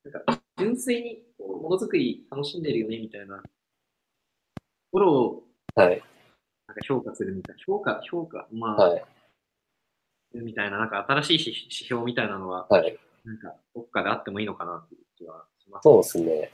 [0.04, 3.42] なんか、純粋にものづくり楽しんでるよねみたいなと
[4.90, 5.44] ころを
[5.74, 6.02] はい。
[6.74, 7.62] なんか評価するみたいな。
[7.64, 9.04] 評価、評価、まあ、はい。
[10.34, 12.98] みたいな、なんか新しい指指標みたいなのは、はい。
[13.24, 15.84] なんか、どっかであってもいいのかなっていう気はします。
[15.84, 16.50] そうですね。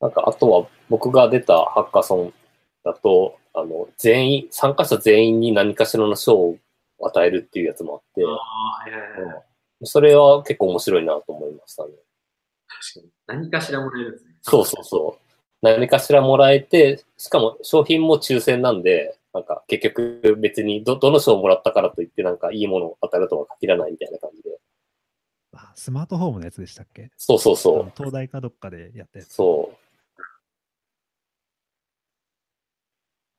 [0.00, 2.34] なんか、あとは僕が出たハッカソン
[2.82, 6.58] だと、あの、全員、参加者全員に何かしらの賞を
[7.02, 9.44] 与えるっていうやつもあってあ、あ、はいはいはいはい。
[9.84, 11.90] それは結構面白いなと思いましたね。
[12.66, 13.12] 確かに。
[13.26, 14.34] 何かしらもらえるんですね。
[14.40, 15.31] そうそうそう。
[15.62, 24.58] 何かしらもらえて、しかも商品も抽選なんで、なんか結局別にど、どの賞をもらったからといってなんかいいものを当たるとは限らないみたいな感じで。
[25.54, 27.10] あスマートフォームのやつでしたっけ？
[27.16, 27.92] そうそうそう。
[27.96, 29.34] 東大かどっかでやったやつ。
[29.34, 29.72] そ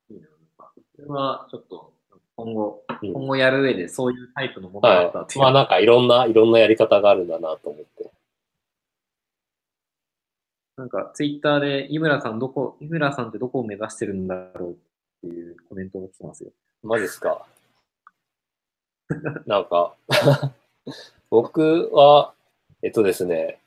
[0.10, 0.28] いいな
[0.58, 1.94] これはちょっと、
[2.38, 2.94] 今後、う。
[3.06, 5.28] うん今後やる上でそういうタイプのものがあったっはい。
[5.28, 5.44] ていう。
[5.44, 8.10] まあなんかいろんな、いろんなやり方があるんだなと思って。
[10.78, 14.76] なんか、ツイッターで、井村さんどこ、井村さんってどこを目指してるんだろうっ
[15.22, 16.52] ていうコメントが来てますよ。
[16.82, 17.46] マジですか？
[19.46, 19.96] なんか、
[21.30, 22.34] 僕は、
[22.82, 23.60] えっとですね、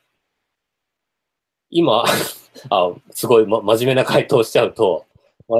[1.69, 2.03] 今、
[2.69, 5.05] あ、すごい、ま、真面目な回答しちゃうと、
[5.47, 5.57] ま、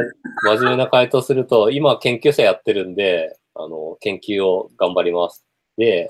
[0.56, 5.46] 真面目な回答すると、今研究者やってるんで、あの、研究を頑張ります。
[5.78, 6.10] で、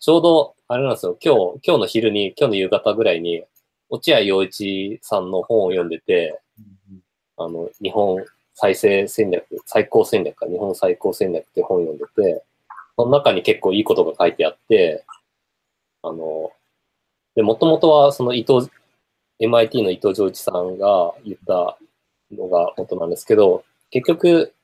[0.00, 3.44] ちょうど、あれなんですよ、今日、今日の昼に、今日の夕方ぐらいに、
[3.92, 6.40] 落合陽一さんの本を読んでて、
[7.36, 8.24] あの、日本
[8.54, 12.42] 再生戦略、最高戦略か、日本最高戦略って本を読んでて、
[12.96, 15.04] その中に結構いいことが書いてあって、
[16.02, 16.52] あの、
[17.34, 18.70] で、もともとはその伊藤、
[19.38, 21.76] MIT の伊藤浄一さんが言った
[22.34, 24.54] のが元なんですけど、結局、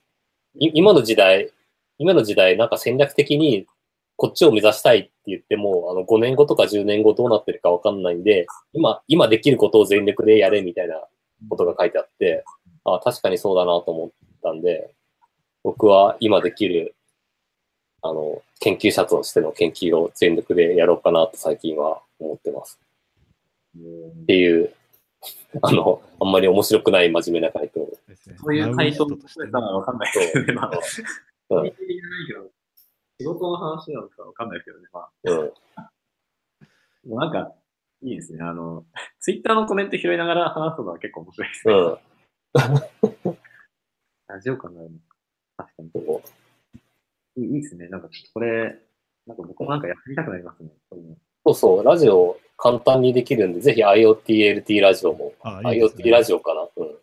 [0.59, 1.52] い今の時代、
[1.98, 3.66] 今の時代なんか戦略的に
[4.19, 11.01] こっちを目指したいって言っても、あの5年後とか10年後どうなってるかわかんないんで、今、今できることを全力でやれみたいな
[11.49, 12.45] ことが書いてあって、
[12.85, 14.11] あ確かにそうだなと思っ
[14.43, 14.93] たんで、
[15.62, 16.97] 僕は今できる、
[18.03, 22.81] あの、研究者としての研究を全力でやろうかなと最近は思ってます。
[23.77, 24.74] っていう、
[25.62, 27.86] あの、あんまり面白くない真面目な回答。
[28.09, 30.53] ですねそういう回答としてねたらわかんないけどね。
[30.55, 30.70] まあ、
[31.51, 31.73] うん
[33.20, 34.86] 仕事の話なのかわかんないですけどね。
[34.93, 35.35] まあ、う
[37.09, 37.11] ん。
[37.11, 37.53] もうなんか、
[38.03, 38.45] いいですね。
[38.45, 38.86] あの、
[39.19, 41.74] ツイッターのコメント拾いながら話すのは結構面白いですね。
[41.74, 43.39] うん。
[44.28, 44.99] ラジオ感があるの
[45.57, 45.90] 確かに。
[45.93, 46.23] そ
[47.36, 47.40] う？
[47.40, 47.89] いいいいですね。
[47.89, 48.78] なんかちょっとこれ、
[49.27, 50.70] なんか僕もなんかやってみたくなりますね。
[50.90, 51.01] そう
[51.45, 56.69] そうそう、ラジオ簡単にできるんで、ぜひ IoT、LT ラジオも、あいいですね IoT ラジオかな？
[56.77, 56.99] うん。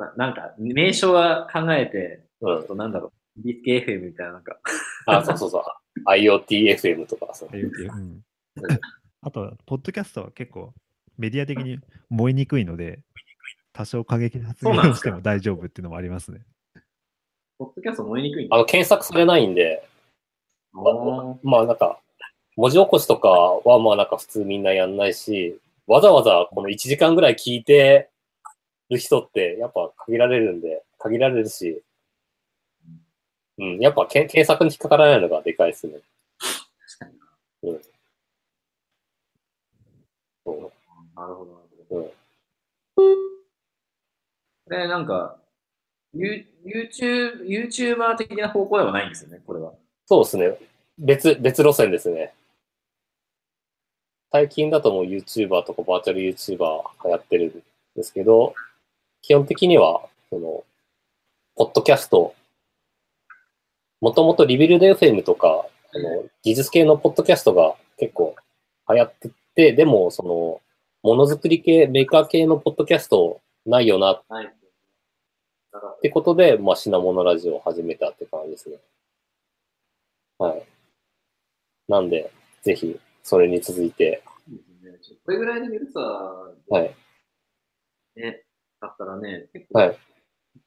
[0.00, 2.62] ななんか、名称は考えて、うんあ。
[2.62, 4.58] となんだろう、ビスケ FM みたいななんか、
[5.06, 5.64] あ、そうそうそう。
[6.06, 7.48] IoTFM とか、そう。
[7.52, 8.22] うん、
[9.20, 10.74] あとは、ポッドキャストは結構
[11.18, 11.78] メディア的に
[12.10, 13.00] 燃えにくいので、
[13.72, 16.42] 多少過激な発言をしても大丈夫っていうのもありますね。
[17.58, 18.48] ポッドキャスト燃えにくい。
[18.50, 19.86] あの、検索されないんで、
[20.74, 22.00] おーまあなんか、
[22.56, 28.10] 文字起こしとかはまあなんか普通みんなやんないし、わざわざこの1時間ぐらい聞いて
[28.90, 31.82] る人ってやっぱ限られるんで、限られるし、
[33.58, 35.94] うん、やっぱけん検索に引っかからないのがでかいですね。
[36.38, 37.78] 確かにな。
[40.44, 40.72] そう
[41.14, 42.00] なるほど、なるほど。
[42.96, 43.32] うん
[44.72, 45.36] これなんか、
[46.14, 49.72] ユ YouTube、YouTuber 的な方向ではないんですよね、これは。
[50.06, 50.56] そうですね。
[50.98, 52.32] 別、別路線ですね。
[54.30, 57.62] 最近だともう YouTuber とかバーチャル YouTuber 流行ってるん
[57.96, 58.54] ですけど、
[59.20, 60.64] 基本的には、その、
[61.54, 62.34] ポッドキャスト、
[64.02, 65.64] もともとリビルド FM とか、
[65.94, 68.34] あの、技術系のポッドキャストが結構
[68.90, 70.60] 流行ってて、でも、その、
[71.08, 74.24] ものづくり系、メーカー系のポッドキャストないよなっ
[76.00, 78.76] てことで、まあ、品物ラジオを始めたって感じですね。
[80.36, 80.64] はい。
[81.86, 84.24] なんで、ぜひ、それに続いて、
[85.24, 86.94] これぐらいの緩さはい。
[88.16, 88.42] で、ね、
[88.80, 89.98] だったらね、結構、はい。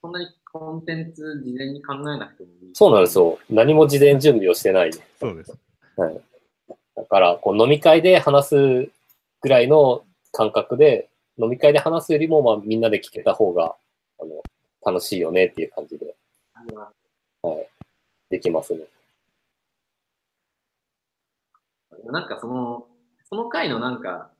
[0.02, 2.72] そんなにコンテンツ事前に考えなくてもいい。
[2.73, 3.38] そうなんですよ。
[3.49, 4.91] 何も事前準備をしてない。
[5.19, 5.53] そうです。
[5.98, 6.22] はい。
[6.95, 8.56] だから、こう飲み会で話す
[9.41, 13.76] ぐらいの感覚で、飲み会で話すよりも、まあ、みんなで聞けた方が、
[14.18, 14.41] あの、
[14.86, 16.15] 楽しいよねっていう感じで、
[17.41, 17.68] はい。
[18.30, 18.80] できますね。
[22.06, 22.88] なんかその、
[23.27, 24.32] その回のなんか、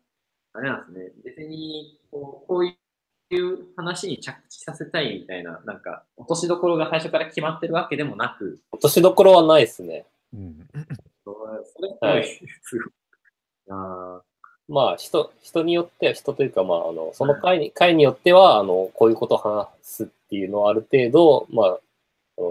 [0.54, 2.78] あれなんですね、別にこうこうい
[3.32, 10.06] う話に着地させたいみたいな、なんか、落としどころが最初から決まってるわけでもなく、落としどころはないですね。
[10.34, 10.68] うん、
[11.24, 11.36] そ
[11.82, 12.26] れはい
[12.64, 12.92] すごい。
[13.70, 14.22] あ
[14.68, 21.80] まあ、人、人によっては、人というか、まあ、あの、その会に、会によっては、あの、こういうことを話すっていうのをある程度、まあ、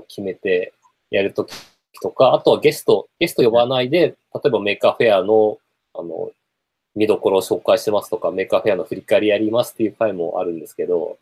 [0.09, 0.73] 決めて
[1.11, 1.53] やるとき
[2.01, 5.59] とか、あとはゲスト、ゲスト呼ばないで、例えば Maker Faire の、
[5.95, 6.31] あの、
[6.95, 11.19] 見どころを紹介してますとか、 Maker Faire の振り返りやりますっていう回もあるんですけど、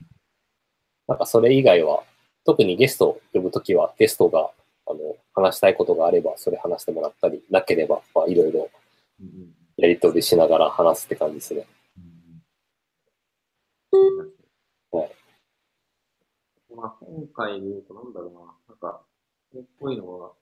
[1.08, 2.02] なんかそれ以外は、
[2.44, 4.50] 特にゲストを呼ぶときは、ゲストが、
[4.86, 8.70] あの、話したいことがあれば、それ話してもらったり、なければ、まあ、いろいろ
[9.76, 11.66] やり取りしながら話すって感じですね。
[13.92, 15.12] うんはい
[16.74, 19.02] まあ、今回で言うと、なんだろうな、なんか、
[19.50, 20.32] これっぽいのは、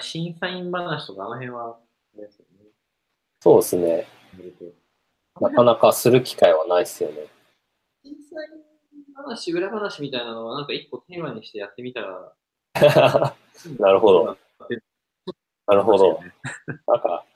[0.00, 1.78] 審査員話とか、あの辺は、
[2.14, 2.63] ですよね。
[3.44, 4.06] そうですね。
[5.38, 7.26] なかなかする機会はないですよね。
[8.02, 8.64] 審査員
[9.14, 12.32] 話、裏話みたいなのは、なんか一個テーマにしてやってみたら、
[13.78, 14.38] なるほど。
[15.66, 16.22] なるほど。
[16.86, 17.26] なんか、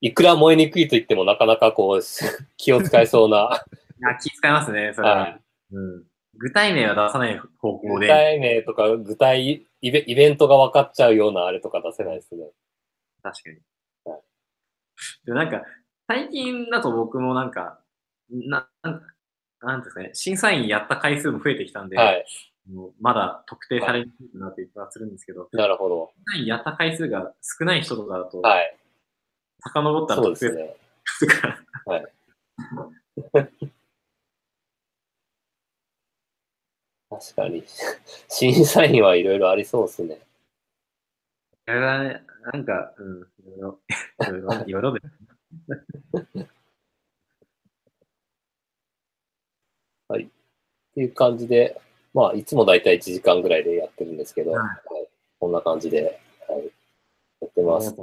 [0.00, 2.02] いくら燃えにくいと言ってもなかなかこう、
[2.56, 3.66] 気を使いそうな、
[4.00, 5.16] いや、気遣いますね、それは。
[5.16, 5.40] はい
[5.72, 6.04] うん。
[6.38, 8.06] 具体名は出さない方向で。
[8.06, 12.50] 具体名とか具体イベ、イベントが分かっちゃうようなあれとか出せないですね。
[13.22, 13.73] 確かにはい。
[15.24, 15.62] でもなんか、
[16.06, 17.80] 最近だと僕もなんか、
[18.30, 19.02] な、なん
[19.60, 22.24] なんですかね、審査員やった回数も増えてきたんで、はい。
[22.70, 26.12] もうまだ特定されにくいなっていう気はするんですけど、なるほど。
[26.14, 28.76] 審査員やった回数が少ない人とかだと、はい。
[29.60, 30.76] 遡ったら特定すね。
[31.04, 31.58] するから、
[37.10, 37.64] 確かに。
[38.28, 40.14] 審査員はいろいろありそうですね。
[41.66, 42.22] いろいろね、
[42.52, 43.78] なんか、うん、いろいろ、
[44.28, 45.00] いろいろ、いろいろで。
[50.94, 51.80] っていう感じで、
[52.14, 55.08] まあ、いつもだいたい1時間ぐらいでやってるんですけど、はいはい
[55.40, 56.18] こんな感じで、
[56.48, 56.70] はい、
[57.42, 57.94] やってます。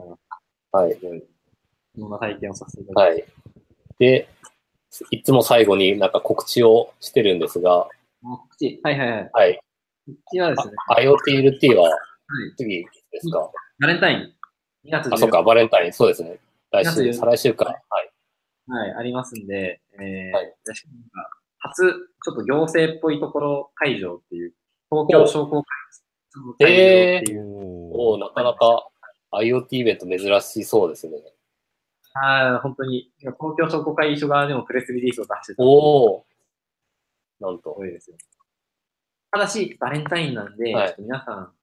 [0.72, 0.94] はい。
[0.94, 1.24] すごい、
[1.98, 3.26] そんな体験をさせていただきはい。
[3.98, 4.28] で、
[5.10, 7.88] いつも最後になんか告知をしてるんですが、
[8.22, 8.58] ます。
[8.58, 9.30] 口はいはいはい。
[9.34, 9.60] はい。
[10.30, 11.90] 口はですね、あ IoTLT は
[12.32, 14.34] はい、次ですか、バレンタイン、
[14.86, 16.40] 2月あ、そっか、バレンタイン、そうですね。
[16.72, 17.66] 来2週、月再来週か。
[17.66, 18.12] はい。
[18.68, 20.56] はい、ありますんで、えーはい。
[21.60, 24.54] 初、ちょっと行政っぽいところ会場っていう、
[24.90, 25.66] 東京商工会
[26.36, 27.46] の会場っていう、
[27.94, 28.88] おおなかなか
[29.34, 31.18] IoT イベント珍しそうですね。
[32.14, 35.64] あー本当に、東京商工会議所側でもプレスリリースを出してた。
[35.64, 36.26] おお
[37.40, 37.74] なんと。
[37.78, 38.18] 多いですよ。
[39.32, 40.88] ただし、バレンタインなんで、はい。
[40.88, 41.54] ちょっと皆さん、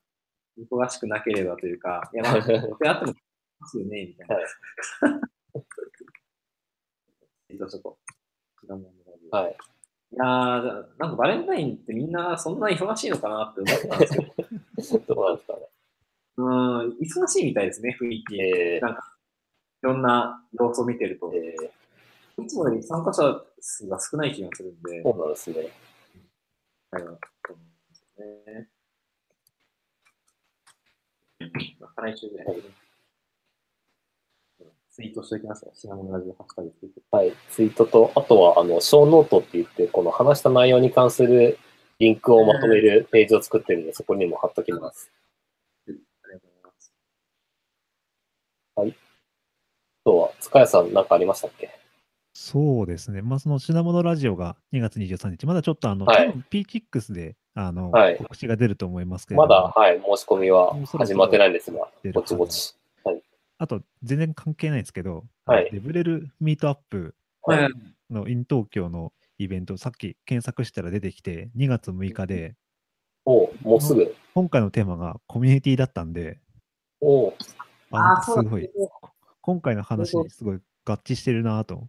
[0.59, 3.14] 忙しくなければというか、 いや、まあ、これあっても、
[3.60, 4.35] ますよね、みたいな。
[4.36, 4.44] はい
[7.51, 7.98] えっと、 ちょっと、
[8.64, 9.56] 違うものがはい。
[10.10, 14.06] いやー、なんかバレンタインってみんなそんな忙しいのかなって思ったんで
[14.82, 15.68] すけど、 どうなんですかね。
[16.39, 18.40] うん、忙しいみたいですね、雰囲気。
[18.40, 19.16] えなんか、
[19.82, 25.56] いろんな様子を見てるとー、、えー、いつもより参加者数が少ない気がするんで、そうなんですね。
[26.90, 28.78] はいなと思うんですよね。
[31.81, 32.56] まあ、来週ぐらい。
[34.90, 35.70] ツイートしておきますよ。
[35.74, 37.01] 品モノラジオハッシュタグつけて。
[37.12, 37.32] はい。
[37.51, 41.59] ツイートと、あとは、あの、ショーノートって言って、この話した内容に関する
[42.01, 45.10] リンクをまとめるページを作ってるんで、そこにも貼っときます。
[45.86, 46.93] ありがとうございます。
[48.74, 48.97] はい
[50.06, 51.78] あとは、塚谷さんなんかありましたっけ
[52.32, 53.20] そうですね。
[53.20, 58.16] まあ、その品モノラジオが2月23日、まだちょっとあの、はい Peatix であの、はい。
[58.16, 62.76] 告知が出ると思いますけれども、まだ、はい、申し込みは始まってないんですがぼちぼち。
[63.60, 65.68] あと全然関係ないんですけど、はい。
[65.72, 67.62] デブレルミートアップはい。
[67.64, 67.72] はい。
[68.10, 72.55] の in 東京のイベント、さっき検索したら出てきて、2月6日で、
[73.24, 74.14] おうもうすぐ。
[74.35, 76.39] 今回のテーマがコミュニティだったんで、
[77.01, 77.30] お。
[77.30, 77.35] う
[77.90, 78.70] あ、すごい、
[79.40, 81.89] 今回の話にすごい合致してるなと。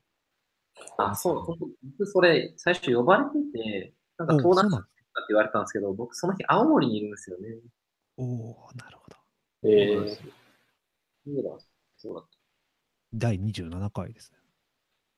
[0.97, 4.87] あ、そう、僕それ、最初呼ばれてて、なんか登壇者おそうなん
[5.19, 7.57] って言われたんですけど、僕その日青森にいるんですよね。
[8.17, 9.17] おおなるほど。
[9.69, 10.15] えー
[11.25, 11.65] そうだ、
[11.97, 12.25] そうだ。
[13.13, 14.37] 第27回ですね。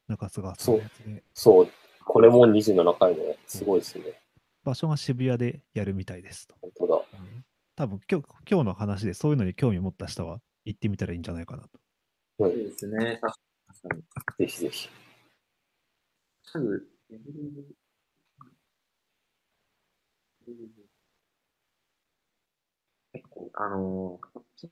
[0.08, 1.68] 中菅さんのやつで、そう、
[2.06, 4.22] これも27回の、すごいですね。
[4.64, 6.56] 場所が渋谷でやるみたいですと。
[6.62, 7.02] 本当だ。
[7.76, 11.70] 多分今日今日の話でそういうのに興味持った人は行ってみたらいいんじゃないかなと。
[12.40, 13.20] そうですね。
[13.22, 13.40] 確
[13.90, 14.04] かに。
[14.46, 14.90] ぜひぜひ。
[16.44, 16.88] すぐ、
[23.14, 24.70] 結構、あのー、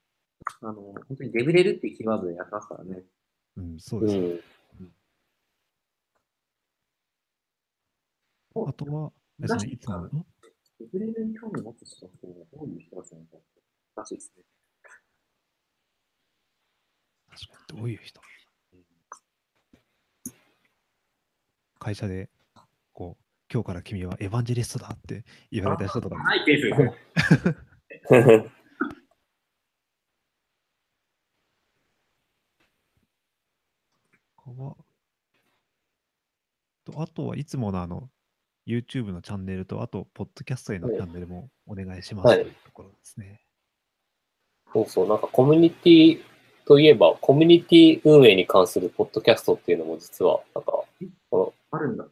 [0.62, 3.04] あのー、本当にデブレルっていうキーワードでやってますからね。
[3.58, 4.28] うん、そううですね。
[4.28, 4.92] ん。
[8.68, 10.10] あとはですね、いつも、ん
[10.80, 13.38] デブレルに興味持つ人ってどういう人たちなのか
[13.96, 14.44] 難しいですね。
[17.30, 18.22] 確かにどういう人？
[21.80, 22.30] 会社で、
[23.52, 26.70] 今日から君はエヴァンジェリストだって言われた人とか、はい、です
[36.92, 38.10] とあとはいつものあの、
[38.68, 42.42] YouTube のチャンネルと、あと、ポッドキャストへのチャンネルもお願いしますはい。
[42.42, 43.42] というところですね。
[44.72, 46.22] そうそう、なんかコミュニティ
[46.66, 50.84] といえば、コミュニティ運営に関するポッドキャストっていうのも実は、なんか、
[51.72, 52.06] あるんだ。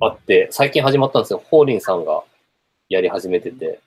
[0.00, 1.42] あって、最近始まったんですよ。
[1.50, 2.22] ホーリンさんが
[2.88, 3.80] やり始めてて、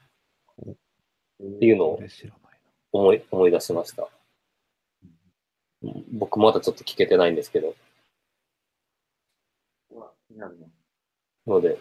[1.42, 2.00] っていうのを
[2.92, 4.08] 思い、思い出しました。
[6.12, 7.76] 僕まだちょっと聞けてないんですけど、
[10.36, 10.52] な。
[11.48, 11.78] ので、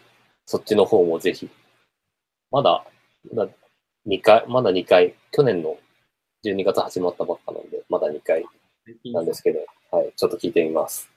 [0.46, 1.48] そっちの方もぜひ。
[2.50, 2.84] まだ、
[3.32, 3.52] まだ
[4.06, 5.76] 2回、まだ2回、去年の
[6.44, 8.44] 12月始まったばっかなんで、まだ2回
[9.12, 11.10] なんですけど、はい、ちょっと聞いてみます。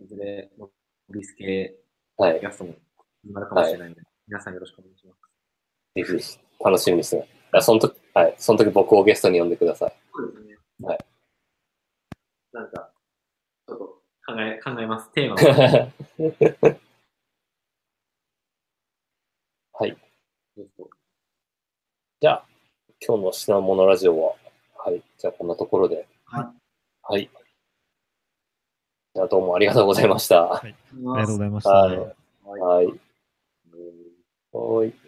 [0.00, 0.70] いずれ、モ
[1.12, 1.74] ビス系
[2.16, 2.74] はい、キャストも
[3.24, 5.18] 始まるかもしれないので、皆さんよろしくお願いします。
[5.94, 7.28] ぜひぜひ、楽しみにしてます。
[7.50, 9.92] あその時、はい、その時僕をゲストに呼んでください。
[10.14, 10.56] そうですね。
[10.82, 10.98] はい。
[12.52, 12.92] なんか、
[13.66, 13.84] ちょっと
[14.26, 15.10] 考え、考えます。
[15.10, 15.38] テーマを。
[19.80, 19.96] はい。
[22.20, 22.46] じゃあ、
[23.04, 24.34] 今日の品物ラジオは、
[24.76, 26.06] はい、じゃあこんなところで。
[26.24, 26.46] はい。
[27.02, 27.30] はい。
[29.14, 30.54] じゃあどうもありがとうございました。
[30.54, 31.70] ありがとうございました。
[31.70, 31.96] はい。
[31.98, 32.84] はい
[34.52, 35.07] はい。